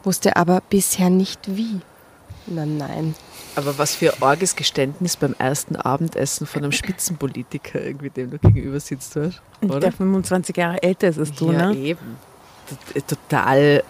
wusste 0.04 0.36
aber 0.36 0.62
bisher 0.68 1.08
nicht 1.08 1.56
wie. 1.56 1.80
Na 2.50 2.64
nein. 2.64 3.14
Aber 3.56 3.78
was 3.78 3.94
für 3.94 4.14
ein 4.14 4.22
arges 4.22 4.56
Geständnis 4.56 5.16
beim 5.16 5.34
ersten 5.38 5.76
Abendessen 5.76 6.46
von 6.46 6.62
einem 6.62 6.72
Spitzenpolitiker, 6.72 7.82
irgendwie 7.82 8.10
dem 8.10 8.30
du 8.30 8.38
gegenüber 8.38 8.80
sitzt, 8.80 9.16
oder? 9.16 9.32
Der 9.80 9.92
25 9.92 10.56
Jahre 10.56 10.82
älter 10.82 11.08
ist 11.08 11.18
als 11.18 11.32
du, 11.32 11.52
ja, 11.52 11.72
ne? 11.72 11.76
eben. 11.76 12.16
Total 13.06 13.82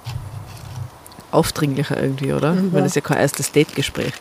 aufdringlicher 1.30 2.00
irgendwie, 2.00 2.32
oder? 2.32 2.56
Weil 2.72 2.82
das 2.82 2.92
ist 2.92 2.96
ja 2.96 3.02
kein 3.02 3.18
erstes 3.18 3.52
Date-Gespräch. 3.52 4.14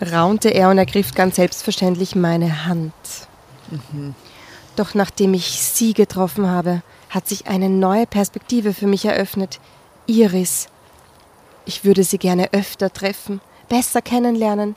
raunte 0.00 0.50
er 0.50 0.70
und 0.70 0.78
ergriff 0.78 1.14
ganz 1.14 1.36
selbstverständlich 1.36 2.14
meine 2.14 2.66
Hand. 2.66 2.92
Doch 4.76 4.94
nachdem 4.94 5.34
ich 5.34 5.60
sie 5.60 5.92
getroffen 5.92 6.46
habe, 6.46 6.82
hat 7.10 7.26
sich 7.26 7.48
eine 7.48 7.68
neue 7.68 8.06
Perspektive 8.06 8.72
für 8.74 8.86
mich 8.86 9.04
eröffnet. 9.04 9.58
Iris. 10.06 10.68
Ich 11.68 11.84
würde 11.84 12.02
sie 12.02 12.16
gerne 12.16 12.54
öfter 12.54 12.90
treffen, 12.90 13.42
besser 13.68 14.00
kennenlernen. 14.00 14.74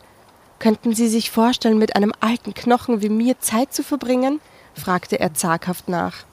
Könnten 0.60 0.94
Sie 0.94 1.08
sich 1.08 1.32
vorstellen, 1.32 1.78
mit 1.78 1.96
einem 1.96 2.12
alten 2.20 2.54
Knochen 2.54 3.02
wie 3.02 3.08
mir 3.08 3.40
Zeit 3.40 3.74
zu 3.74 3.82
verbringen? 3.82 4.42
fragte 4.74 5.18
er 5.18 5.34
zaghaft 5.34 5.88
nach. 5.88 6.26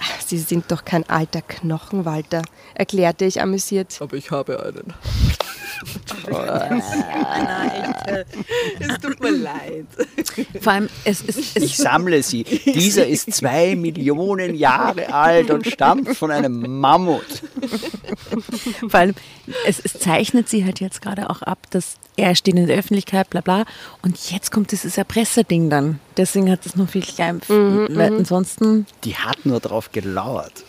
Ach, 0.00 0.20
Sie 0.20 0.38
sind 0.38 0.72
doch 0.72 0.84
kein 0.84 1.08
alter 1.08 1.42
Knochen, 1.42 2.04
Walter, 2.04 2.42
erklärte 2.74 3.24
ich 3.24 3.40
amüsiert. 3.40 3.96
Aber 4.00 4.16
ich 4.16 4.32
habe 4.32 4.60
einen. 4.64 4.94
Es 8.80 8.98
tut 9.00 9.20
mir 9.20 9.30
leid. 9.30 9.86
Vor 10.60 10.72
allem, 10.72 10.88
es 11.04 11.20
ist, 11.22 11.56
es 11.56 11.62
Ich 11.62 11.76
sammle 11.76 12.22
sie. 12.22 12.44
Dieser 12.44 13.06
ist 13.06 13.32
zwei 13.32 13.76
Millionen 13.76 14.54
Jahre 14.54 15.12
alt 15.12 15.50
und 15.50 15.66
stammt 15.66 16.16
von 16.16 16.30
einem 16.30 16.80
Mammut. 16.80 17.42
Vor 18.88 19.00
allem, 19.00 19.14
es, 19.66 19.80
es 19.80 19.98
zeichnet 19.98 20.48
sie 20.48 20.64
halt 20.64 20.80
jetzt 20.80 21.02
gerade 21.02 21.30
auch 21.30 21.42
ab, 21.42 21.58
dass 21.70 21.96
er 22.16 22.34
steht 22.34 22.56
in 22.56 22.66
der 22.66 22.78
Öffentlichkeit, 22.78 23.30
bla 23.30 23.40
bla. 23.40 23.64
Und 24.02 24.30
jetzt 24.30 24.50
kommt 24.50 24.72
dieses 24.72 24.98
Erpresserding 24.98 25.70
dann. 25.70 26.00
Deswegen 26.16 26.50
hat 26.50 26.66
es 26.66 26.76
noch 26.76 26.88
viel 26.88 27.02
klein. 27.02 27.40
weil 27.48 28.16
ansonsten, 28.16 28.86
Die 29.04 29.14
hat 29.16 29.44
nur 29.46 29.60
drauf 29.60 29.92
gelauert. 29.92 30.64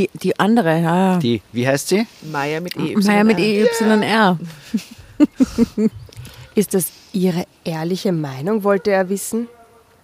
Die, 0.00 0.10
die 0.14 0.38
andere, 0.38 0.80
ja. 0.80 1.18
Die, 1.18 1.42
wie 1.52 1.66
heißt 1.66 1.88
sie? 1.88 2.06
Meier 2.30 2.60
mit 2.60 2.76
E. 2.76 2.94
Naja, 2.96 3.24
mit 3.24 3.38
EYR. 3.38 4.38
Ist 6.54 6.74
das 6.74 6.86
Ihre 7.12 7.44
ehrliche 7.64 8.12
Meinung, 8.12 8.64
wollte 8.64 8.90
er 8.90 9.08
wissen? 9.08 9.48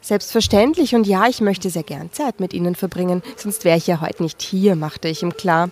Selbstverständlich 0.01 0.94
und 0.94 1.07
ja, 1.07 1.26
ich 1.26 1.40
möchte 1.40 1.70
sehr 1.70 1.82
gern 1.82 2.12
Zeit 2.12 2.40
mit 2.40 2.53
Ihnen 2.53 2.74
verbringen, 2.74 3.22
sonst 3.36 3.64
wäre 3.64 3.76
ich 3.76 3.86
ja 3.86 4.01
heute 4.01 4.22
nicht 4.22 4.40
hier, 4.42 4.76
machte 4.76 5.09
ich 5.09 5.22
ihm 5.22 5.36
klar. 5.36 5.70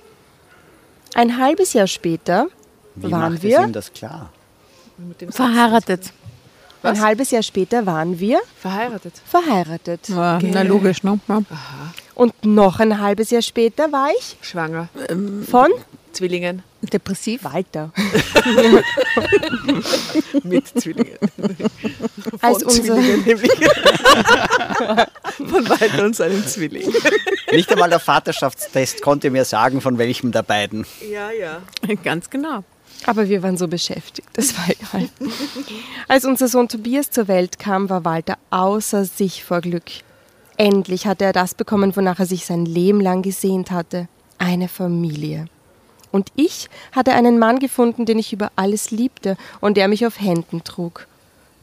Ein 1.15 1.39
halbes 1.39 1.73
Jahr 1.73 1.87
später 1.87 2.49
Wie 2.97 3.13
waren 3.13 3.41
wir, 3.43 3.61
ihm 3.61 3.73
das 3.73 3.93
klar? 3.93 4.33
Verheiratet. 5.31 6.13
ein 6.83 7.01
halbes 7.01 7.31
Jahr 7.31 7.43
später 7.45 7.87
waren 7.87 8.19
wir 8.19 8.41
Verheiratet. 8.59 9.13
verheiratet. 9.25 10.09
Ja, 10.09 10.41
na 10.43 10.63
logisch, 10.63 11.03
ne? 11.05 11.21
Ja. 11.29 11.43
Und 12.15 12.33
noch 12.45 12.81
ein 12.81 13.01
halbes 13.01 13.31
Jahr 13.31 13.43
später 13.43 13.91
war 13.93 14.11
ich 14.19 14.37
Schwanger. 14.41 14.89
von 15.51 15.71
Zwillingen. 16.13 16.63
Depressiv. 16.93 17.45
Walter. 17.45 17.91
Mit 20.43 20.69
Zwillingen. 20.69 21.19
Als 22.41 22.63
unser, 22.63 22.95
nämlich. 23.27 23.51
Von 25.39 25.69
Walter 25.69 26.05
und 26.05 26.15
seinem 26.15 26.47
Zwilling. 26.47 26.93
Nicht 27.51 27.73
einmal 27.73 27.91
der 27.91 28.01
Vaterschaftstest 28.01 29.03
konnte 29.03 29.31
mir 29.31 29.45
sagen, 29.45 29.81
von 29.81 29.99
welchem 29.99 30.31
der 30.31 30.43
beiden. 30.43 30.87
Ja, 31.11 31.31
ja. 31.31 31.63
Ganz 32.03 32.31
genau. 32.31 32.65
aber 33.07 33.29
wir 33.29 33.43
waren 33.43 33.57
so 33.57 33.67
beschäftigt, 33.67 34.29
das 34.35 34.57
war 34.57 34.69
egal. 34.69 35.09
Als 36.07 36.25
unser 36.25 36.49
Sohn 36.49 36.69
Tobias 36.69 37.11
zur 37.11 37.29
Welt 37.29 37.59
kam, 37.59 37.89
war 37.91 38.05
Walter 38.05 38.39
außer 38.51 39.05
sich 39.05 39.43
vor 39.43 39.61
Glück. 39.63 39.91
Endlich 40.57 41.07
hatte 41.07 41.25
er 41.25 41.33
das 41.33 41.55
bekommen, 41.55 41.97
wonach 41.97 42.21
er 42.21 42.27
sich 42.27 42.47
sein 42.47 42.65
Leben 42.65 43.01
lang 43.01 43.23
gesehnt 43.23 43.71
hatte. 43.71 44.09
Eine 44.39 44.69
Familie. 44.69 45.47
Und 46.13 46.29
ich 46.37 46.71
hatte 46.93 47.13
einen 47.13 47.41
Mann 47.41 47.59
gefunden, 47.59 48.07
den 48.07 48.21
ich 48.21 48.33
über 48.33 48.53
alles 48.55 48.93
liebte 48.93 49.37
und 49.61 49.77
der 49.77 49.89
mich 49.89 50.07
auf 50.07 50.21
Händen 50.21 50.63
trug. 50.63 51.09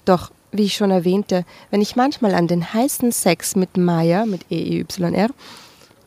Doch, 0.04 0.32
wie 0.52 0.64
ich 0.64 0.76
schon 0.76 0.92
erwähnte, 0.92 1.46
wenn 1.70 1.82
ich 1.82 1.96
manchmal 1.96 2.36
an 2.36 2.48
den 2.48 2.74
heißen 2.74 3.14
Sex 3.14 3.56
mit 3.56 3.78
Maya, 3.78 4.26
mit 4.26 4.46
EEYR, 4.52 5.30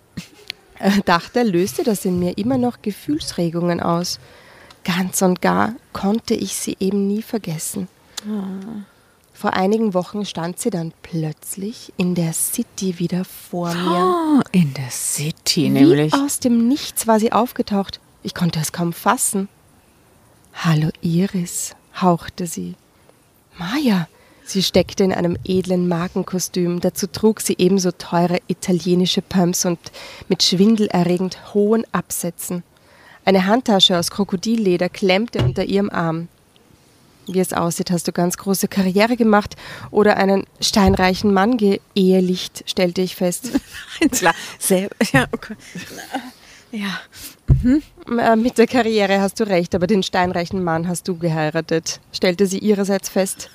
dachte, 1.07 1.43
löste 1.43 1.85
das 1.85 2.05
in 2.05 2.19
mir 2.19 2.37
immer 2.37 2.59
noch 2.59 2.83
Gefühlsregungen 2.83 3.81
aus. 3.81 4.19
Ganz 4.85 5.23
und 5.23 5.41
gar 5.41 5.75
konnte 5.95 6.35
ich 6.35 6.55
sie 6.57 6.77
eben 6.81 7.07
nie 7.07 7.23
vergessen. 7.23 7.89
Vor 9.37 9.53
einigen 9.53 9.95
Wochen 9.95 10.25
stand 10.25 10.61
sie 10.61 10.71
dann 10.71 10.93
plötzlich 11.03 11.93
in 11.97 12.15
der 12.15 12.33
City 12.33 13.01
wieder 13.01 13.25
vor 13.25 13.75
mir. 13.75 14.41
Oh, 14.41 14.43
in 14.53 14.73
der 14.75 14.91
City 14.91 15.65
Wie 15.65 15.71
nämlich. 15.71 16.15
aus 16.15 16.39
dem 16.39 16.69
Nichts 16.69 17.09
war 17.09 17.19
sie 17.19 17.33
aufgetaucht. 17.33 18.01
Ich 18.23 18.33
konnte 18.33 18.61
es 18.61 18.71
kaum 18.73 18.93
fassen. 18.93 19.49
Hallo 20.55 20.89
Iris, 21.03 21.75
hauchte 22.01 22.47
sie. 22.47 22.77
Maja, 23.59 24.07
sie 24.45 24.63
steckte 24.63 25.03
in 25.03 25.13
einem 25.13 25.37
edlen 25.45 25.89
Markenkostüm. 25.89 26.81
Dazu 26.81 27.09
trug 27.09 27.41
sie 27.41 27.57
ebenso 27.59 27.91
teure 27.91 28.39
italienische 28.47 29.21
Pumps 29.21 29.65
und 29.65 29.81
mit 30.29 30.45
schwindelerregend 30.45 31.53
hohen 31.53 31.85
Absätzen. 31.91 32.63
Eine 33.25 33.47
Handtasche 33.47 33.99
aus 33.99 34.13
Krokodilleder 34.13 34.89
klemmte 34.89 35.43
unter 35.43 35.65
ihrem 35.65 35.91
Arm. 35.91 36.29
Wie 37.27 37.41
es 37.41 37.53
aussieht, 37.53 37.91
hast 37.91 38.07
du 38.07 38.13
ganz 38.13 38.37
große 38.37 38.69
Karriere 38.69 39.17
gemacht 39.17 39.57
oder 39.91 40.17
einen 40.17 40.45
steinreichen 40.61 41.33
Mann 41.33 41.57
geehelicht, 41.57 42.65
stellte 42.69 43.01
ich 43.01 43.17
fest. 43.17 43.51
Klar, 44.11 44.35
selber. 44.59 44.95
Ja, 45.13 45.27
okay. 45.33 45.57
ja. 46.71 47.01
Äh, 48.19 48.37
Mit 48.37 48.59
der 48.59 48.67
Karriere 48.67 49.21
hast 49.21 49.41
du 49.41 49.45
recht, 49.47 49.75
aber 49.75 49.87
den 49.87 50.03
steinreichen 50.03 50.63
Mann 50.63 50.87
hast 50.87 51.09
du 51.09 51.17
geheiratet, 51.17 52.01
stellte 52.13 52.47
sie 52.47 52.59
ihrerseits 52.59 53.09
fest. 53.09 53.51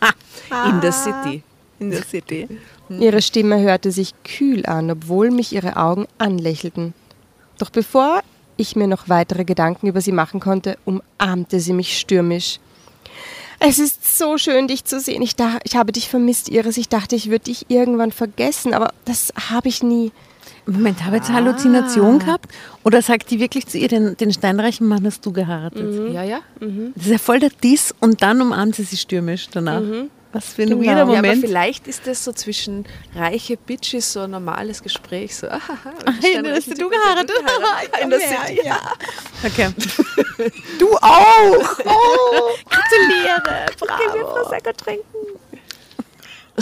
In 0.68 0.82
der 0.82 0.92
City. 0.92 1.44
In 1.80 1.92
der 1.92 2.04
City. 2.04 2.48
Ihre 2.90 3.22
Stimme 3.22 3.60
hörte 3.62 3.92
sich 3.92 4.14
kühl 4.24 4.66
an, 4.66 4.90
obwohl 4.90 5.30
mich 5.30 5.54
ihre 5.54 5.78
Augen 5.78 6.08
anlächelten. 6.18 6.94
Doch 7.60 7.70
bevor 7.70 8.22
ich 8.58 8.76
mir 8.76 8.88
noch 8.88 9.10
weitere 9.10 9.46
Gedanken 9.46 9.88
über 9.88 10.02
sie 10.02 10.12
machen 10.12 10.40
konnte, 10.40 10.78
umarmte 10.86 11.60
sie 11.60 11.74
mich 11.74 11.98
stürmisch. 12.00 12.60
Es 13.60 13.78
ist 13.78 14.18
so 14.18 14.38
schön, 14.38 14.68
dich 14.68 14.86
zu 14.86 15.00
sehen. 15.00 15.22
Ich, 15.22 15.36
da, 15.36 15.58
ich 15.64 15.76
habe 15.76 15.92
dich 15.92 16.08
vermisst, 16.10 16.50
Iris. 16.50 16.78
Ich 16.78 16.88
dachte, 16.90 17.16
ich 17.16 17.30
würde 17.30 17.46
dich 17.46 17.66
irgendwann 17.70 18.12
vergessen, 18.12 18.74
aber 18.74 18.94
das 19.06 19.34
habe 19.50 19.68
ich 19.68 19.84
nie. 19.84 20.12
Moment, 20.66 21.04
habe 21.04 21.18
ich 21.18 21.24
jetzt 21.24 21.30
eine 21.30 21.40
Halluzination 21.40 22.20
gehabt? 22.20 22.48
Oder 22.84 23.02
sagt 23.02 23.32
die 23.32 23.40
wirklich 23.40 23.68
zu 23.68 23.78
ihr, 23.78 23.88
den, 23.88 24.16
den 24.18 24.32
steinreichen 24.32 24.88
Mann 24.88 25.06
hast 25.06 25.26
du 25.26 25.32
geheiratet? 25.34 26.14
Ja, 26.14 26.24
ja. 26.24 26.40
Das 26.96 27.06
ist 27.06 27.12
ja 27.12 27.18
voll 27.18 27.40
der 27.40 27.50
Diss 27.50 27.94
und 28.00 28.22
dann 28.22 28.42
umarmt 28.42 28.76
sie 28.76 28.84
sie 28.84 28.98
stürmisch 28.98 29.50
danach. 29.52 29.82
Was 30.32 30.46
für 30.54 30.62
ein 30.62 30.70
Genau. 30.70 30.82
weirder 30.82 30.96
Ja, 30.98 31.02
aber 31.04 31.16
Moment. 31.16 31.42
vielleicht 31.44 31.88
ist 31.88 32.06
das 32.06 32.24
so 32.24 32.32
zwischen 32.34 32.86
reiche 33.16 33.58
Bitches 33.58 34.14
so 34.14 34.20
ein 34.22 34.32
normales 34.32 34.84
Gespräch. 34.84 35.36
So, 35.36 35.48
ahaha, 35.50 35.92
Hey, 36.22 36.42
du 36.42 36.52
hast 36.54 36.68
du 36.68 36.88
geheiratet? 36.90 37.32
In 38.02 38.10
der 38.12 38.20
City. 38.48 38.62
Ja. 38.64 38.80
Okay. 39.46 39.70
Du 40.80 40.96
auch! 40.96 41.78
Gratuliere, 42.70 43.66
bravo. 43.78 44.54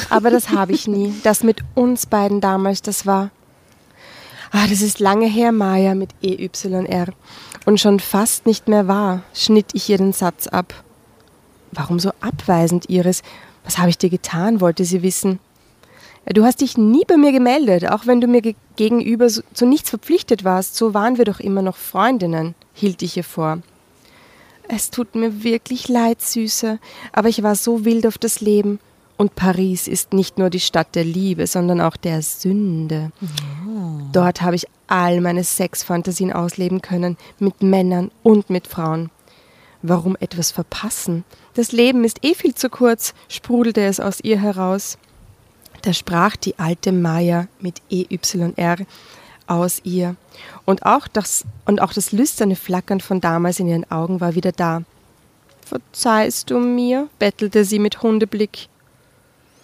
Aber 0.09 0.29
das 0.31 0.49
habe 0.49 0.71
ich 0.73 0.87
nie. 0.87 1.13
Das 1.23 1.43
mit 1.43 1.59
uns 1.75 2.05
beiden 2.05 2.41
damals, 2.41 2.81
das 2.81 3.05
war. 3.05 3.29
Ah, 4.51 4.65
das 4.67 4.81
ist 4.81 4.99
lange 4.99 5.27
her, 5.27 5.51
Maya 5.51 5.93
mit 5.93 6.09
EYR. 6.23 7.07
Und 7.65 7.79
schon 7.79 7.99
fast 7.99 8.45
nicht 8.45 8.67
mehr 8.67 8.87
wahr, 8.87 9.23
schnitt 9.33 9.67
ich 9.73 9.89
ihr 9.89 9.97
den 9.97 10.13
Satz 10.13 10.47
ab. 10.47 10.73
Warum 11.71 11.99
so 11.99 12.11
abweisend, 12.21 12.89
Iris? 12.89 13.21
Was 13.67 13.77
habe 13.77 13.89
ich 13.89 13.97
dir 13.97 14.09
getan, 14.09 14.61
wollte 14.61 14.85
sie 14.85 15.03
wissen. 15.03 15.39
Du 16.25 16.45
hast 16.45 16.61
dich 16.61 16.77
nie 16.77 17.03
bei 17.05 17.17
mir 17.17 17.33
gemeldet, 17.33 17.91
auch 17.91 18.05
wenn 18.05 18.21
du 18.21 18.27
mir 18.27 18.41
ge 18.41 18.55
gegenüber 18.77 19.27
zu 19.27 19.65
nichts 19.65 19.89
verpflichtet 19.89 20.45
warst. 20.45 20.75
So 20.77 20.93
waren 20.93 21.17
wir 21.17 21.25
doch 21.25 21.41
immer 21.41 21.61
noch 21.61 21.75
Freundinnen, 21.75 22.55
hielt 22.73 23.01
ich 23.01 23.17
ihr 23.17 23.25
vor. 23.25 23.59
Es 24.69 24.89
tut 24.89 25.15
mir 25.15 25.43
wirklich 25.43 25.89
leid, 25.89 26.21
Süße, 26.21 26.79
aber 27.11 27.27
ich 27.27 27.43
war 27.43 27.55
so 27.55 27.83
wild 27.83 28.07
auf 28.07 28.17
das 28.17 28.39
Leben. 28.39 28.79
Und 29.17 29.35
Paris 29.35 29.87
ist 29.87 30.13
nicht 30.13 30.37
nur 30.37 30.49
die 30.49 30.61
Stadt 30.61 30.95
der 30.95 31.03
Liebe, 31.03 31.45
sondern 31.45 31.81
auch 31.81 31.97
der 31.97 32.21
Sünde. 32.21 33.11
Dort 34.13 34.41
habe 34.41 34.55
ich 34.55 34.67
all 34.87 35.19
meine 35.19 35.43
Sexfantasien 35.43 36.31
ausleben 36.31 36.81
können, 36.81 37.17
mit 37.39 37.61
Männern 37.61 38.11
und 38.23 38.49
mit 38.49 38.67
Frauen. 38.67 39.09
Warum 39.81 40.17
etwas 40.19 40.51
verpassen? 40.51 41.23
Das 41.53 41.71
Leben 41.71 42.03
ist 42.03 42.23
eh 42.23 42.33
viel 42.33 42.55
zu 42.55 42.69
kurz, 42.69 43.13
sprudelte 43.29 43.81
es 43.81 43.99
aus 43.99 44.19
ihr 44.21 44.39
heraus. 44.39 44.97
Da 45.83 45.93
sprach 45.93 46.35
die 46.35 46.57
alte 46.57 46.91
Maya 46.91 47.47
mit 47.59 47.81
EYR 47.89 48.77
aus 49.45 49.81
ihr. 49.83 50.15
Und 50.65 50.85
auch, 50.85 51.07
das, 51.07 51.45
und 51.65 51.81
auch 51.81 51.93
das 51.93 52.11
lüsterne 52.11 52.55
Flackern 52.55 52.99
von 52.99 53.21
damals 53.21 53.59
in 53.59 53.67
ihren 53.67 53.89
Augen 53.91 54.19
war 54.19 54.35
wieder 54.35 54.51
da. 54.51 54.83
Verzeihst 55.65 56.49
du 56.49 56.59
mir? 56.59 57.09
bettelte 57.19 57.65
sie 57.65 57.79
mit 57.79 58.01
Hundeblick. 58.01 58.69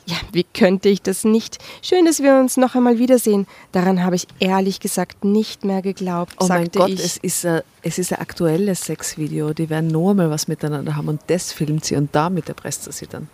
Ja, 0.06 0.18
wie 0.34 0.43
könnte 0.43 0.89
ich 0.89 1.01
das 1.01 1.24
nicht? 1.24 1.60
Schön, 1.82 2.06
dass 2.06 2.22
wir 2.22 2.36
uns 2.36 2.58
noch 2.58 2.76
einmal 2.76 2.99
wiedersehen. 2.99 3.47
Daran 3.72 4.04
habe 4.04 4.16
ich 4.18 4.28
ehrlich 4.39 4.80
gesagt 4.82 5.24
nicht 5.24 5.64
mehr 5.64 5.82
geglaubt, 5.82 6.36
Oh 6.39 6.47
mein 6.47 6.70
Gott, 6.72 6.89
ich. 6.89 6.99
es 7.04 7.18
ist, 7.18 7.45
ein, 7.45 7.62
es 7.84 7.97
ist 7.97 8.12
ein 8.12 8.20
aktuelles 8.20 8.82
Sexvideo. 8.82 9.54
Die 9.54 9.70
werden 9.70 9.88
noch 9.88 10.10
einmal 10.12 10.30
was 10.30 10.47
miteinander 10.49 10.95
haben 10.97 11.08
und 11.08 11.22
das 11.28 11.54
filmt 11.54 11.86
sie 11.86 11.95
und 11.95 12.14
damit 12.14 12.49
erpresst 12.49 12.86
er 12.88 12.93
sie 12.93 13.08
dann. 13.08 13.30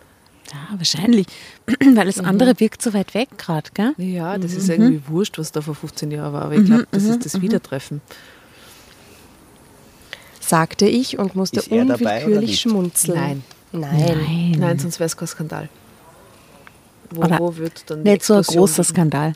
Ja, 0.52 0.76
wahrscheinlich. 0.78 1.26
Weil 1.94 2.06
das 2.06 2.20
andere 2.20 2.58
wirkt 2.60 2.82
so 2.82 2.92
weit 2.94 3.14
weg 3.14 3.30
gerade, 3.36 3.70
gell? 3.74 3.94
Ja, 3.98 4.38
das 4.38 4.52
ist 4.54 4.68
irgendwie 4.68 5.02
wurscht, 5.08 5.38
was 5.38 5.50
da 5.52 5.60
vor 5.62 5.74
15 5.74 6.10
Jahren 6.10 6.32
war, 6.32 6.42
aber 6.42 6.54
ich 6.54 6.64
glaube, 6.64 6.86
das 6.92 7.04
ist 7.04 7.24
das 7.24 7.40
Wiedertreffen. 7.40 8.00
sagte 10.40 10.86
ich 10.86 11.18
und 11.18 11.34
musste 11.36 11.62
unwillkürlich 11.62 12.60
schmunzeln. 12.60 13.18
Nein. 13.18 13.42
Nein. 13.72 14.56
Nein, 14.58 14.78
sonst 14.78 14.98
wäre 14.98 15.06
es 15.06 15.16
kein 15.16 15.28
Skandal. 15.28 15.68
Wo, 17.10 17.22
Oder 17.22 17.38
wo 17.38 17.56
wird 17.56 17.90
dann 17.90 18.02
Nicht 18.02 18.24
so 18.24 18.34
ein 18.34 18.42
großer 18.42 18.82
geben? 18.82 18.94
Skandal. 18.94 19.32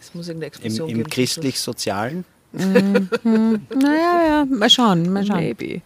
Es 0.00 0.14
muss 0.14 0.28
irgendeine 0.28 0.52
Im, 0.52 0.62
Explosion 0.62 0.88
im 0.88 0.96
geben. 0.98 1.10
christlich-sozialen? 1.10 2.24
Naja, 2.52 4.22
ja, 4.26 4.44
mal 4.48 4.70
schauen, 4.70 5.12
mal 5.12 5.24
schauen. 5.24 5.38
Maybe. 5.38 5.82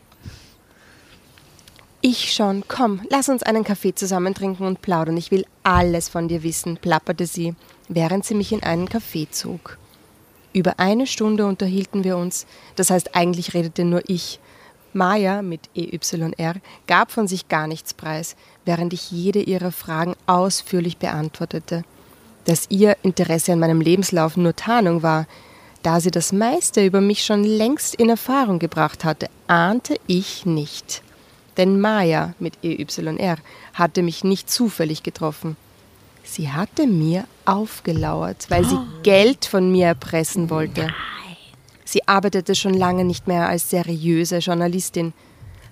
Ich 2.00 2.32
schon. 2.32 2.64
Komm, 2.68 3.00
lass 3.08 3.28
uns 3.28 3.42
einen 3.42 3.64
Kaffee 3.64 3.94
zusammen 3.94 4.34
trinken 4.34 4.66
und 4.66 4.82
plaudern. 4.82 5.16
Ich 5.16 5.30
will 5.30 5.46
alles 5.62 6.08
von 6.08 6.28
dir 6.28 6.42
wissen, 6.42 6.76
plapperte 6.76 7.26
sie, 7.26 7.54
während 7.88 8.24
sie 8.24 8.34
mich 8.34 8.52
in 8.52 8.62
einen 8.62 8.88
Café 8.88 9.30
zog. 9.30 9.78
Über 10.52 10.78
eine 10.78 11.06
Stunde 11.06 11.46
unterhielten 11.46 12.04
wir 12.04 12.16
uns. 12.16 12.46
Das 12.76 12.90
heißt, 12.90 13.16
eigentlich 13.16 13.54
redete 13.54 13.84
nur 13.84 14.02
ich. 14.06 14.38
Maya 14.92 15.42
mit 15.42 15.68
EYR 15.74 16.54
gab 16.86 17.10
von 17.10 17.26
sich 17.26 17.48
gar 17.48 17.66
nichts 17.66 17.94
preis, 17.94 18.36
während 18.64 18.92
ich 18.92 19.10
jede 19.10 19.40
ihrer 19.40 19.72
Fragen 19.72 20.14
ausführlich 20.26 20.96
beantwortete. 20.98 21.84
Dass 22.44 22.66
ihr 22.70 22.96
Interesse 23.02 23.52
an 23.52 23.58
meinem 23.58 23.80
Lebenslauf 23.80 24.36
nur 24.36 24.54
Tarnung 24.54 25.02
war, 25.02 25.26
da 25.82 26.00
sie 26.00 26.10
das 26.10 26.32
meiste 26.32 26.84
über 26.84 27.00
mich 27.00 27.24
schon 27.24 27.44
längst 27.44 27.94
in 27.94 28.08
Erfahrung 28.08 28.58
gebracht 28.58 29.04
hatte, 29.04 29.28
ahnte 29.46 29.96
ich 30.06 30.46
nicht. 30.46 31.02
Denn 31.56 31.80
Maya 31.80 32.34
mit 32.38 32.54
EYR 32.62 33.36
hatte 33.74 34.02
mich 34.02 34.24
nicht 34.24 34.50
zufällig 34.50 35.02
getroffen. 35.02 35.56
Sie 36.24 36.50
hatte 36.50 36.86
mir 36.86 37.26
aufgelauert, 37.44 38.46
weil 38.48 38.64
sie 38.64 38.78
Geld 39.02 39.44
von 39.44 39.70
mir 39.70 39.88
erpressen 39.88 40.50
wollte. 40.50 40.88
Sie 41.84 42.08
arbeitete 42.08 42.54
schon 42.54 42.74
lange 42.74 43.04
nicht 43.04 43.28
mehr 43.28 43.48
als 43.48 43.70
seriöse 43.70 44.38
Journalistin. 44.38 45.12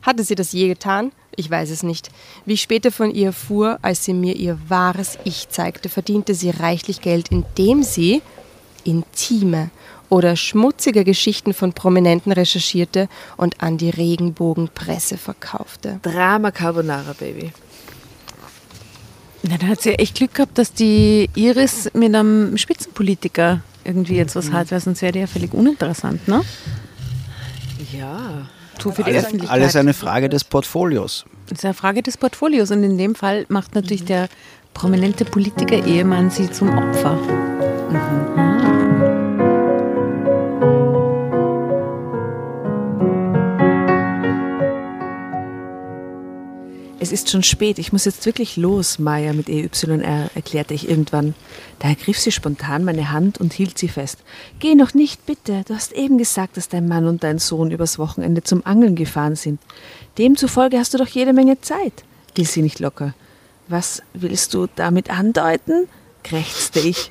Hatte 0.03 0.25
sie 0.25 0.35
das 0.35 0.53
je 0.53 0.69
getan? 0.69 1.13
Ich 1.37 1.51
weiß 1.51 1.71
es 1.71 1.83
nicht. 1.83 2.11
Wie 2.45 2.55
ich 2.55 2.63
später 2.63 2.91
von 2.93 3.11
ihr 3.11 3.27
erfuhr, 3.27 3.79
als 3.83 4.05
sie 4.05 4.13
mir 4.13 4.37
ihr 4.37 4.59
wahres 4.69 5.19
Ich 5.25 5.49
zeigte, 5.49 5.89
verdiente 5.89 6.35
sie 6.35 6.51
reichlich 6.51 7.01
Geld, 7.01 7.31
indem 7.31 7.83
sie 7.83 8.23
intime 8.85 9.71
oder 10.09 10.37
schmutzige 10.37 11.05
Geschichten 11.05 11.55
von 11.55 11.73
Prominenten 11.73 12.33
recherchierte 12.33 13.09
und 13.39 13.63
an 13.63 13.79
die 13.79 13.89
Regenbogenpresse 13.89 15.17
verkaufte. 15.17 16.01
Drama 16.03 16.51
Carbonara, 16.51 17.15
Baby. 17.19 17.53
Na, 19.43 19.57
da 19.57 19.69
hat 19.69 19.81
sie 19.81 19.95
echt 19.95 20.17
Glück 20.17 20.35
gehabt, 20.35 20.59
dass 20.59 20.73
die 20.73 21.31
Iris 21.35 21.91
mit 21.95 22.15
einem 22.15 22.59
Spitzenpolitiker 22.59 23.63
irgendwie 23.85 24.17
jetzt 24.17 24.37
was 24.37 24.53
hat, 24.53 24.71
weil 24.71 24.81
sonst 24.81 25.03
wäre 25.03 25.13
die 25.13 25.21
ja 25.21 25.27
völlig 25.27 25.53
uninteressant, 25.55 26.29
ne? 26.29 26.43
Ja. 27.93 28.47
So 28.81 28.91
für 28.91 29.03
die 29.03 29.11
Alles, 29.11 29.25
Öffentlichkeit. 29.25 29.51
alles 29.61 29.77
eine 29.77 29.95
Frage 29.95 30.29
des 30.29 30.45
Portfolios. 30.45 31.25
Das 31.49 31.59
ist 31.59 31.65
eine 31.65 31.75
Frage 31.75 32.03
des 32.03 32.17
Portfolios 32.17 32.71
und 32.71 32.83
in 32.83 32.99
dem 32.99 33.15
Fall 33.15 33.47
macht 33.49 33.75
natürlich 33.75 34.05
der 34.05 34.29
prominente 34.75 35.25
Politiker-Ehemann 35.25 36.31
sie 36.31 36.51
zum 36.51 36.71
Opfer. 36.77 37.19
Es 47.03 47.11
ist 47.11 47.31
schon 47.31 47.43
spät, 47.43 47.81
ich 47.81 47.93
muss 47.93 48.05
jetzt 48.05 48.25
wirklich 48.27 48.57
los, 48.57 49.01
Maya 49.01 49.33
mit 49.33 49.49
EYR, 49.49 50.31
erklärte 50.37 50.73
ich 50.73 50.89
irgendwann. 50.89 51.35
Da 51.81 51.89
ergriff 51.89 52.17
sie 52.17 52.31
spontan 52.31 52.85
meine 52.85 53.11
Hand 53.11 53.39
und 53.41 53.53
hielt 53.53 53.77
sie 53.77 53.89
fest. 53.89 54.21
Geh 54.61 54.77
noch 54.77 54.95
nicht, 54.95 55.27
bitte. 55.27 55.65
Du 55.67 55.75
hast 55.75 55.91
eben 55.95 56.17
gesagt, 56.17 56.57
dass 56.57 56.69
dein 56.69 56.87
Mann 56.87 57.09
und 57.09 57.25
dein 57.25 57.41
Sohn 57.41 57.73
übers 57.73 57.99
Wochenende 57.99 58.45
zum 58.45 58.65
Angeln 58.65 58.95
gefahren 58.95 59.35
sind. 59.35 59.61
Demzufolge 60.17 60.79
hast 60.79 60.95
du 60.95 60.99
doch 60.99 61.09
jede 61.09 61.33
Menge 61.33 61.61
Zeit, 61.61 62.05
ließ 62.37 62.53
sie 62.53 62.63
nicht 62.63 62.79
locker. 62.79 63.15
Was 63.67 64.01
willst 64.15 64.55
du 64.55 64.69
damit 64.77 65.11
andeuten? 65.11 65.89
krächzte 66.23 66.79
ich. 66.79 67.11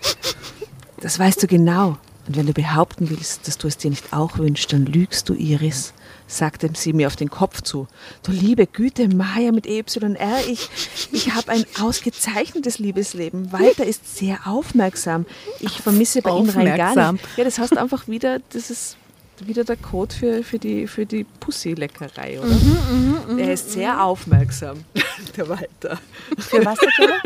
Das 1.01 1.19
weißt 1.19 1.43
du 1.43 1.47
genau. 1.47 1.97
Und 2.29 2.37
wenn 2.37 2.45
du 2.45 2.53
behaupten 2.53 3.09
willst, 3.09 3.45
dass 3.45 3.57
du 3.57 3.67
es 3.67 3.75
dir 3.75 3.89
nicht 3.89 4.13
auch 4.13 4.37
wünschst, 4.37 4.71
dann 4.71 4.85
lügst 4.85 5.27
du, 5.27 5.33
Iris, 5.33 5.91
sagte 6.37 6.69
sie 6.73 6.93
mir 6.93 7.07
auf 7.07 7.15
den 7.15 7.29
Kopf 7.29 7.61
zu. 7.61 7.87
Du 8.23 8.31
liebe 8.31 8.67
Güte, 8.67 9.07
Maya 9.07 9.51
mit 9.51 9.67
EYR, 9.67 10.47
ich, 10.47 10.69
ich 11.11 11.33
habe 11.33 11.51
ein 11.51 11.65
ausgezeichnetes 11.79 12.79
Liebesleben. 12.79 13.51
Walter 13.51 13.85
ist 13.85 14.17
sehr 14.17 14.39
aufmerksam. 14.45 15.25
Ich 15.59 15.81
vermisse 15.81 16.21
bei 16.21 16.31
ihm 16.31 16.49
rein 16.49 16.77
gar 16.77 17.11
nicht. 17.11 17.23
Ja, 17.37 17.43
das 17.43 17.59
heißt 17.59 17.77
einfach 17.77 18.07
wieder, 18.07 18.39
das 18.51 18.69
ist 18.69 18.97
wieder 19.45 19.63
der 19.63 19.77
Code 19.77 20.13
für, 20.13 20.43
für 20.43 20.59
die, 20.59 20.87
für 20.87 21.05
die 21.05 21.25
Pussy-Leckerei, 21.39 22.39
oder? 22.39 23.35
der 23.35 23.53
ist 23.53 23.71
sehr 23.71 24.03
aufmerksam, 24.03 24.85
der 25.37 25.49
Walter. 25.49 25.99
Für 26.37 26.63
was 26.63 26.77
der 26.79 27.21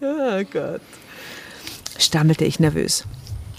Oh 0.00 0.44
Gott. 0.52 0.82
Stammelte 1.98 2.44
ich 2.44 2.60
nervös. 2.60 3.04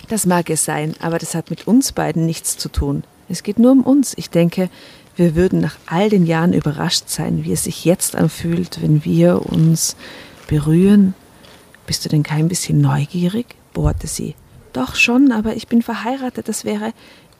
Das 0.10 0.26
mag 0.26 0.50
es 0.50 0.66
sein, 0.66 0.94
aber 1.00 1.18
das 1.18 1.34
hat 1.34 1.50
mit 1.50 1.68
uns 1.68 1.92
beiden 1.92 2.26
nichts 2.26 2.58
zu 2.58 2.70
tun. 2.70 3.04
Es 3.30 3.44
geht 3.44 3.60
nur 3.60 3.72
um 3.72 3.82
uns. 3.82 4.14
Ich 4.18 4.30
denke, 4.30 4.70
wir 5.16 5.36
würden 5.36 5.62
nach 5.62 5.78
all 5.86 6.10
den 6.10 6.26
Jahren 6.26 6.54
überrascht 6.54 7.10
sein, 7.10 7.44
wie 7.46 7.54
es 7.54 7.64
sich 7.64 7.86
jetzt 7.86 8.16
anfühlt, 8.16 8.82
wenn 8.82 9.06
wir 9.06 9.46
uns 9.46 9.96
berühren. 10.48 11.14
Bist 11.88 12.04
du 12.06 12.10
denn 12.10 12.24
kein 12.24 12.48
bisschen 12.48 12.82
neugierig? 12.82 13.56
bohrte 13.74 14.08
sie. 14.08 14.36
Doch 14.74 14.96
schon, 14.96 15.32
aber 15.32 15.56
ich 15.56 15.68
bin 15.68 15.82
verheiratet, 15.82 16.48
das 16.50 16.66
wäre 16.66 16.94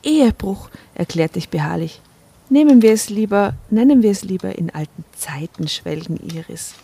Ehebruch, 0.04 0.70
erklärte 0.94 1.40
ich 1.40 1.50
beharrlich. 1.50 2.02
Nehmen 2.50 2.82
wir 2.82 2.92
es 2.92 3.10
lieber, 3.10 3.56
nennen 3.70 4.04
wir 4.04 4.12
es 4.12 4.24
lieber 4.24 4.56
in 4.58 4.70
alten 4.70 5.04
Zeiten, 5.18 5.68
schwelgen 5.68 6.18
Iris. 6.18 6.76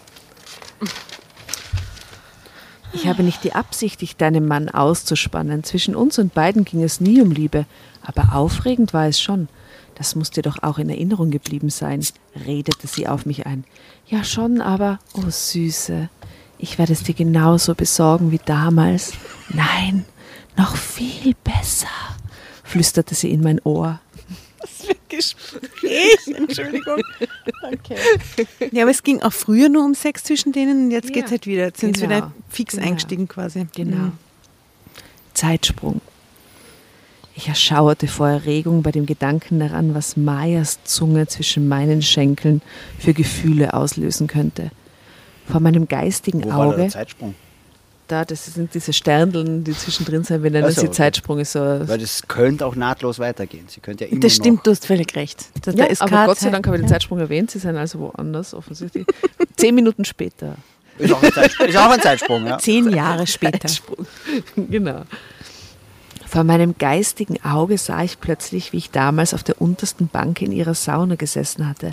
Ich 2.94 3.08
habe 3.08 3.24
nicht 3.24 3.44
die 3.44 3.54
Absicht, 3.54 4.02
dich 4.02 4.18
deinem 4.18 4.48
Mann 4.48 4.70
auszuspannen. 4.70 5.64
Zwischen 5.64 5.96
uns 5.96 6.20
und 6.20 6.34
beiden 6.34 6.66
ging 6.66 6.84
es 6.84 7.00
nie 7.00 7.22
um 7.22 7.32
Liebe, 7.32 7.66
aber 8.02 8.36
aufregend 8.36 8.94
war 8.94 9.08
es 9.08 9.22
schon. 9.22 9.48
Das 9.96 10.16
muss 10.16 10.32
dir 10.32 10.44
doch 10.44 10.64
auch 10.64 10.78
in 10.78 10.90
Erinnerung 10.90 11.32
geblieben 11.32 11.70
sein, 11.70 12.06
redete 12.46 12.88
sie 12.88 13.08
auf 13.08 13.26
mich 13.26 13.46
ein. 13.46 13.64
Ja 14.08 14.24
schon, 14.24 14.60
aber, 14.60 15.00
oh 15.14 15.30
Süße, 15.30 16.10
ich 16.58 16.78
werde 16.78 16.94
es 16.94 17.04
dir 17.04 17.14
genauso 17.14 17.76
besorgen 17.76 18.32
wie 18.32 18.40
damals. 18.44 19.14
Nein, 19.50 20.06
noch 20.58 20.76
viel 20.76 21.34
besser, 21.44 21.88
flüsterte 22.64 23.16
sie 23.16 23.32
in 23.32 23.42
mein 23.42 23.62
Ohr. 23.64 24.00
Gespräch, 25.12 26.36
Entschuldigung. 26.36 27.02
Okay. 27.64 27.96
Ja, 28.72 28.84
aber 28.84 28.92
es 28.92 29.04
ging 29.04 29.22
auch 29.22 29.34
früher 29.34 29.70
nur 29.70 29.86
um 29.86 29.94
Sex 29.94 30.24
zwischen 30.24 30.52
denen 30.52 30.86
und 30.86 30.92
jetzt 30.92 31.10
Ja, 31.10 31.16
geht 31.16 31.26
es 31.26 31.32
halt 31.32 31.46
wieder. 31.46 31.66
Jetzt 31.66 31.80
sind 31.80 31.98
sie 31.98 32.08
genau, 32.08 32.18
wieder 32.18 32.32
fix 32.50 32.76
genau. 32.76 32.88
eingestiegen 32.88 33.28
quasi. 33.28 33.68
Genau. 33.76 33.98
Mhm. 33.98 34.12
Zeitsprung. 35.34 36.02
Ich 37.36 37.48
erschauerte 37.48 38.08
vor 38.08 38.28
Erregung 38.28 38.84
bei 38.84 38.92
dem 38.92 39.06
Gedanken 39.06 39.60
daran, 39.60 39.96
was 39.96 40.18
Mayas 40.18 40.80
Zunge 40.84 41.28
zwischen 41.28 41.68
meinen 41.68 42.02
Schenkeln 42.02 42.62
für 43.00 43.14
Gefühle 43.14 43.74
auslösen 43.74 44.28
könnte. 44.28 44.72
Vor 45.48 45.60
meinem 45.60 45.88
geistigen 45.88 46.44
Wo 46.44 46.50
war 46.50 46.68
Auge, 46.68 46.78
der 46.78 46.90
Zeitsprung? 46.90 47.36
Da, 48.12 48.26
das 48.26 48.46
sind 48.46 48.74
diese 48.74 48.94
Sterndeln, 48.94 49.64
die 49.64 49.72
zwischendrin 49.72 50.24
sind, 50.24 50.44
wir 50.44 50.52
nennen 50.52 50.66
Ach 50.66 50.72
so, 50.72 50.82
sie 50.82 50.88
okay. 50.88 50.96
Zeitsprung. 50.96 51.40
Ist 51.40 51.54
so, 51.54 51.60
Weil 51.60 51.98
das 51.98 52.28
könnte 52.28 52.66
auch 52.66 52.76
nahtlos 52.76 53.20
weitergehen. 53.20 53.66
Sie 53.68 53.80
könnte 53.80 54.06
ja 54.06 54.12
immer 54.12 54.20
Das 54.20 54.36
stimmt, 54.36 54.58
noch 54.58 54.64
du 54.64 54.72
hast 54.72 54.86
völlig 54.86 55.16
recht. 55.16 55.46
Da, 55.62 55.72
ja, 55.72 55.78
da 55.78 55.84
ist 55.86 56.02
aber 56.02 56.26
Gott 56.26 56.40
sei. 56.40 56.50
Dank 56.50 56.68
habe 56.68 56.78
ich 56.78 56.84
den. 56.84 56.90
Zeitsprung 56.90 57.20
erwähnt, 57.20 57.52
sie 57.52 57.60
sind 57.60 57.78
also 57.78 58.00
woanders 58.00 58.54
offensichtlich. 58.54 59.06
Zehn 59.56 59.76
Minuten 59.76 60.04
später. 60.04 60.56
Ist 60.98 61.14
auch 61.14 61.24
ein, 61.24 61.32
Zeit, 61.32 61.60
ist 61.68 61.78
auch 61.78 61.90
ein 61.90 62.02
Zeitsprung, 62.02 62.46
ja. 62.46 62.58
Zehn 62.58 62.90
Jahre 62.90 63.26
später. 63.28 63.60
Zeitsprung. 63.60 64.06
genau. 64.56 65.04
Vor 66.28 66.44
meinem 66.44 66.78
geistigen 66.78 67.44
Auge 67.44 67.78
sah 67.78 68.04
ich 68.04 68.20
plötzlich, 68.20 68.74
wie 68.74 68.78
ich 68.78 68.92
damals 68.92 69.34
auf 69.34 69.44
der 69.44 69.62
untersten 69.62 70.08
Bank 70.08 70.42
in 70.42 70.52
ihrer 70.52 70.76
Sauna 70.76 71.16
gesessen 71.16 71.68
hatte. 71.68 71.92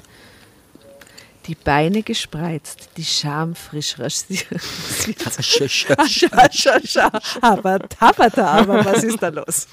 Die 1.49 1.55
Beine 1.55 2.03
gespreizt, 2.03 2.90
die 2.96 3.05
Scham 3.05 3.55
frisch 3.55 3.99
rasiert. 3.99 4.46
Scha. 5.40 7.11
Aber 7.40 7.78
tapata, 7.88 8.46
aber 8.46 8.84
was 8.84 9.03
ist 9.03 9.22
da 9.22 9.28
los? 9.28 9.66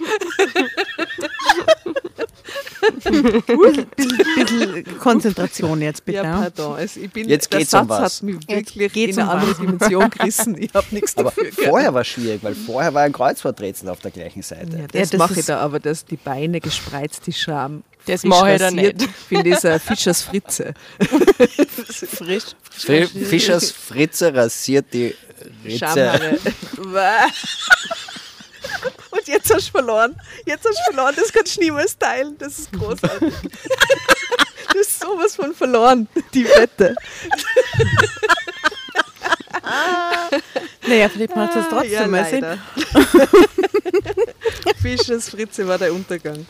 Bisschen, 3.45 3.88
bisschen 4.36 4.99
Konzentration 4.99 5.82
jetzt 5.82 6.05
bitte. 6.05 6.17
Ja, 6.19 6.23
Ja, 6.23 6.38
pardon. 6.41 6.78
Es, 6.80 6.95
ich 6.97 7.11
bin, 7.11 7.28
Jetzt 7.28 7.51
der 7.51 7.59
geht's 7.59 7.73
um 7.73 7.88
Satz 7.88 7.89
was. 7.89 8.15
hat 8.17 8.23
mich 8.23 8.36
Jetzt 8.47 8.78
wirklich 8.78 8.93
geht's 8.93 9.17
in 9.17 9.23
eine 9.23 9.32
um 9.32 9.38
andere 9.39 9.51
was. 9.51 9.57
Dimension 9.57 10.09
gerissen. 10.09 10.57
Ich 10.61 10.73
habe 10.73 10.88
nichts 10.91 11.17
Aber 11.17 11.30
dafür 11.30 11.43
gehabt. 11.45 11.67
vorher 11.67 11.93
war 11.93 12.01
es 12.01 12.07
schwierig, 12.07 12.43
weil 12.43 12.55
vorher 12.55 12.93
war 12.93 13.01
ein 13.03 13.11
Kreuzworträtsel 13.13 13.89
auf 13.89 13.99
der 13.99 14.11
gleichen 14.11 14.41
Seite. 14.43 14.78
Ja, 14.78 14.88
das, 14.88 15.09
das 15.09 15.17
mache 15.17 15.39
ich 15.39 15.45
da, 15.45 15.59
aber 15.59 15.80
das, 15.80 16.05
die 16.05 16.17
Beine 16.17 16.59
gespreizt, 16.61 17.28
die 17.28 17.34
Scham. 17.34 17.84
Das 18.06 18.22
frisch 18.22 18.30
mache 18.30 18.53
ich 18.53 18.60
da 18.60 18.66
rasiert, 18.66 18.97
nicht. 18.97 19.10
Finde 19.28 19.49
ich 19.49 19.66
ein 19.66 19.80
Fischers 19.80 20.22
Fritze. 20.22 20.74
frisch. 22.18 22.43
Fi- 22.72 23.08
Fischers 23.08 23.72
Fritze 23.72 24.34
rasiert 24.34 24.86
die 24.93 25.16
Ritze. 25.64 26.38
Und 29.12 29.28
jetzt 29.28 29.53
hast 29.53 29.68
du 29.68 29.72
verloren. 29.72 30.16
Jetzt 30.45 30.66
hast 30.68 30.78
du 30.88 30.93
verloren. 30.93 31.14
Das 31.16 31.32
kannst 31.32 31.56
du 31.58 31.62
niemals 31.62 31.97
teilen. 31.97 32.38
Das 32.38 32.60
ist 32.60 32.72
großartig. 32.74 33.34
Du 34.74 34.80
hast 34.82 34.99
sowas 34.99 35.36
von 35.38 35.56
verloren, 35.56 36.06
die 36.34 36.43
Wette. 36.43 36.95
Naja, 40.88 41.09
vielleicht 41.09 41.36
macht 41.36 41.55
das 41.55 41.70
trotzdem 41.70 41.91
ja, 41.91 42.07
mal 42.07 42.26
Sinn. 42.26 42.41
leider. 42.41 42.57
Fischers 44.82 45.30
Fritze 45.30 45.68
war 45.68 45.78
der 45.78 45.93
Untergang. 45.93 46.45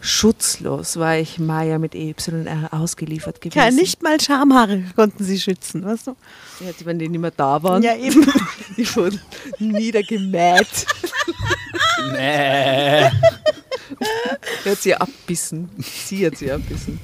Schutzlos 0.00 0.98
war 0.98 1.16
ich 1.16 1.38
Maya 1.38 1.78
mit 1.78 1.94
EYR 1.94 2.68
ausgeliefert 2.72 3.40
gewesen. 3.40 3.58
Ja, 3.58 3.70
nicht 3.70 4.02
mal 4.02 4.20
Schamhaare 4.20 4.84
konnten 4.94 5.24
sie 5.24 5.40
schützen, 5.40 5.84
weißt 5.84 6.08
du? 6.08 6.16
Ja, 6.60 6.70
wenn 6.84 6.98
die 6.98 7.08
nicht 7.08 7.20
mehr 7.20 7.30
da 7.30 7.62
waren, 7.62 7.82
Ja, 7.82 7.96
eben. 7.96 8.26
die 8.76 8.96
wurden 8.96 9.20
niedergemäht. 9.58 10.86
Nee. 12.12 13.10
Er 14.64 14.70
hat 14.72 14.78
sie 14.82 14.94
abbissen. 14.94 15.70
Sie 15.78 16.26
hat 16.26 16.36
sie 16.36 16.50
abbissen. 16.50 16.98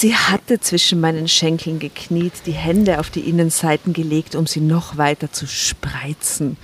Sie 0.00 0.16
hatte 0.16 0.58
zwischen 0.60 0.98
meinen 0.98 1.28
Schenkeln 1.28 1.78
gekniet, 1.78 2.32
die 2.46 2.52
Hände 2.52 3.00
auf 3.00 3.10
die 3.10 3.28
Innenseiten 3.28 3.92
gelegt, 3.92 4.34
um 4.34 4.46
sie 4.46 4.62
noch 4.62 4.96
weiter 4.96 5.30
zu 5.30 5.46
spreizen. 5.46 6.56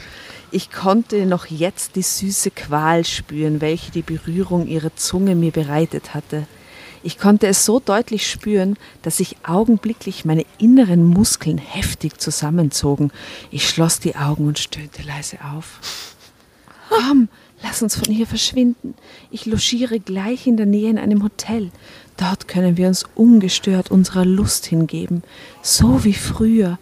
Ich 0.50 0.70
konnte 0.72 1.26
noch 1.26 1.44
jetzt 1.44 1.96
die 1.96 2.02
süße 2.02 2.50
Qual 2.50 3.04
spüren, 3.04 3.60
welche 3.60 3.92
die 3.92 4.00
Berührung 4.00 4.66
ihrer 4.66 4.96
Zunge 4.96 5.34
mir 5.34 5.50
bereitet 5.50 6.14
hatte. 6.14 6.46
Ich 7.02 7.18
konnte 7.18 7.46
es 7.46 7.66
so 7.66 7.78
deutlich 7.78 8.26
spüren, 8.26 8.78
dass 9.02 9.18
sich 9.18 9.36
augenblicklich 9.46 10.24
meine 10.24 10.46
inneren 10.56 11.04
Muskeln 11.04 11.58
heftig 11.58 12.18
zusammenzogen. 12.18 13.12
Ich 13.50 13.68
schloss 13.68 14.00
die 14.00 14.16
Augen 14.16 14.46
und 14.46 14.58
stöhnte 14.58 15.02
leise 15.02 15.36
auf. 15.44 15.78
Komm, 16.88 17.28
lass 17.62 17.82
uns 17.82 17.96
von 17.96 18.14
hier 18.14 18.26
verschwinden. 18.26 18.94
Ich 19.30 19.44
logiere 19.44 20.00
gleich 20.00 20.46
in 20.46 20.56
der 20.56 20.64
Nähe 20.64 20.88
in 20.88 20.98
einem 20.98 21.22
Hotel. 21.22 21.70
Dort 22.16 22.48
können 22.48 22.76
wir 22.76 22.88
uns 22.88 23.04
ungestört 23.14 23.90
unserer 23.90 24.24
Lust 24.24 24.66
hingeben. 24.66 25.22
So 25.62 26.04
wie 26.04 26.14
früher, 26.14 26.78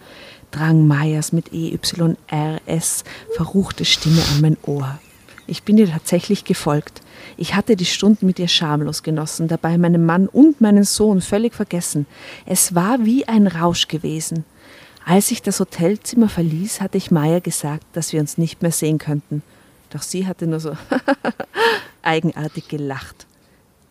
drang 0.51 0.87
Mayas 0.87 1.33
mit 1.33 1.51
EYRS 1.53 3.03
verruchte 3.35 3.83
Stimme 3.85 4.21
an 4.33 4.41
mein 4.41 4.57
Ohr. 4.63 4.99
Ich 5.47 5.63
bin 5.63 5.77
ihr 5.77 5.89
tatsächlich 5.89 6.43
gefolgt. 6.43 7.01
Ich 7.37 7.53
hatte 7.53 7.75
die 7.75 7.85
Stunden 7.85 8.25
mit 8.25 8.39
ihr 8.39 8.47
schamlos 8.47 9.03
genossen, 9.03 9.47
dabei 9.47 9.77
meinen 9.77 10.05
Mann 10.05 10.27
und 10.27 10.61
meinen 10.61 10.85
Sohn 10.85 11.21
völlig 11.21 11.53
vergessen. 11.53 12.07
Es 12.45 12.73
war 12.73 13.05
wie 13.05 13.27
ein 13.27 13.47
Rausch 13.47 13.87
gewesen. 13.87 14.45
Als 15.05 15.29
ich 15.29 15.41
das 15.43 15.59
Hotelzimmer 15.59 16.29
verließ, 16.29 16.81
hatte 16.81 16.97
ich 16.97 17.11
Maya 17.11 17.39
gesagt, 17.39 17.85
dass 17.93 18.11
wir 18.11 18.21
uns 18.21 18.39
nicht 18.39 18.63
mehr 18.63 18.71
sehen 18.71 18.97
könnten. 18.97 19.43
Doch 19.91 20.01
sie 20.01 20.25
hatte 20.25 20.47
nur 20.47 20.59
so 20.59 20.75
eigenartig 22.01 22.67
gelacht. 22.67 23.27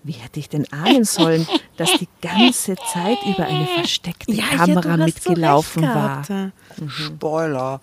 Wie 0.05 0.13
hätte 0.13 0.39
ich 0.39 0.51
denn 0.51 0.71
ahnen 0.71 1.05
sollen, 1.05 1.47
dass 1.79 1.91
die 1.99 2.09
ganze 2.21 2.77
Zeit 2.93 3.19
über 3.27 3.47
eine 3.47 3.67
versteckte 3.67 4.37
Kamera 4.37 4.99
mitgelaufen 4.99 5.83
war? 5.83 6.23
Spoiler. 6.89 7.81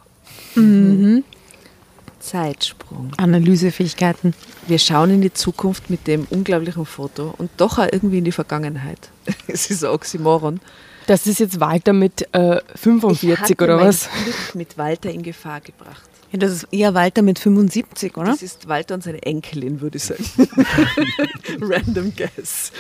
Zeitsprung. 2.20 3.12
Analysefähigkeiten. 3.18 4.36
Wir 4.68 4.78
schauen 4.78 5.10
in 5.10 5.22
die 5.22 5.34
Zukunft 5.34 5.90
mit 5.90 6.06
dem 6.06 6.28
unglaublichen 6.30 6.86
Foto 6.86 7.34
und 7.40 7.50
doch 7.58 7.80
auch 7.80 7.88
irgendwie 7.92 8.20
in 8.20 8.26
die 8.26 8.32
Vergangenheit. 8.32 9.10
Es 9.48 9.72
ist 9.72 9.84
ein 9.84 9.90
Oxymoron. 9.90 10.60
Das 11.08 11.26
ist 11.26 11.40
jetzt 11.40 11.60
Walter 11.60 11.94
mit 11.94 12.28
äh, 12.34 12.58
Ich 12.76 12.80
45 12.82 13.40
hatte 13.40 13.64
oder 13.64 13.78
mein 13.78 13.88
was? 13.88 14.08
Glück 14.24 14.56
mit 14.56 14.78
Walter 14.78 15.10
in 15.10 15.24
Gefahr 15.24 15.60
gebracht. 15.60 16.11
Ja, 16.32 16.40
das 16.40 16.52
ist 16.52 16.68
eher 16.72 16.94
Walter 16.94 17.22
mit 17.22 17.40
75, 17.40 18.16
oder? 18.16 18.32
Das 18.32 18.42
ist 18.42 18.68
Walter 18.68 18.94
und 18.96 19.04
seine 19.04 19.22
Enkelin, 19.22 19.82
würde 19.82 19.98
ich 19.98 20.04
sagen. 20.06 20.24
Random 21.62 22.14
guess. 22.16 22.72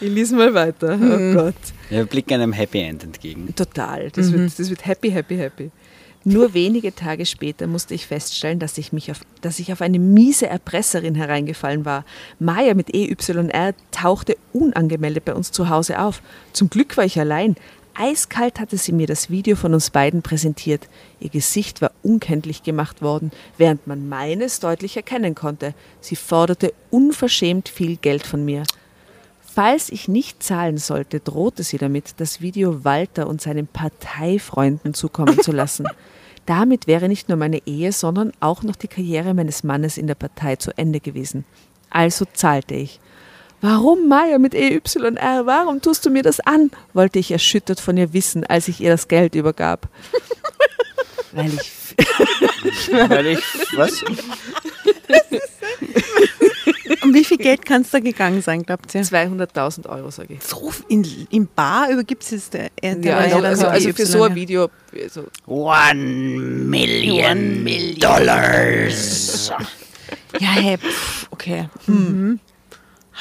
ich 0.00 0.08
lese 0.08 0.36
mal 0.36 0.54
weiter. 0.54 0.98
Oh 1.00 1.34
Gott. 1.34 1.54
Wir 1.88 2.04
blicken 2.04 2.34
einem 2.34 2.52
Happy 2.52 2.78
End 2.78 3.02
entgegen. 3.02 3.52
Total. 3.56 4.10
Das, 4.10 4.32
wird, 4.32 4.56
das 4.56 4.70
wird 4.70 4.86
happy, 4.86 5.10
happy, 5.10 5.36
happy. 5.36 5.70
Nur 6.22 6.52
wenige 6.52 6.94
Tage 6.94 7.24
später 7.24 7.66
musste 7.66 7.94
ich 7.94 8.06
feststellen, 8.06 8.58
dass 8.58 8.76
ich, 8.76 8.92
mich 8.92 9.10
auf, 9.10 9.20
dass 9.40 9.58
ich 9.58 9.72
auf 9.72 9.80
eine 9.80 9.98
miese 9.98 10.46
Erpresserin 10.48 11.14
hereingefallen 11.14 11.86
war. 11.86 12.04
Maya 12.38 12.74
mit 12.74 12.94
EYR 12.94 13.74
tauchte 13.90 14.36
unangemeldet 14.52 15.24
bei 15.24 15.34
uns 15.34 15.50
zu 15.50 15.70
Hause 15.70 15.98
auf. 15.98 16.20
Zum 16.52 16.68
Glück 16.68 16.98
war 16.98 17.06
ich 17.06 17.18
allein. 17.18 17.56
Eiskalt 17.94 18.60
hatte 18.60 18.76
sie 18.76 18.92
mir 18.92 19.06
das 19.06 19.30
Video 19.30 19.56
von 19.56 19.74
uns 19.74 19.90
beiden 19.90 20.22
präsentiert. 20.22 20.88
Ihr 21.20 21.30
Gesicht 21.30 21.82
war 21.82 21.92
unkenntlich 22.02 22.62
gemacht 22.62 23.02
worden, 23.02 23.30
während 23.58 23.86
man 23.86 24.08
meines 24.08 24.60
deutlich 24.60 24.96
erkennen 24.96 25.34
konnte. 25.34 25.74
Sie 26.00 26.16
forderte 26.16 26.72
unverschämt 26.90 27.68
viel 27.68 27.96
Geld 27.96 28.26
von 28.26 28.44
mir. 28.44 28.64
Falls 29.52 29.90
ich 29.90 30.08
nicht 30.08 30.42
zahlen 30.42 30.78
sollte, 30.78 31.20
drohte 31.20 31.64
sie 31.64 31.76
damit, 31.76 32.14
das 32.18 32.40
Video 32.40 32.84
Walter 32.84 33.26
und 33.26 33.40
seinen 33.40 33.66
Parteifreunden 33.66 34.94
zukommen 34.94 35.40
zu 35.40 35.52
lassen. 35.52 35.86
Damit 36.46 36.86
wäre 36.86 37.08
nicht 37.08 37.28
nur 37.28 37.36
meine 37.36 37.66
Ehe, 37.66 37.92
sondern 37.92 38.32
auch 38.40 38.62
noch 38.62 38.76
die 38.76 38.88
Karriere 38.88 39.34
meines 39.34 39.62
Mannes 39.62 39.98
in 39.98 40.06
der 40.06 40.14
Partei 40.14 40.56
zu 40.56 40.76
Ende 40.78 41.00
gewesen. 41.00 41.44
Also 41.90 42.24
zahlte 42.32 42.74
ich. 42.74 43.00
Warum, 43.60 44.08
Maya, 44.08 44.38
mit 44.38 44.54
EYR? 44.54 44.80
Warum 45.44 45.82
tust 45.82 46.06
du 46.06 46.10
mir 46.10 46.22
das 46.22 46.40
an? 46.40 46.70
wollte 46.94 47.18
ich 47.18 47.30
erschüttert 47.30 47.80
von 47.80 47.96
ihr 47.96 48.12
wissen, 48.12 48.44
als 48.44 48.68
ich 48.68 48.80
ihr 48.80 48.90
das 48.90 49.08
Geld 49.08 49.34
übergab. 49.34 49.88
Weil 51.32 51.52
ich. 51.54 51.96
Weil 52.90 53.26
ich, 53.26 53.44
was? 53.76 54.02
Um 57.02 57.14
wie 57.14 57.24
viel 57.24 57.38
Geld 57.38 57.64
kann 57.64 57.82
es 57.82 57.90
da 57.90 57.98
gegangen 57.98 58.42
sein, 58.42 58.62
glaubt 58.62 58.94
ihr? 58.94 59.02
200.000 59.02 59.88
Euro, 59.88 60.10
sage 60.10 60.34
ich. 60.34 60.42
So 60.42 60.70
in, 60.88 61.06
in 61.30 61.48
Bar 61.48 61.88
übergibt 61.90 62.30
es 62.30 62.50
der, 62.50 62.70
der 62.82 62.98
Ja, 63.00 63.16
also, 63.16 63.36
also, 63.38 63.66
also 63.68 63.92
für 63.92 64.06
so 64.06 64.24
ein 64.24 64.34
Video. 64.34 64.68
So. 65.08 65.24
One 65.46 65.94
million 65.94 67.64
dollars. 67.98 69.50
Ja, 70.38 70.48
hey, 70.48 70.76
pff, 70.78 71.28
okay. 71.30 71.68
Mhm. 71.86 72.40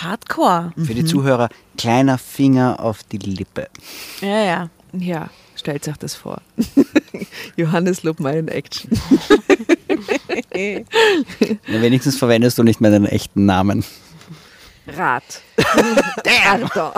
Hardcore. 0.01 0.71
Für 0.77 0.93
die 0.93 1.03
Zuhörer, 1.03 1.49
kleiner 1.77 2.17
Finger 2.17 2.79
auf 2.79 3.03
die 3.03 3.17
Lippe. 3.17 3.67
Ja, 4.21 4.43
ja. 4.43 4.69
Ja, 4.93 5.29
stellt 5.55 5.87
euch 5.87 5.97
das 5.97 6.15
vor. 6.15 6.41
Johannes 7.57 8.03
Lobmeier 8.03 8.39
in 8.39 8.47
Action. 8.47 8.89
Ja, 10.55 11.81
wenigstens 11.81 12.17
verwendest 12.17 12.57
du 12.57 12.63
nicht 12.63 12.81
mehr 12.81 12.91
deinen 12.91 13.05
echten 13.05 13.45
Namen. 13.45 13.83
Rat. 14.87 15.41
Der 16.25 16.69
da. 16.73 16.93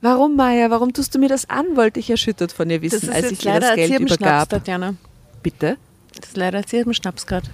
Warum, 0.00 0.36
Maya? 0.36 0.70
Warum 0.70 0.92
tust 0.92 1.14
du 1.14 1.18
mir 1.18 1.28
das 1.28 1.48
an? 1.48 1.76
wollte 1.76 2.00
ich 2.00 2.10
erschüttert 2.10 2.52
von 2.52 2.70
ihr 2.70 2.82
wissen, 2.82 3.10
als 3.10 3.30
ich 3.30 3.44
ihr 3.44 3.60
das 3.60 3.74
Geld 3.74 4.00
übergab. 4.00 4.48
Tatjana. 4.48 4.94
Bitte? 5.42 5.76
Das 6.20 6.30
ist 6.30 6.36
leider 6.36 6.58
erzählt 6.58 6.86
im 6.86 6.92
Schnaps 6.92 7.26
gerade. 7.26 7.48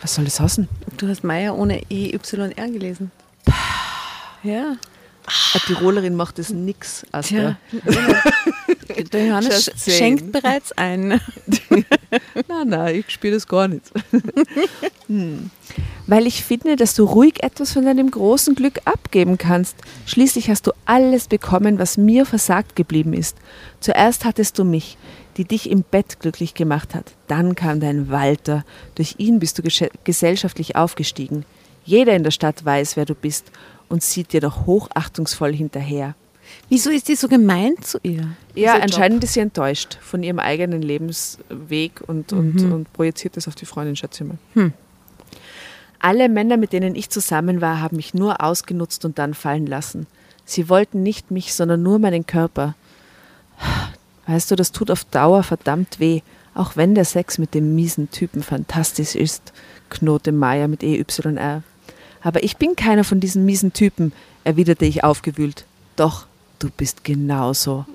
Was 0.00 0.14
soll 0.14 0.24
das 0.24 0.40
heißen? 0.40 0.68
Du 0.96 1.08
hast 1.08 1.24
Meier 1.24 1.56
ohne 1.56 1.82
EYR 1.90 2.68
gelesen. 2.68 3.10
Ja. 4.42 4.76
Eine 5.52 5.62
Tirolerin 5.66 6.14
macht 6.14 6.38
das 6.38 6.50
nix. 6.50 7.04
Tja. 7.10 7.12
Asta. 7.12 7.58
Der 9.12 9.26
Johannes 9.26 9.70
schenkt 9.76 10.32
bereits 10.32 10.72
ein. 10.72 11.20
Nein, 12.48 12.68
nein, 12.68 12.94
ich 12.96 13.10
spiele 13.10 13.34
das 13.34 13.46
gar 13.46 13.68
nicht. 13.68 13.84
hm. 15.08 15.50
Weil 16.06 16.26
ich 16.26 16.42
finde, 16.42 16.76
dass 16.76 16.94
du 16.94 17.04
ruhig 17.04 17.42
etwas 17.42 17.72
von 17.72 17.84
deinem 17.84 18.10
großen 18.10 18.54
Glück 18.54 18.80
abgeben 18.86 19.36
kannst. 19.36 19.76
Schließlich 20.06 20.48
hast 20.48 20.66
du 20.66 20.72
alles 20.86 21.28
bekommen, 21.28 21.78
was 21.78 21.98
mir 21.98 22.24
versagt 22.24 22.76
geblieben 22.76 23.12
ist. 23.12 23.36
Zuerst 23.80 24.24
hattest 24.24 24.58
du 24.58 24.64
mich, 24.64 24.96
die 25.38 25.44
dich 25.44 25.70
im 25.70 25.82
Bett 25.82 26.18
glücklich 26.20 26.54
gemacht 26.54 26.94
hat. 26.94 27.12
Dann 27.28 27.54
kam 27.54 27.80
dein 27.80 28.10
Walter. 28.10 28.64
Durch 28.96 29.14
ihn 29.18 29.38
bist 29.38 29.58
du 29.58 29.62
gesellschaftlich 30.04 30.76
aufgestiegen. 30.76 31.44
Jeder 31.84 32.14
in 32.14 32.24
der 32.24 32.32
Stadt 32.32 32.64
weiß, 32.64 32.96
wer 32.96 33.06
du 33.06 33.14
bist 33.14 33.50
und 33.88 34.02
sieht 34.02 34.32
dir 34.32 34.40
doch 34.40 34.66
hochachtungsvoll 34.66 35.54
hinterher. 35.54 36.14
Wieso 36.68 36.90
ist 36.90 37.08
die 37.08 37.14
so 37.14 37.28
gemein 37.28 37.74
zu 37.80 37.98
ihr? 38.02 38.28
Ja, 38.54 38.74
anscheinend 38.80 39.22
ist 39.24 39.34
sie 39.34 39.40
enttäuscht 39.40 39.98
von 40.00 40.22
ihrem 40.22 40.38
eigenen 40.38 40.82
Lebensweg 40.82 42.02
und, 42.06 42.32
und, 42.32 42.60
und 42.72 42.92
projiziert 42.92 43.36
das 43.36 43.48
auf 43.48 43.54
die 43.54 43.66
Freundin, 43.66 43.96
schätze 43.96 44.24
ich 44.24 44.28
mal. 44.28 44.38
Alle 46.00 46.28
Männer, 46.28 46.56
mit 46.56 46.72
denen 46.72 46.94
ich 46.94 47.10
zusammen 47.10 47.60
war, 47.60 47.80
haben 47.80 47.96
mich 47.96 48.14
nur 48.14 48.42
ausgenutzt 48.42 49.04
und 49.04 49.18
dann 49.18 49.34
fallen 49.34 49.66
lassen. 49.66 50.06
Sie 50.44 50.68
wollten 50.68 51.02
nicht 51.02 51.30
mich, 51.30 51.54
sondern 51.54 51.82
nur 51.82 51.98
meinen 51.98 52.26
Körper. 52.26 52.74
Weißt 54.28 54.50
du, 54.50 54.54
das 54.56 54.70
tut 54.70 54.90
auf 54.92 55.04
Dauer 55.04 55.42
verdammt 55.42 55.98
weh, 55.98 56.20
auch 56.54 56.76
wenn 56.76 56.94
der 56.94 57.04
Sex 57.04 57.38
mit 57.38 57.54
dem 57.54 57.74
miesen 57.74 58.10
Typen 58.10 58.42
fantastisch 58.44 59.14
ist, 59.16 59.52
knurrte 59.90 60.30
Maya 60.32 60.68
mit 60.68 60.82
EYR. 60.84 61.62
Aber 62.22 62.42
ich 62.44 62.56
bin 62.56 62.76
keiner 62.76 63.04
von 63.04 63.20
diesen 63.20 63.44
miesen 63.44 63.72
Typen, 63.72 64.12
erwiderte 64.44 64.84
ich 64.84 65.02
aufgewühlt. 65.04 65.64
Doch, 65.96 66.26
du 66.58 66.68
bist 66.68 67.04
genauso. 67.04 67.86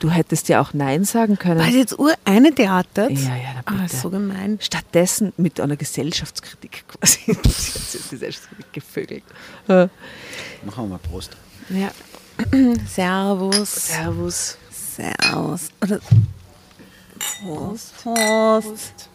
Du 0.00 0.10
hättest 0.10 0.48
ja 0.48 0.60
auch 0.60 0.72
Nein 0.72 1.04
sagen 1.04 1.38
können. 1.38 1.60
Weil 1.60 1.72
sie 1.72 1.78
jetzt 1.78 1.98
ur 1.98 2.12
eine 2.24 2.52
theatert? 2.54 3.10
Ja, 3.12 3.36
ja, 3.36 3.54
na 3.54 3.62
Ah, 3.66 3.82
bitte. 3.82 3.96
so 3.96 4.10
gemein. 4.10 4.58
Stattdessen 4.60 5.32
mit 5.36 5.60
einer 5.60 5.76
Gesellschaftskritik 5.76 6.84
quasi. 6.88 7.20
Gesellschaftskritik 8.10 8.72
gevögelt. 8.72 9.24
Äh, 9.68 9.88
Machen 10.64 10.84
wir 10.84 10.86
mal 10.86 10.98
Prost. 10.98 11.36
Ja. 11.68 11.90
Servus. 12.88 13.74
Servus. 13.88 14.56
Servus. 14.98 15.68
Oder 15.82 16.00
Prost. 17.40 17.94
Prost. 18.02 19.08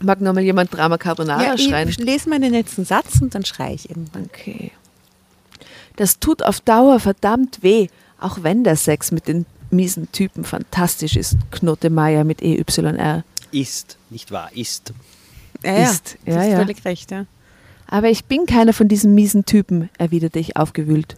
Mag 0.00 0.20
noch 0.20 0.32
mal 0.32 0.42
jemand 0.42 0.72
Drama 0.72 0.96
Carbonara 0.98 1.42
Ja, 1.42 1.58
schreien? 1.58 1.88
ich 1.88 1.98
lese 1.98 2.28
mal 2.28 2.38
den 2.40 2.52
letzten 2.52 2.84
Satz 2.84 3.20
und 3.20 3.34
dann 3.34 3.44
schreie 3.44 3.74
ich 3.74 3.88
irgendwann. 3.90 4.24
Okay. 4.26 4.70
Das 5.96 6.20
tut 6.20 6.42
auf 6.42 6.60
Dauer 6.60 7.00
verdammt 7.00 7.62
weh, 7.62 7.88
auch 8.20 8.42
wenn 8.42 8.62
der 8.62 8.76
Sex 8.76 9.10
mit 9.10 9.26
den 9.26 9.46
miesen 9.70 10.10
Typen 10.12 10.44
fantastisch 10.44 11.16
ist, 11.16 11.36
knurrte 11.50 11.90
Maya 11.90 12.22
mit 12.24 12.42
E 12.42 12.56
EYR. 12.56 13.24
Ist, 13.50 13.96
nicht 14.10 14.30
wahr, 14.30 14.50
ist. 14.54 14.92
Ja, 15.64 15.72
ja. 15.72 15.90
Ist. 15.90 16.16
Du 16.24 16.30
Ja, 16.32 16.38
hast 16.38 16.48
ja. 16.48 16.56
völlig 16.58 16.84
recht, 16.84 17.10
ja. 17.10 17.26
Aber 17.88 18.10
ich 18.10 18.26
bin 18.26 18.46
keiner 18.46 18.72
von 18.72 18.86
diesen 18.86 19.14
miesen 19.14 19.44
Typen, 19.46 19.90
erwiderte 19.98 20.38
ich 20.38 20.56
aufgewühlt. 20.56 21.16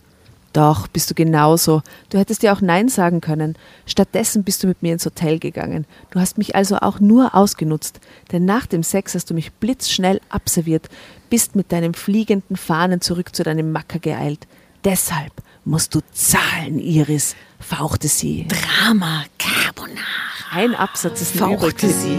Doch, 0.52 0.88
bist 0.88 1.10
du 1.10 1.14
genauso. 1.14 1.82
Du 2.08 2.18
hättest 2.18 2.42
ja 2.42 2.52
auch 2.52 2.60
Nein 2.60 2.88
sagen 2.88 3.20
können. 3.20 3.56
Stattdessen 3.86 4.42
bist 4.42 4.62
du 4.62 4.66
mit 4.66 4.82
mir 4.82 4.92
ins 4.92 5.06
Hotel 5.06 5.38
gegangen. 5.38 5.86
Du 6.10 6.18
hast 6.18 6.38
mich 6.38 6.56
also 6.56 6.78
auch 6.78 6.98
nur 6.98 7.34
ausgenutzt. 7.34 8.00
Denn 8.32 8.46
nach 8.46 8.66
dem 8.66 8.82
Sex 8.82 9.14
hast 9.14 9.30
du 9.30 9.34
mich 9.34 9.52
blitzschnell 9.52 10.20
abserviert, 10.28 10.88
bist 11.28 11.54
mit 11.54 11.70
deinem 11.70 11.94
fliegenden 11.94 12.56
Fahnen 12.56 13.00
zurück 13.00 13.34
zu 13.34 13.44
deinem 13.44 13.70
Macker 13.70 14.00
geeilt. 14.00 14.48
Deshalb 14.84 15.32
musst 15.64 15.94
du 15.94 16.00
zahlen, 16.12 16.80
Iris, 16.80 17.36
fauchte 17.60 18.08
sie. 18.08 18.48
Drama 18.48 19.24
Carbonara. 19.38 20.00
Ein 20.52 20.74
Absatz 20.74 21.20
ist 21.20 21.36
Fauchte 21.36 21.88
sie. 21.88 22.18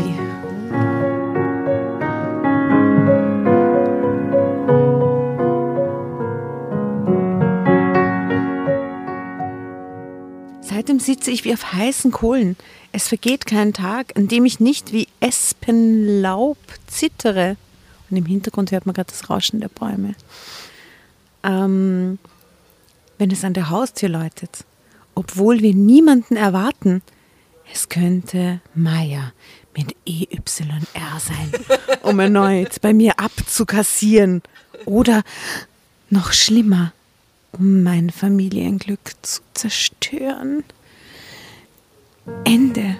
Seitdem 10.82 11.00
sitze 11.00 11.30
ich 11.30 11.46
wie 11.46 11.54
auf 11.54 11.74
heißen 11.74 12.10
Kohlen. 12.10 12.58
Es 12.92 13.08
vergeht 13.08 13.46
kein 13.46 13.72
Tag, 13.72 14.18
an 14.18 14.28
dem 14.28 14.46
ich 14.46 14.60
nicht 14.60 14.92
wie 14.92 15.08
Espenlaub 15.20 16.58
zittere. 16.88 17.56
Und 18.10 18.18
im 18.18 18.26
Hintergrund 18.26 18.72
hört 18.72 18.88
man 18.88 18.96
gerade 18.96 19.12
das 19.12 19.30
Rauschen 19.30 19.60
der 19.60 19.68
Bäume. 19.68 20.16
Ähm, 21.44 22.18
wenn 23.20 23.30
es 23.30 23.46
an 23.46 23.54
der 23.54 23.70
Haustür 23.70 24.10
läutet, 24.10 24.66
obwohl 25.14 25.60
wir 25.60 25.76
niemanden 25.76 26.36
erwarten, 26.36 27.04
es 27.72 27.88
könnte 27.88 28.60
Maya 28.74 29.34
mit 29.78 29.96
EYR 30.08 31.20
sein, 31.20 31.52
um 32.02 32.20
erneut 32.20 32.82
bei 32.82 32.92
mir 32.92 33.20
abzukassieren. 33.20 34.42
Oder 34.86 35.22
noch 36.10 36.34
schlimmer, 36.34 36.92
um 37.52 37.84
mein 37.84 38.10
Familienglück 38.10 39.12
zu 39.22 39.42
zerstören. 39.54 40.64
Ende. 42.46 42.96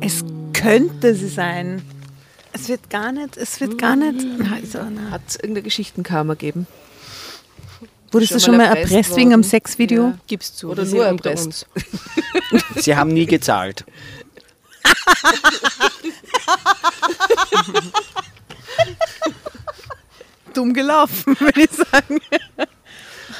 Es 0.00 0.24
könnte 0.52 1.14
sie 1.14 1.28
sein. 1.28 1.82
Es 2.52 2.68
wird 2.68 2.90
gar 2.90 3.12
nicht, 3.12 3.36
es 3.36 3.60
wird 3.60 3.78
gar 3.78 3.96
nicht. 3.96 4.26
Na, 4.38 4.56
also. 4.56 4.80
Hat 5.10 5.22
es 5.26 5.36
irgendeine 5.36 5.62
Geschichtenkammer 5.62 6.36
gegeben? 6.36 6.66
Wurdest 8.12 8.34
du 8.34 8.40
schon 8.40 8.56
mal 8.56 8.76
erpresst 8.76 9.16
wegen 9.16 9.32
einem 9.32 9.42
Sexvideo? 9.42 10.08
Ja. 10.08 10.18
Gib's 10.26 10.54
zu. 10.54 10.70
Oder 10.70 10.84
nur 10.84 11.08
unter 11.08 11.30
erpresst? 11.30 11.46
uns. 11.46 11.66
Sie 12.84 12.94
haben 12.94 13.10
nie 13.12 13.26
gezahlt. 13.26 13.84
Dumm 20.54 20.72
gelaufen, 20.74 21.36
würde 21.40 21.62
ich 21.62 21.70
sagen. 21.70 22.18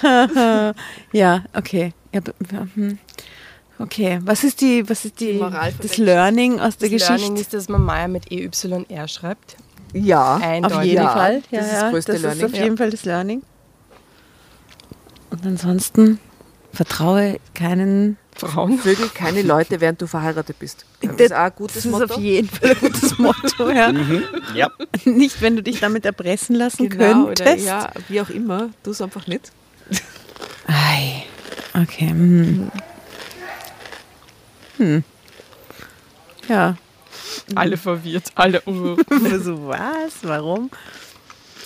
ja, 1.12 1.45
okay. 1.55 1.93
Ja, 2.12 2.20
hm. 2.75 2.99
okay, 3.79 4.18
was 4.23 4.45
ist 4.45 4.61
die, 4.61 4.89
was 4.89 5.05
ist 5.05 5.18
die, 5.20 5.33
Die 5.33 5.39
Moral 5.39 5.73
das 5.81 5.97
Learning 5.99 6.61
aus 6.61 6.77
der 6.77 6.89
Das 6.89 7.01
Geschichte? 7.01 7.14
Learning 7.23 7.37
ist, 7.37 7.55
dass 7.55 7.68
man 7.68 7.83
Maya 7.83 8.09
mit 8.09 8.31
EYR 8.31 9.09
schreibt. 9.09 9.57
Ja, 9.95 10.37
Eindeutig. 10.37 10.77
Auf 10.79 10.85
jeden 10.85 11.03
Ja, 11.03 11.12
Fall. 11.12 11.43
das 11.51 11.66
ist 11.66 11.73
das 11.75 11.91
größte 11.91 12.12
das 12.12 12.23
Learning. 12.23 12.47
ist 12.47 12.53
auf 12.55 12.61
jeden 12.61 12.77
Fall 12.79 12.91
das 12.91 13.05
Learning. 13.05 13.43
Und 15.33 15.47
ansonsten 15.47 16.18
vertraue 16.72 17.39
keinen. 17.55 18.16
Frauen. 18.35 18.78
Vögel 18.78 19.09
keine 19.11 19.43
Leute, 19.53 19.80
während 19.83 20.01
du 20.01 20.07
verheiratet 20.07 20.59
bist. 20.59 20.87
Das 21.03 21.16
ist 21.20 21.33
auch 21.35 21.39
ein 21.39 21.53
gutes 21.55 21.74
Das 21.74 21.85
ist 21.85 21.91
Motto. 21.91 22.14
auf 22.14 22.20
jeden 22.20 22.49
Fall 22.49 22.70
ein 22.70 22.78
gutes 22.80 23.18
Motto. 23.18 23.70
Ja. 23.70 23.93
Ja. 24.55 24.70
Nicht, 25.05 25.43
wenn 25.43 25.55
du 25.57 25.62
dich 25.62 25.80
damit 25.80 26.07
erpressen 26.07 26.57
lassen 26.57 26.89
Genau, 26.89 27.26
könntest. 27.26 27.43
oder 27.43 27.55
ja, 27.57 27.91
wie 28.09 28.20
auch 28.22 28.30
immer, 28.30 28.70
tu 28.83 28.91
es 28.93 29.03
einfach 29.03 29.26
nicht. 29.26 29.53
Ei. 30.66 31.24
Okay. 31.74 32.09
Hm. 32.09 32.70
Hm. 34.78 35.05
Ja. 36.49 36.76
Alle 37.55 37.76
verwirrt, 37.76 38.33
alle. 38.35 38.62
Uh. 38.66 38.97
so 39.43 39.66
was? 39.68 40.12
Warum? 40.22 40.70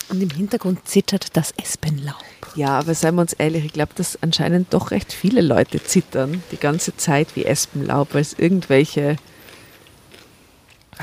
Und 0.09 0.23
im 0.23 0.31
Hintergrund 0.31 0.87
zittert 0.87 1.37
das 1.37 1.53
Espenlaub. 1.57 2.15
Ja, 2.55 2.79
aber 2.79 2.95
seien 2.95 3.17
wir 3.17 3.23
uns 3.23 3.33
ehrlich, 3.33 3.65
ich 3.65 3.73
glaube, 3.73 3.93
dass 3.97 4.19
anscheinend 4.23 4.73
doch 4.73 4.91
recht 4.91 5.13
viele 5.13 5.41
Leute 5.41 5.83
zittern 5.83 6.43
die 6.53 6.57
ganze 6.57 6.97
Zeit 6.97 7.29
wie 7.35 7.45
Espenlaub, 7.45 8.15
weil 8.15 8.23
es 8.23 8.35
irgendwelche 8.39 9.17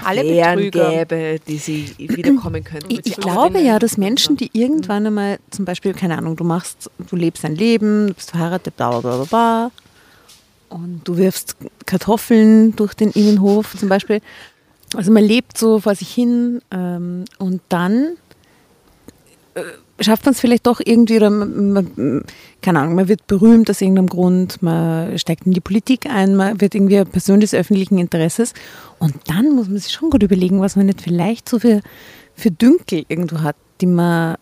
Alle 0.04 0.22
Affären 0.22 0.60
Betrüger. 0.60 0.92
gäbe, 0.92 1.40
die 1.46 1.58
sie 1.58 1.94
wiederkommen 1.98 2.64
könnten. 2.64 2.90
Ich, 2.92 3.06
ich 3.06 3.18
glaube 3.18 3.60
ja, 3.60 3.78
dass 3.78 3.98
Menschen, 3.98 4.38
die 4.38 4.50
irgendwann 4.54 5.06
einmal, 5.06 5.40
zum 5.52 5.66
Beispiel, 5.66 5.94
keine 5.94 6.18
Ahnung, 6.18 6.36
du 6.36 6.46
machst, 6.46 6.90
du 7.10 7.16
lebst 7.16 7.44
ein 7.46 7.56
Leben, 7.56 8.08
du 8.08 8.14
bist 8.14 8.32
verheiratet, 8.32 8.76
bla 8.78 9.00
bla 9.00 9.18
bla 9.18 9.26
bla, 9.26 9.72
und 10.70 11.02
du 11.04 11.18
wirfst 11.18 11.58
Kartoffeln 11.86 12.76
durch 12.76 12.94
den 12.94 13.12
Innenhof 13.12 13.78
zum 13.78 13.90
Beispiel. 13.90 14.22
Also 14.96 15.12
man 15.12 15.24
lebt 15.24 15.58
so 15.58 15.80
vor 15.80 15.96
sich 15.96 16.12
hin 16.12 16.62
ähm, 16.72 17.26
und 17.38 17.62
dann 17.70 18.16
schafft 20.00 20.26
man 20.26 20.34
es 20.34 20.40
vielleicht 20.40 20.68
doch 20.68 20.82
irgendwie, 20.84 21.18
oder 21.18 21.30
man, 21.30 21.72
man, 21.72 22.24
keine 22.62 22.80
Ahnung, 22.80 22.96
man 22.96 23.08
wird 23.08 23.28
berühmt 23.28 23.70
aus 23.70 23.82
irgendeinem 23.82 24.08
Grund, 24.08 24.62
man 24.62 25.18
steigt 25.18 25.46
in 25.46 25.54
die 25.54 25.62
Politik 25.62 26.08
ein, 26.08 26.36
man 26.36 26.60
wird 26.60 26.76
irgendwie 26.76 26.98
eine 26.98 27.06
Person 27.06 27.40
des 27.40 27.54
öffentlichen 27.54 27.98
Interesses 27.98 28.54
und 29.00 29.16
dann 29.28 29.56
muss 29.56 29.68
man 29.68 29.78
sich 29.78 29.92
schon 29.92 30.10
gut 30.10 30.24
überlegen, 30.24 30.62
was 30.62 30.76
man 30.76 30.88
nicht 30.88 31.02
vielleicht 31.02 31.48
so 31.48 31.60
für, 31.60 31.82
für 32.36 32.52
Dünkel 32.52 33.06
irgendwo 33.08 33.42
hat, 33.42 33.56
die 33.82 33.88
man 33.88 34.38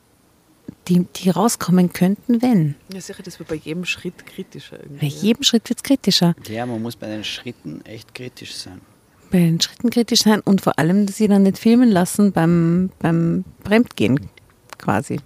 die, 0.88 1.06
die 1.16 1.30
rauskommen 1.30 1.94
könnten, 1.94 2.42
wenn. 2.42 2.76
Ja, 2.94 3.02
sicher, 3.02 3.24
das 3.24 3.38
wird 3.40 3.50
bei 3.50 3.56
jedem 3.56 3.86
Schritt 3.86 4.26
kritischer 4.26 4.80
irgendwie. 4.80 5.00
Bei 5.00 5.08
jedem 5.08 5.44
Schritt 5.44 5.70
wird 5.70 5.80
es 5.80 5.84
kritischer. 5.84 6.36
ja, 6.48 6.66
man 6.66 6.82
muss 6.82 6.96
bei 6.96 7.08
den 7.08 7.24
Schritten 7.24 7.82
echt 7.86 8.16
kritisch 8.16 8.56
sein. 8.56 8.82
Bei 9.30 9.40
den 9.40 9.62
Schritten 9.62 9.90
kritisch 9.90 10.22
sein 10.22 10.42
und 10.42 10.62
vor 10.62 10.80
allem, 10.80 11.06
dass 11.06 11.18
sie 11.18 11.28
dann 11.28 11.44
nicht 11.44 11.58
filmen 11.58 11.90
lassen 11.90 12.32
beim, 12.32 12.90
beim 13.00 13.46
Fremdgehen 13.64 14.31
quasi. 14.82 15.20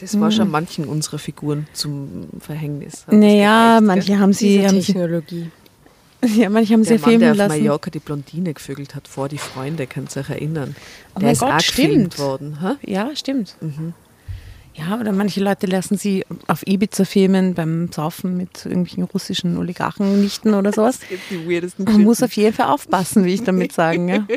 Das 0.00 0.18
war 0.20 0.30
schon 0.30 0.50
manchen 0.50 0.84
unserer 0.84 1.18
Figuren 1.18 1.66
zum 1.72 2.28
Verhängnis. 2.38 3.04
Naja, 3.10 3.80
gereicht, 3.80 3.86
manche 3.86 4.18
haben 4.20 4.32
sie, 4.32 4.48
Diese 4.58 4.68
haben 4.68 4.80
sie, 4.80 4.92
Technologie. 4.92 5.50
ja, 6.36 6.48
manche 6.50 6.74
haben 6.74 6.84
sie 6.84 6.90
Der 6.90 6.98
ja 6.98 7.00
Mann, 7.02 7.10
der 7.10 7.18
filmen 7.18 7.30
auf 7.32 7.36
lassen. 7.48 7.62
Mallorca 7.64 7.90
die 7.90 7.98
Blondine 7.98 8.54
gevögelt 8.54 8.94
hat 8.94 9.08
vor 9.08 9.28
die 9.28 9.38
Freunde, 9.38 9.88
könnt 9.88 10.14
ihr 10.16 10.20
euch 10.20 10.30
erinnern. 10.30 10.76
Oh 11.14 11.18
der 11.18 11.22
mein 11.26 11.32
ist 11.32 11.40
Gott, 11.40 11.50
auch 11.52 11.60
stimmt. 11.60 12.18
worden. 12.20 12.58
Hä? 12.60 12.92
Ja, 12.92 13.10
stimmt. 13.16 13.56
Ja, 14.74 15.00
oder 15.00 15.10
manche 15.10 15.40
Leute 15.40 15.66
lassen 15.66 15.98
sie 15.98 16.24
auf 16.46 16.64
Ibiza 16.64 17.04
filmen 17.04 17.54
beim 17.54 17.90
Saufen 17.90 18.36
mit 18.36 18.64
irgendwelchen 18.66 19.02
russischen 19.02 19.58
Oligarchennichten 19.58 20.54
oder 20.54 20.72
sowas. 20.72 21.00
Die 21.30 21.50
weirdesten 21.50 21.84
Man 21.86 22.02
muss 22.04 22.22
auf 22.22 22.32
jeden 22.34 22.54
Fall 22.54 22.68
aufpassen, 22.68 23.24
wie 23.24 23.34
ich 23.34 23.42
damit 23.42 23.72
sagen. 23.72 24.08
Ja. 24.08 24.24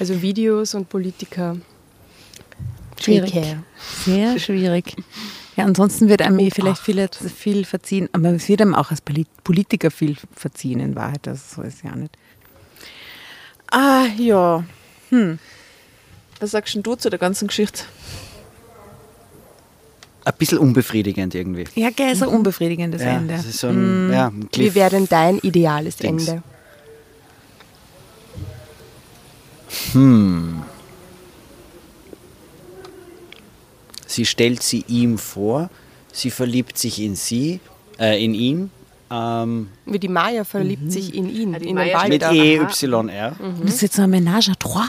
Also 0.00 0.20
Videos 0.22 0.74
und 0.74 0.88
Politiker. 0.88 1.56
Schwierig. 3.00 3.32
Care. 3.32 3.62
Sehr 4.04 4.38
schwierig. 4.40 4.94
Ja, 5.56 5.64
ansonsten 5.64 6.08
wird 6.08 6.22
einem 6.22 6.38
eh 6.38 6.50
vielleicht 6.50 6.80
viel, 6.82 7.08
viel 7.34 7.64
verziehen, 7.64 8.08
aber 8.12 8.30
es 8.30 8.48
wird 8.48 8.60
einem 8.62 8.74
auch 8.74 8.90
als 8.90 9.00
Poli- 9.02 9.26
Politiker 9.44 9.90
viel 9.90 10.16
verziehen 10.34 10.78
in 10.80 10.94
Wahrheit, 10.94 11.20
das 11.22 11.52
so 11.52 11.62
ist 11.62 11.82
ja 11.82 11.94
nicht. 11.96 12.16
Ah, 13.70 14.06
ja. 14.16 14.64
Was 16.40 16.50
sagst 16.52 16.74
denn 16.74 16.82
du 16.82 16.94
zu 16.94 17.10
der 17.10 17.18
ganzen 17.18 17.48
Geschichte? 17.48 17.82
Ein 20.24 20.32
bisschen 20.38 20.58
unbefriedigend 20.58 21.34
irgendwie. 21.34 21.64
Ja, 21.74 21.90
gell, 21.90 22.12
ist 22.12 22.22
ein 22.22 22.28
unbefriedigendes 22.28 23.02
Ja, 23.02 23.16
Ende. 23.16 23.34
das 23.34 23.46
ist 23.46 23.58
so 23.58 23.68
ein, 23.68 24.12
ja, 24.12 24.28
ein 24.28 24.48
Wie 24.54 24.74
wäre 24.74 24.90
denn 24.90 25.08
dein 25.08 25.38
ideales 25.38 25.96
Dings. 25.96 26.28
Ende? 26.28 26.42
Sie 34.08 34.24
stellt 34.24 34.62
sie 34.62 34.84
ihm 34.88 35.18
vor, 35.18 35.68
sie 36.12 36.30
verliebt 36.30 36.76
sich 36.78 37.00
in 37.00 37.14
sie, 37.14 37.60
äh, 38.00 38.22
in 38.24 38.32
ihn, 38.34 38.70
ähm, 39.10 39.68
Wie 39.86 39.98
die 39.98 40.08
Maya 40.08 40.44
verliebt 40.44 40.90
sich 40.90 41.14
in 41.14 41.28
ihn, 41.30 41.54
Ah, 41.54 41.58
die 41.58 41.68
in 41.68 41.74
Maya 41.76 42.00
den 42.02 42.08
mit. 42.08 42.22
EYR. 42.22 43.36
Das 43.62 43.74
ist 43.74 43.80
jetzt 43.82 43.94
so 43.96 44.02
ein 44.02 44.10
Ménage 44.10 44.48
à 44.50 44.54
trois. 44.58 44.88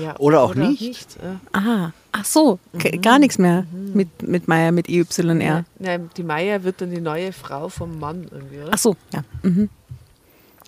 Ja, 0.00 0.16
Oder 0.18 0.42
auch 0.42 0.54
nicht. 0.54 1.16
ja. 1.22 1.40
Ah, 1.52 1.92
ach 2.12 2.24
so, 2.24 2.58
K- 2.78 2.96
gar 2.98 3.18
nichts 3.18 3.38
mehr 3.38 3.64
mit, 3.94 4.22
mit 4.22 4.46
Meier, 4.46 4.70
mit 4.70 4.88
EYR. 4.88 5.64
Nein, 5.78 6.10
die 6.16 6.22
Maya 6.22 6.62
wird 6.62 6.80
dann 6.80 6.90
die 6.90 7.00
neue 7.00 7.32
Frau 7.32 7.68
vom 7.68 7.98
Mann 7.98 8.26
irgendwie, 8.30 8.58
oder? 8.58 8.70
Ach 8.72 8.78
so, 8.78 8.96
ja. 9.14 9.22
Mhm. 9.42 9.68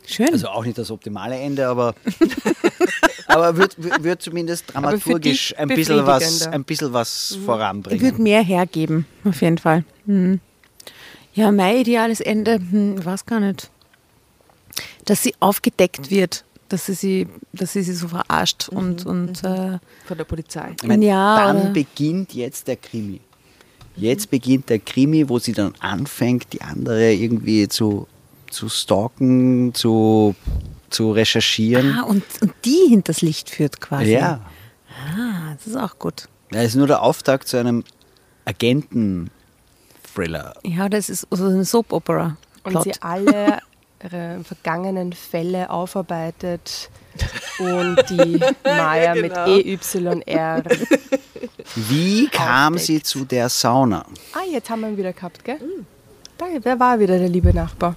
Schön. 0.06 0.30
Also 0.32 0.48
auch 0.48 0.64
nicht 0.64 0.78
das 0.78 0.90
optimale 0.90 1.36
Ende, 1.38 1.68
aber, 1.68 1.94
aber 3.30 3.56
wird, 3.56 3.76
wird 4.02 4.22
zumindest 4.22 4.72
dramaturgisch 4.72 5.54
ein 5.58 5.68
bisschen 5.68 6.06
was, 6.06 6.46
ein 6.46 6.64
bisschen 6.64 6.92
was 6.92 7.30
Ich 7.30 7.36
würde 7.38 7.46
voranbringen. 7.46 8.22
mehr 8.22 8.42
hergeben, 8.42 9.06
auf 9.24 9.40
jeden 9.42 9.58
Fall. 9.58 9.84
Mhm. 10.06 10.40
Ja, 11.34 11.50
mein 11.52 11.76
ideales 11.78 12.20
Ende, 12.20 12.54
hm, 12.56 12.98
ich 12.98 13.04
weiß 13.04 13.24
gar 13.26 13.40
nicht. 13.40 13.70
Dass 15.04 15.22
sie 15.22 15.34
aufgedeckt 15.40 16.10
wird, 16.10 16.44
dass 16.68 16.86
sie 16.86 16.94
sie, 16.94 17.26
dass 17.52 17.72
sie, 17.72 17.82
sie 17.82 17.94
so 17.94 18.08
verarscht 18.08 18.68
und, 18.68 19.06
und 19.06 19.42
äh, 19.44 19.78
Von 20.06 20.16
der 20.18 20.24
Polizei. 20.24 20.74
Ich 20.80 20.86
meine, 20.88 21.04
Ja, 21.06 21.36
dann 21.46 21.56
oder- 21.62 21.70
beginnt 21.70 22.34
jetzt 22.34 22.68
der 22.68 22.76
Krimi. 22.76 23.20
Jetzt 23.96 24.30
beginnt 24.30 24.68
der 24.70 24.78
Krimi, 24.78 25.28
wo 25.28 25.38
sie 25.38 25.52
dann 25.52 25.74
anfängt, 25.80 26.52
die 26.52 26.62
andere 26.62 27.12
irgendwie 27.12 27.68
zu, 27.68 28.06
zu 28.50 28.68
stalken, 28.68 29.74
zu, 29.74 30.34
zu 30.90 31.12
recherchieren. 31.12 31.96
ah, 31.98 32.02
und, 32.02 32.22
und 32.42 32.52
die 32.64 32.86
hinters 32.88 33.22
Licht 33.22 33.50
führt 33.50 33.80
quasi. 33.80 34.12
ja, 34.12 34.40
Ah, 35.16 35.54
das 35.56 35.66
ist 35.66 35.76
auch 35.76 35.98
gut. 35.98 36.28
das 36.50 36.64
ist 36.66 36.74
nur 36.74 36.86
der 36.86 37.02
Auftakt 37.02 37.48
zu 37.48 37.56
einem 37.56 37.84
Agenten-Thriller. 38.44 40.54
Ja, 40.64 40.88
das 40.88 41.08
ist 41.08 41.26
so 41.30 41.44
eine 41.46 41.64
Soap-Opera. 41.64 42.36
Und 42.64 42.82
sie 42.82 42.92
alle 43.00 43.58
ihre 44.02 44.40
vergangenen 44.44 45.12
Fälle 45.12 45.70
aufarbeitet 45.70 46.90
und 47.58 47.96
die 48.08 48.40
Maya 48.64 49.14
genau. 49.14 49.46
mit 49.46 49.66
E 49.66 49.78
EYR. 50.26 50.62
Wie 51.76 52.28
kam 52.28 52.74
Aufdeckt. 52.74 52.86
sie 52.86 53.02
zu 53.02 53.24
der 53.24 53.48
Sauna? 53.48 54.04
Ah, 54.32 54.40
jetzt 54.50 54.70
haben 54.70 54.80
wir 54.82 54.88
ihn 54.88 54.96
wieder 54.96 55.12
gehabt, 55.12 55.44
gell? 55.44 55.58
Da, 56.38 56.46
wer 56.62 56.80
war 56.80 56.98
wieder 56.98 57.18
der 57.18 57.28
liebe 57.28 57.52
Nachbar? 57.54 57.94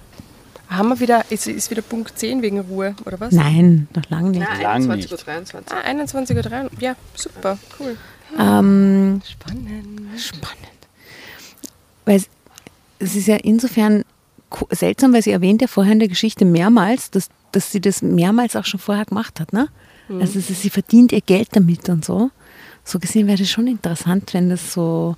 Haben 0.76 0.88
wir 0.88 1.00
wieder, 1.00 1.24
ist, 1.30 1.46
ist 1.46 1.70
wieder 1.70 1.82
Punkt 1.82 2.18
10 2.18 2.42
wegen 2.42 2.60
Ruhe, 2.60 2.94
oder 3.04 3.20
was? 3.20 3.32
Nein, 3.32 3.88
noch 3.94 4.08
lange 4.10 4.30
nicht. 4.30 4.40
Lang 4.40 4.82
21.23 4.82 4.96
nicht. 4.96 5.12
Uhr. 5.12 5.18
23. 5.18 5.76
Ah, 5.76 5.90
21.03 5.90 6.64
Uhr. 6.64 6.70
Ja, 6.80 6.96
super, 7.14 7.58
cool. 7.78 7.96
Ähm, 8.38 9.20
Spannend. 9.24 10.20
Spannend. 10.20 10.58
Weil 12.04 12.16
es, 12.16 12.28
es 12.98 13.16
ist 13.16 13.26
ja 13.26 13.36
insofern 13.36 14.04
seltsam, 14.70 15.12
weil 15.12 15.22
sie 15.22 15.32
erwähnt 15.32 15.62
ja 15.62 15.68
vorher 15.68 15.92
in 15.92 15.98
der 15.98 16.08
Geschichte 16.08 16.44
mehrmals, 16.44 17.10
dass, 17.10 17.28
dass 17.52 17.72
sie 17.72 17.80
das 17.80 18.02
mehrmals 18.02 18.56
auch 18.56 18.64
schon 18.64 18.80
vorher 18.80 19.04
gemacht 19.04 19.40
hat. 19.40 19.52
Ne? 19.52 19.68
Also 20.08 20.38
sie, 20.40 20.52
sie 20.52 20.70
verdient 20.70 21.12
ihr 21.12 21.20
Geld 21.20 21.48
damit 21.52 21.88
und 21.88 22.04
so. 22.04 22.30
So 22.84 22.98
gesehen 22.98 23.26
wäre 23.26 23.38
das 23.38 23.48
schon 23.48 23.66
interessant, 23.66 24.34
wenn 24.34 24.50
das 24.50 24.72
so, 24.72 25.16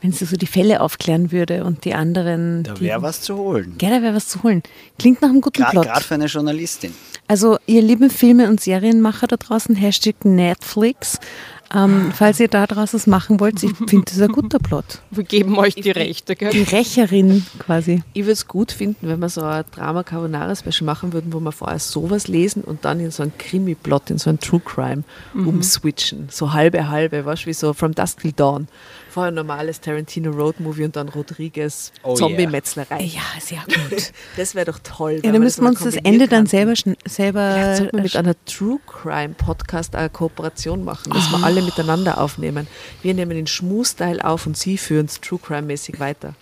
wenn 0.00 0.12
sie 0.12 0.24
so 0.24 0.36
die 0.36 0.46
Fälle 0.46 0.80
aufklären 0.80 1.32
würde 1.32 1.64
und 1.64 1.84
die 1.84 1.94
anderen. 1.94 2.62
Da 2.62 2.78
wäre 2.80 3.02
was 3.02 3.20
zu 3.20 3.36
holen. 3.36 3.74
Gell, 3.78 3.90
da 3.90 4.02
wäre 4.02 4.14
was 4.14 4.28
zu 4.28 4.42
holen. 4.42 4.62
Klingt 4.98 5.22
nach 5.22 5.28
einem 5.28 5.40
guten 5.40 5.64
Plot. 5.64 5.84
Gerade 5.84 6.04
für 6.04 6.14
eine 6.14 6.26
Journalistin. 6.26 6.94
Also, 7.26 7.58
ihr 7.66 7.82
lieben 7.82 8.08
Filme- 8.08 8.48
und 8.48 8.60
Serienmacher 8.60 9.26
da 9.26 9.36
draußen, 9.36 9.74
Hashtag 9.74 10.24
Netflix. 10.24 11.18
Ähm, 11.74 12.12
falls 12.14 12.40
ihr 12.40 12.48
da 12.48 12.66
draus 12.66 12.94
was 12.94 13.06
machen 13.06 13.40
wollt, 13.40 13.62
ich 13.62 13.76
finde 13.88 14.06
das 14.06 14.18
ein 14.22 14.32
guter 14.32 14.58
Plot. 14.58 15.02
Wir 15.10 15.24
geben 15.24 15.58
euch 15.58 15.74
die 15.74 15.90
Rechte, 15.90 16.34
gell? 16.34 16.50
Die 16.50 16.62
Rächerin 16.62 17.44
quasi. 17.58 18.02
Ich 18.14 18.22
würde 18.22 18.32
es 18.32 18.48
gut 18.48 18.72
finden, 18.72 19.06
wenn 19.06 19.18
wir 19.18 19.28
so 19.28 19.42
ein 19.42 19.64
Drama 19.74 20.02
Carbonara 20.02 20.56
Special 20.56 20.86
machen 20.86 21.12
würden, 21.12 21.30
wo 21.30 21.40
wir 21.40 21.52
vorher 21.52 21.78
sowas 21.78 22.26
lesen 22.26 22.62
und 22.62 22.86
dann 22.86 23.00
in 23.00 23.10
so 23.10 23.22
einen 23.22 23.36
Krimi-Plot, 23.36 24.12
in 24.12 24.18
so 24.18 24.30
einen 24.30 24.40
True 24.40 24.62
Crime 24.64 25.04
umswitchen. 25.34 26.28
So 26.30 26.54
halbe 26.54 26.88
halbe, 26.88 27.26
weißt 27.26 27.42
du, 27.42 27.46
wie 27.48 27.52
so 27.52 27.74
From 27.74 27.94
Dusk 27.94 28.20
Till 28.20 28.32
Dawn. 28.32 28.68
Vorher 29.10 29.30
ein 29.32 29.34
normales 29.34 29.80
Tarantino 29.80 30.30
Road 30.30 30.60
Movie 30.60 30.84
und 30.84 30.96
dann 30.96 31.08
Rodriguez 31.08 31.92
Oh 32.02 32.14
Zombie-Metzlerei. 32.14 33.02
Ja, 33.02 33.22
sehr 33.40 33.62
gut. 33.66 34.12
Das 34.36 34.54
wäre 34.54 34.66
doch 34.66 34.78
toll. 34.80 35.20
Ja, 35.24 35.32
dann 35.32 35.40
müssen 35.42 35.62
wir 35.62 35.68
uns 35.70 35.80
das 35.82 35.96
Ende 35.96 36.28
dann 36.28 36.44
könnten. 36.44 36.46
selber, 36.50 36.72
schn- 36.72 36.96
selber 37.08 37.52
Vielleicht 37.52 37.76
sollten 37.78 37.96
wir 37.96 38.02
mit 38.02 38.14
äh, 38.14 38.18
einer 38.18 38.34
True 38.44 38.78
Crime 38.86 39.34
Podcast 39.34 39.96
eine 39.96 40.10
Kooperation 40.10 40.84
machen, 40.84 41.12
dass 41.12 41.30
wir 41.30 41.42
alle 41.44 41.62
miteinander 41.62 42.18
aufnehmen. 42.20 42.66
Wir 43.02 43.14
nehmen 43.14 43.32
den 43.32 43.46
Schmu-Style 43.46 44.24
auf 44.24 44.46
und 44.46 44.56
Sie 44.56 44.78
führen 44.78 45.06
es 45.06 45.20
True 45.20 45.38
Crime-mäßig 45.42 45.98
weiter. 45.98 46.34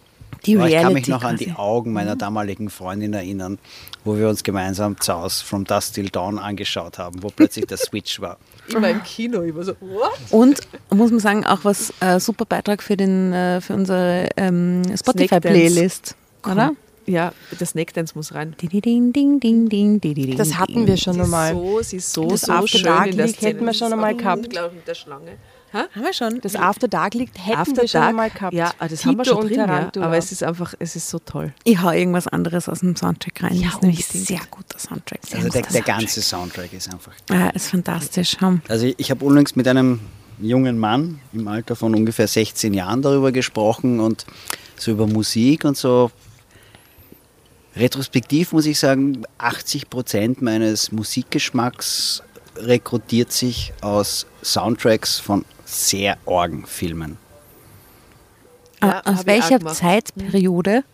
Die 0.45 0.57
Aber 0.57 0.67
ich 0.69 0.75
kann 0.75 0.81
Reality 0.87 0.95
mich 0.95 1.09
noch 1.09 1.25
an 1.25 1.37
die 1.37 1.47
quasi. 1.47 1.59
Augen 1.59 1.93
meiner 1.93 2.17
damaligen 2.17 2.69
Freundin 2.71 3.13
erinnern, 3.15 3.59
wo 4.05 4.17
wir 4.19 4.29
uns 4.29 4.43
gemeinsam 4.45 5.01
zu 5.01 5.13
Hause 5.15 5.45
From 5.45 5.65
Dust 5.65 5.95
Till 5.95 6.09
Dawn 6.11 6.39
angeschaut 6.39 6.99
haben, 6.99 7.23
wo 7.23 7.29
plötzlich 7.29 7.67
der 7.67 7.79
Switch 7.79 8.21
war. 8.21 8.37
War 8.73 8.91
im 8.91 9.03
Kino, 9.05 9.43
ich 9.43 9.55
war 9.55 9.63
so, 9.65 9.73
what? 9.81 10.13
Und 10.31 10.59
muss 10.91 11.11
man 11.13 11.21
sagen, 11.21 11.47
auch 11.47 11.61
was 11.63 11.93
äh, 12.01 12.19
super 12.19 12.45
Beitrag 12.45 12.83
für, 12.83 12.97
den, 12.97 13.33
äh, 13.33 13.61
für 13.61 13.75
unsere 13.75 14.29
ähm, 14.37 14.83
Spotify-Playlist, 14.97 16.17
oder? 16.45 16.73
Ja, 17.07 17.33
der 17.61 17.67
Snake 17.69 17.93
Dance 17.93 18.15
muss 18.17 18.35
rein. 18.35 18.57
Ding, 18.61 18.69
ding, 18.71 19.13
ding, 19.13 19.39
ding, 19.41 19.69
ding, 19.69 20.01
ding, 20.01 20.15
ding, 20.15 20.37
Das 20.37 20.59
hatten 20.59 20.89
wir 20.89 20.97
schon 20.97 21.21
einmal. 21.21 21.55
so, 21.55 21.81
sie 21.81 21.97
ist 21.99 22.13
so, 22.13 22.27
Das 22.27 22.41
so 22.41 22.67
schön 22.67 22.81
in 23.05 23.17
der 23.17 23.29
Szene. 23.29 23.51
hätten 23.53 23.65
wir 23.65 23.73
schon 23.75 23.81
Das 23.83 23.89
ist 23.91 23.93
einmal 23.93 24.17
gehabt. 24.17 24.45
Unglaublich 24.47 24.77
mit 24.79 24.89
der 24.89 24.95
Schlange. 24.97 25.31
Hä? 25.77 25.83
Haben 25.95 26.03
wir 26.05 26.13
schon. 26.13 26.41
Das 26.41 26.57
After 26.57 26.89
Dark 26.89 27.15
liegt 27.15 27.39
hätten 27.39 27.59
After 27.59 27.83
wir 27.83 27.89
schon 27.89 28.01
Dark, 28.01 28.09
einmal 28.11 28.31
gehabt. 28.31 28.55
Ja, 28.55 28.73
ah, 28.79 28.89
das 28.89 29.05
haben 29.05 29.17
wir 29.17 29.25
Tito 29.25 29.37
schon 29.37 29.49
drin, 29.49 29.59
ja, 29.59 29.91
aber 29.97 30.17
es 30.17 30.33
ist 30.33 30.43
einfach, 30.43 30.75
es 30.79 30.97
ist 30.97 31.09
so 31.09 31.19
toll. 31.19 31.53
Ich 31.65 31.81
hau 31.83 31.91
irgendwas 31.91 32.27
anderes 32.29 32.69
aus 32.69 32.81
dem 32.81 32.97
Soundtrack 32.97 33.43
rein. 33.43 33.55
Ja, 33.55 33.67
das 33.67 33.75
ist 33.75 33.83
nämlich 33.83 34.07
unbedingt. 34.07 34.27
sehr 34.27 34.41
guter 34.51 34.79
Soundtrack. 34.79 35.21
Sehr 35.27 35.39
Also 35.39 35.51
der, 35.51 35.63
der 35.63 35.71
Soundtrack. 35.71 35.99
ganze 35.99 36.23
Soundtrack 36.23 36.73
ist 36.73 36.93
einfach. 36.93 37.13
Ja, 37.31 37.49
ist 37.51 37.69
fantastisch. 37.69 38.37
Also 38.69 38.91
ich 38.97 39.11
habe 39.11 39.25
unlängst 39.25 39.57
mit 39.57 39.69
einem 39.69 40.01
jungen 40.39 40.79
Mann 40.79 41.21
im 41.33 41.47
Alter 41.49 41.77
von 41.77 41.95
ungefähr 41.95 42.27
16 42.29 42.75
Jahren 42.75 43.03
darüber 43.03 43.33
gesprochen 43.33 44.01
und 44.01 44.27
so 44.77 44.93
über 44.93 45.07
Musik 45.07 45.65
und 45.65 45.77
so. 45.77 46.11
Retrospektiv 47.75 48.53
muss 48.53 48.65
ich 48.65 48.79
sagen, 48.79 49.23
80 49.39 49.91
Prozent 49.91 50.41
meines 50.41 50.93
Musikgeschmacks 50.93 52.23
rekrutiert 52.57 53.33
sich 53.33 53.75
aus 53.83 54.27
Soundtracks 54.43 55.19
von 55.19 55.45
sehr 55.67 56.17
orgen 56.25 56.65
Filmen. 56.65 57.19
Ja, 58.81 59.03
aus 59.05 59.27
welcher. 59.27 59.61
Zeitperiode? 59.61 60.85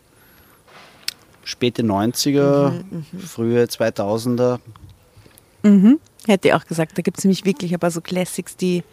Späte 1.45 1.83
90er, 1.83 2.83
frühe 3.19 3.65
2000er. 3.65 4.61
Mhm. 5.63 5.99
Hätte 6.27 6.49
ich 6.49 6.55
auch 6.55 6.65
gesagt, 6.65 6.97
da 6.97 7.03
gibt 7.03 7.19
es 7.19 7.25
nämlich 7.25 7.45
wirklich 7.45 7.73
ein 7.73 7.81
paar 7.81 7.91
so 7.91 8.01
Classics, 8.01 8.57
die, 8.57 8.85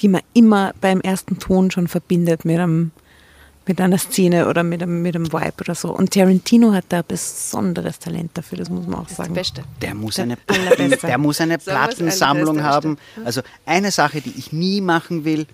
die 0.00 0.08
man 0.08 0.22
immer 0.32 0.72
beim 0.80 1.00
ersten 1.00 1.38
Ton 1.38 1.70
schon 1.70 1.88
verbindet 1.88 2.44
mit, 2.44 2.58
einem, 2.58 2.92
mit 3.66 3.80
einer 3.80 3.98
Szene 3.98 4.48
oder 4.48 4.62
mit 4.62 4.82
einem, 4.82 5.02
mit 5.02 5.14
einem 5.16 5.32
Vibe 5.32 5.54
oder 5.60 5.74
so. 5.74 5.90
Und 5.90 6.12
Tarantino 6.12 6.72
hat 6.72 6.84
da 6.88 6.98
ein 6.98 7.04
besonderes 7.08 7.98
Talent 7.98 8.30
dafür, 8.34 8.58
das 8.58 8.70
muss 8.70 8.86
man 8.86 9.00
auch 9.00 9.08
sagen. 9.08 9.34
das 9.34 9.50
Beste. 9.52 9.62
Der 9.82 9.94
muss 9.94 10.14
Der 10.16 10.24
eine, 10.24 10.36
der 11.02 11.18
muss 11.18 11.40
eine 11.40 11.58
Plattensammlung 11.58 12.56
der 12.56 12.64
haben. 12.64 12.98
Also 13.24 13.40
eine 13.64 13.90
Sache, 13.90 14.20
die 14.20 14.34
ich 14.38 14.52
nie 14.52 14.80
machen 14.80 15.24
will, 15.24 15.46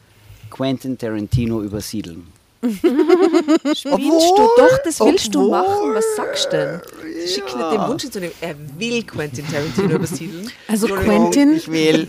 Quentin 0.50 0.98
Tarantino 0.98 1.62
übersiedeln. 1.62 2.26
Spinnst 2.62 3.84
du 3.84 4.48
doch, 4.56 4.78
das 4.84 5.00
willst 5.00 5.34
du 5.34 5.40
obwohl- 5.40 5.50
machen. 5.50 5.94
Was 5.94 6.04
sagst 6.16 6.52
du 6.52 6.56
denn? 6.56 7.26
Schick 7.26 7.44
nicht 7.44 7.72
den 7.72 7.80
Wunsch 7.88 8.08
zu 8.08 8.20
dem. 8.20 8.30
Er 8.40 8.54
will 8.78 9.02
Quentin 9.04 9.44
Tarantino 9.50 9.96
übersiedeln. 9.96 10.50
Also 10.68 10.86
Quentin, 10.86 11.54
Ich 11.56 11.70
will. 11.70 12.06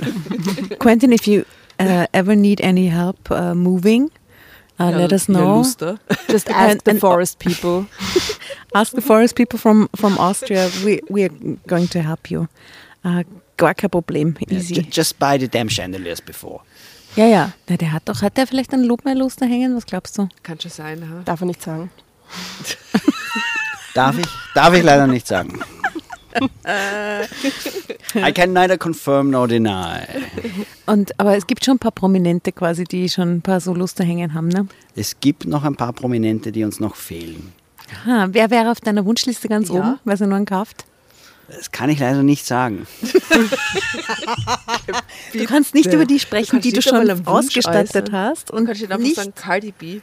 Quentin, 0.79 1.11
if 1.11 1.25
you 1.27 1.41
uh, 1.81 2.05
ever 2.11 2.35
need 2.35 2.63
any 2.63 2.87
help 2.89 3.17
uh, 3.31 3.53
moving, 3.55 4.11
uh, 4.80 4.89
let 4.91 5.11
us 5.13 5.28
Ja, 5.28 5.34
know. 5.34 5.63
Just 6.30 6.49
ask 6.49 6.84
the 6.84 6.95
forest 6.99 7.39
people. 7.45 7.86
Ask 8.76 8.93
the 8.95 9.01
forest 9.01 9.36
people 9.36 9.59
from, 9.59 9.88
from 9.95 10.17
Austria. 10.17 10.67
We, 10.84 10.99
we 11.09 11.24
are 11.26 11.32
going 11.67 11.88
to 11.89 11.99
help 12.01 12.32
you. 12.32 12.47
Uh, 13.05 13.24
gar 13.57 13.76
kein 13.76 13.89
Problem. 13.91 14.36
Easy. 14.49 14.74
Ju- 14.76 14.89
Just 14.89 15.19
buy 15.19 15.38
the 15.38 15.47
damn 15.47 15.69
chandeliers 15.69 16.19
before. 16.21 16.61
Ja, 17.15 17.26
ja. 17.28 17.51
Na, 17.69 17.78
der 17.78 17.91
hat 17.91 18.03
doch, 18.05 18.24
hat 18.24 18.36
der 18.38 18.47
vielleicht 18.47 18.74
einen 18.74 18.86
Lobmeerlos 18.86 19.36
da 19.36 19.45
hängen? 19.45 19.76
Was 19.76 19.86
glaubst 19.86 20.17
du? 20.17 20.28
Kann 20.41 20.59
schon 20.59 20.71
sein. 20.71 21.07
Ha? 21.07 21.21
Darf 21.24 21.41
er 21.41 21.45
nicht 21.47 21.61
sagen. 21.61 21.91
Darf 23.93 24.17
ich? 24.17 24.26
Darf 24.55 24.74
ich 24.74 24.82
leider 24.84 25.05
nicht 25.05 25.28
sagen. 25.28 25.59
I 28.15 28.31
can 28.34 28.53
neither 28.53 28.77
confirm 28.77 29.29
nor 29.31 29.47
deny. 29.47 30.01
Und, 30.86 31.19
aber 31.19 31.36
es 31.38 31.45
gibt 31.47 31.63
schon 31.65 31.75
ein 31.75 31.79
paar 31.79 31.91
Prominente 31.91 32.51
quasi, 32.51 32.84
die 32.84 33.09
schon 33.09 33.36
ein 33.38 33.41
paar 33.41 33.59
so 33.59 33.73
Luster 33.73 34.03
hängen 34.03 34.34
haben, 34.34 34.47
ne? 34.47 34.67
Es 34.95 35.19
gibt 35.19 35.45
noch 35.45 35.63
ein 35.63 35.75
paar 35.75 35.93
Prominente, 35.93 36.51
die 36.51 36.63
uns 36.63 36.79
noch 36.79 36.95
fehlen. 36.95 37.53
Aha, 38.05 38.27
wer 38.31 38.49
wäre 38.49 38.71
auf 38.71 38.79
deiner 38.81 39.05
Wunschliste 39.05 39.47
ganz 39.47 39.69
Ja. 39.69 39.75
oben, 39.75 39.99
weil 40.03 40.17
sie 40.17 40.25
nur 40.27 40.38
einen 40.38 40.45
kauft? 40.45 40.86
Das 41.49 41.71
kann 41.71 41.89
ich 41.89 41.99
leider 41.99 42.23
nicht 42.23 42.45
sagen. 42.45 42.88
Du 45.34 45.45
kannst 45.45 45.73
nicht 45.73 45.91
über 45.91 46.05
die 46.05 46.19
sprechen, 46.19 46.51
kannst 46.51 46.65
die 46.65 46.71
du 46.73 46.81
schon 46.81 47.09
ausgestaltet 47.25 48.09
äußern. 48.09 48.11
hast. 48.11 48.51
Und 48.51 48.65
kannst 48.65 48.81
du 48.81 48.86
einfach 48.86 48.99
nicht, 48.99 49.15
sagen, 49.15 49.34
Cardi 49.36 49.71
B. 49.71 49.99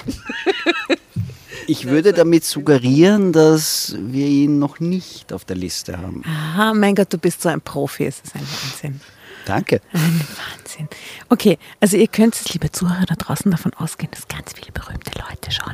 Ich 1.70 1.86
würde 1.86 2.12
damit 2.12 2.44
suggerieren, 2.44 3.32
dass 3.32 3.94
wir 3.96 4.26
ihn 4.26 4.58
noch 4.58 4.80
nicht 4.80 5.32
auf 5.32 5.44
der 5.44 5.54
Liste 5.54 5.98
haben. 5.98 6.24
Aha, 6.26 6.74
mein 6.74 6.96
Gott, 6.96 7.12
du 7.12 7.16
bist 7.18 7.42
so 7.42 7.48
ein 7.48 7.60
Profi, 7.60 8.06
es 8.06 8.20
ist 8.24 8.34
ein 8.34 8.40
Wahnsinn. 8.40 9.00
Danke. 9.46 9.80
Ein 9.92 10.20
Wahnsinn. 10.56 10.88
Okay, 11.28 11.58
also 11.78 11.96
ihr 11.96 12.08
könnt 12.08 12.34
es, 12.34 12.52
liebe 12.52 12.72
Zuhörer 12.72 13.06
da 13.06 13.14
draußen, 13.14 13.48
davon 13.52 13.72
ausgehen, 13.74 14.10
dass 14.10 14.26
ganz 14.26 14.52
viele 14.52 14.72
berühmte 14.72 15.12
Leute 15.16 15.52
schon 15.52 15.72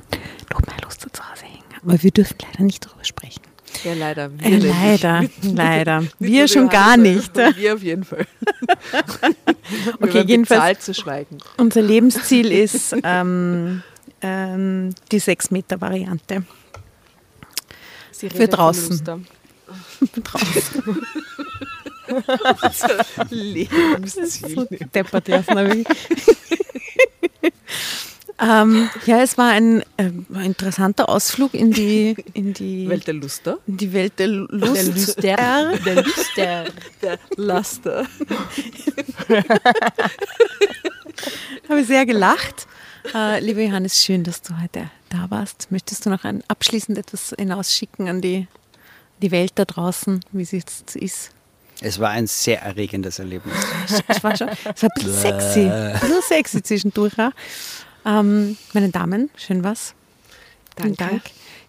Lobmeerluster 0.52 1.10
zu 1.10 1.22
Hause 1.30 1.44
hängen. 1.44 1.64
Aber 1.82 2.02
wir 2.02 2.10
dürfen 2.10 2.36
leider 2.42 2.62
nicht 2.64 2.84
darüber 2.84 3.04
sprechen. 3.04 3.40
Ja, 3.82 3.94
leider. 3.94 4.30
Wir 4.38 4.46
Äh, 4.46 4.58
leider, 4.58 5.24
leider. 5.42 6.04
Wir 6.18 6.46
schon 6.46 6.68
gar 6.68 6.98
nicht. 6.98 7.34
Wir 7.56 7.72
auf 7.74 7.82
jeden 7.82 8.04
Fall. 8.04 8.26
Okay, 10.00 10.22
jedenfalls, 10.26 10.84
zu 10.84 10.94
schweigen. 10.94 11.38
unser 11.56 11.82
Lebensziel 11.82 12.52
ist 12.52 12.94
ähm, 13.02 13.82
ähm, 14.26 14.94
die 15.12 15.20
6-Meter-Variante. 15.20 16.44
Sie 18.10 18.28
Für 18.28 18.34
redet 18.34 18.50
vom 18.50 18.58
draußen. 18.58 19.26
Lebensziel. 23.30 24.68
Deppert 24.94 25.30
aber 25.30 25.66
wirklich. 25.66 25.86
ähm, 28.40 28.88
ja, 29.06 29.22
es 29.22 29.36
war 29.38 29.50
ein 29.50 29.82
äh, 29.96 30.10
interessanter 30.44 31.08
Ausflug 31.08 31.54
in 31.54 31.72
die, 31.72 32.16
in 32.32 32.52
die, 32.52 32.88
Welt 32.88 33.06
der 33.06 33.14
Luster. 33.14 33.58
in 33.66 33.76
die 33.76 33.92
Welt 33.92 34.18
der 34.18 34.28
Lust. 34.28 35.22
Der 35.22 35.74
Luster. 35.74 35.78
Der 35.84 36.04
Luster. 36.04 36.64
Der 37.02 37.18
Laster. 37.36 38.06
habe 41.68 41.84
sehr 41.84 42.06
gelacht. 42.06 42.66
Äh, 43.14 43.40
lieber 43.40 43.60
Johannes, 43.60 44.02
schön, 44.02 44.24
dass 44.24 44.42
du 44.42 44.60
heute 44.60 44.90
da 45.08 45.30
warst. 45.30 45.70
Möchtest 45.70 46.06
du 46.06 46.10
noch 46.10 46.24
ein, 46.24 46.42
abschließend 46.48 46.98
etwas 46.98 47.34
hinausschicken 47.38 48.08
an 48.08 48.20
die, 48.20 48.48
die 49.22 49.30
Welt 49.30 49.52
da 49.56 49.64
draußen, 49.64 50.20
wie 50.32 50.42
es 50.42 50.52
jetzt 50.52 50.96
ist? 50.96 51.30
Es 51.80 51.98
war 52.00 52.10
ein 52.10 52.26
sehr 52.26 52.62
erregendes 52.62 53.18
Erlebnis. 53.18 53.54
Es 54.08 54.24
war 54.24 54.36
schon 54.36 54.48
es 54.48 54.82
war 54.82 54.90
ein 54.90 54.90
bisschen 54.94 55.12
sexy. 55.12 55.68
Ein 55.68 55.92
bisschen 56.00 56.22
sexy 56.22 56.62
zwischendurch. 56.62 57.16
Ja. 57.16 57.32
Ähm, 58.04 58.56
meine 58.72 58.88
Damen, 58.88 59.30
schön 59.36 59.62
was. 59.62 59.94
Vielen 60.76 60.94
Danke. 60.94 61.14
Dank. 61.14 61.22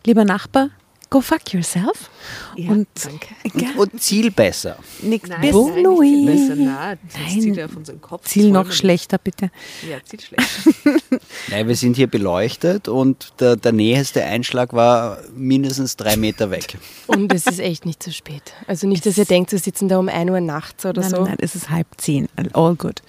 Lieber 0.05 0.23
Nachbar, 0.23 0.69
go 1.09 1.21
fuck 1.21 1.53
yourself. 1.53 2.09
Ja, 2.55 2.71
und 2.71 2.87
danke. 3.03 3.79
Und 3.79 4.01
Ziel 4.01 4.31
besser. 4.31 4.77
Nix 5.01 5.29
Nein, 5.29 5.41
bis 5.41 5.53
nein, 5.53 5.83
Louis. 5.83 6.25
besser. 6.25 6.55
Nein, 6.55 6.99
das 7.03 7.35
Nein. 7.35 7.53
ja 7.53 7.65
auf 7.65 7.75
unseren 7.75 8.01
Kopf. 8.01 8.25
Ziel 8.25 8.51
noch 8.51 8.71
schlechter, 8.71 9.17
bitte. 9.17 9.51
Ja, 9.89 9.97
Ziel 10.03 10.19
schlecht. 10.19 10.49
Nein, 11.49 11.67
wir 11.67 11.75
sind 11.75 11.95
hier 11.95 12.07
beleuchtet 12.07 12.87
und 12.87 13.33
der, 13.39 13.55
der 13.55 13.71
nächste 13.71 14.23
Einschlag 14.23 14.73
war 14.73 15.19
mindestens 15.35 15.95
drei 15.95 16.17
Meter 16.17 16.51
weg. 16.51 16.77
Und 17.07 17.33
es 17.33 17.47
ist 17.47 17.59
echt 17.59 17.85
nicht 17.85 18.03
zu 18.03 18.11
spät. 18.11 18.53
Also 18.67 18.87
nicht, 18.87 19.05
dass 19.05 19.17
ihr 19.17 19.25
denkt, 19.25 19.51
wir 19.51 19.59
sitzen 19.59 19.87
da 19.87 19.97
um 19.97 20.09
1 20.09 20.29
Uhr 20.29 20.41
nachts 20.41 20.85
oder 20.85 21.01
nein, 21.01 21.09
so. 21.09 21.23
nein, 21.23 21.37
es 21.39 21.55
ist 21.55 21.69
halb 21.69 21.87
zehn. 21.97 22.27
All 22.53 22.75
good. 22.75 23.01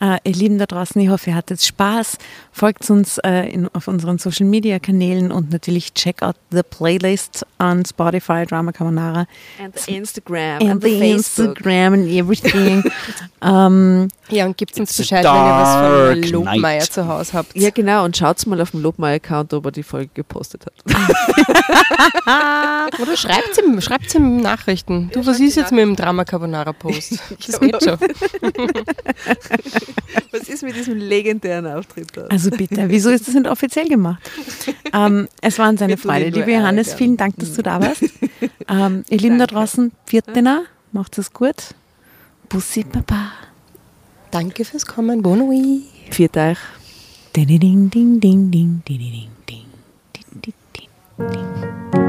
Äh, 0.00 0.18
ihr 0.24 0.34
Lieben 0.34 0.58
da 0.58 0.66
draußen, 0.66 1.00
ich 1.00 1.08
hoffe, 1.08 1.30
ihr 1.30 1.36
hattet 1.36 1.62
Spaß. 1.62 2.18
Folgt 2.56 2.88
uns 2.88 3.18
äh, 3.18 3.48
in, 3.52 3.66
auf 3.74 3.88
unseren 3.88 4.18
Social 4.18 4.46
Media 4.46 4.78
Kanälen 4.78 5.32
und 5.32 5.50
natürlich 5.50 5.92
check 5.92 6.22
out 6.22 6.36
the 6.52 6.62
playlist 6.62 7.44
on 7.58 7.82
Spotify, 7.84 8.46
Drama 8.46 8.70
Carbonara. 8.70 9.26
And 9.60 9.76
the 9.76 9.96
Instagram 9.96 10.60
and 10.60 10.70
and 10.70 10.80
the 10.84 10.90
the 10.90 11.00
Facebook. 11.00 11.56
Instagram 11.58 11.94
and 11.94 12.08
everything. 12.08 12.84
Ähm, 13.46 14.08
Ja, 14.30 14.46
und 14.46 14.56
gebt 14.56 14.80
uns 14.80 14.96
Bescheid, 14.96 15.22
wenn 15.22 15.34
ihr 15.34 15.36
was 15.36 15.74
von 15.74 16.22
Lobmeier 16.32 16.78
night. 16.78 16.90
zu 16.90 17.06
Hause 17.06 17.34
habt. 17.34 17.54
Ja, 17.54 17.68
genau. 17.68 18.06
Und 18.06 18.16
schaut 18.16 18.46
mal 18.46 18.58
auf 18.62 18.70
dem 18.70 18.80
Lobmeier-Account, 18.80 19.52
ob 19.52 19.66
er 19.66 19.70
die 19.72 19.82
Folge 19.82 20.08
gepostet 20.14 20.64
hat. 20.64 20.72
Oder 23.02 23.16
schreibt 23.18 23.58
ihm, 23.58 23.78
schreibt's 23.82 24.14
ihm 24.14 24.38
Nachrichten. 24.40 25.10
Du, 25.12 25.26
was 25.26 25.40
ist 25.40 25.56
jetzt 25.56 25.72
mit 25.72 25.82
dem 25.82 25.94
Drama 25.94 26.24
Carbonara 26.24 26.72
Post? 26.72 27.18
Das 27.46 27.60
geht 27.60 27.82
schon. 27.82 27.98
Was 30.32 30.48
ist 30.48 30.62
mit 30.64 30.74
diesem 30.74 30.96
legendären 30.98 31.66
Auftritt 31.66 32.08
da? 32.16 32.22
also 32.26 32.43
bitte, 32.50 32.88
wieso 32.88 33.10
ist 33.10 33.26
das 33.28 33.34
nicht 33.34 33.48
offiziell 33.48 33.88
gemacht? 33.88 34.30
Ähm, 34.92 35.26
es 35.40 35.58
war 35.58 35.70
uns 35.70 35.82
eine 35.82 35.96
Freude. 35.96 36.28
Liebe 36.28 36.52
Johannes, 36.52 36.86
ärgern. 36.88 36.98
vielen 36.98 37.16
Dank, 37.16 37.34
dass 37.38 37.54
du 37.54 37.62
da 37.62 37.80
warst. 37.80 38.04
Ähm, 38.68 39.02
ihr 39.10 39.18
Lieben 39.18 39.38
da 39.38 39.46
draußen, 39.46 39.90
Viertener, 40.06 40.62
macht 40.92 41.18
es 41.18 41.32
gut. 41.32 41.74
Bussi 42.48 42.84
Baba. 42.84 43.32
Danke 44.30 44.64
fürs 44.64 44.86
Kommen. 44.86 45.20
Bon 45.20 45.36
nuit. 45.38 45.82
Viert 46.10 46.36
euch. 46.36 46.58
Ding, 47.34 47.46
ding, 47.46 47.58
ding, 47.58 47.90
ding, 47.90 48.20
ding, 48.20 48.50
ding, 48.50 48.82
ding, 48.84 49.30
ding, 49.46 49.66
ding, 50.42 50.54
ding, 51.18 51.92
ding. 51.92 52.03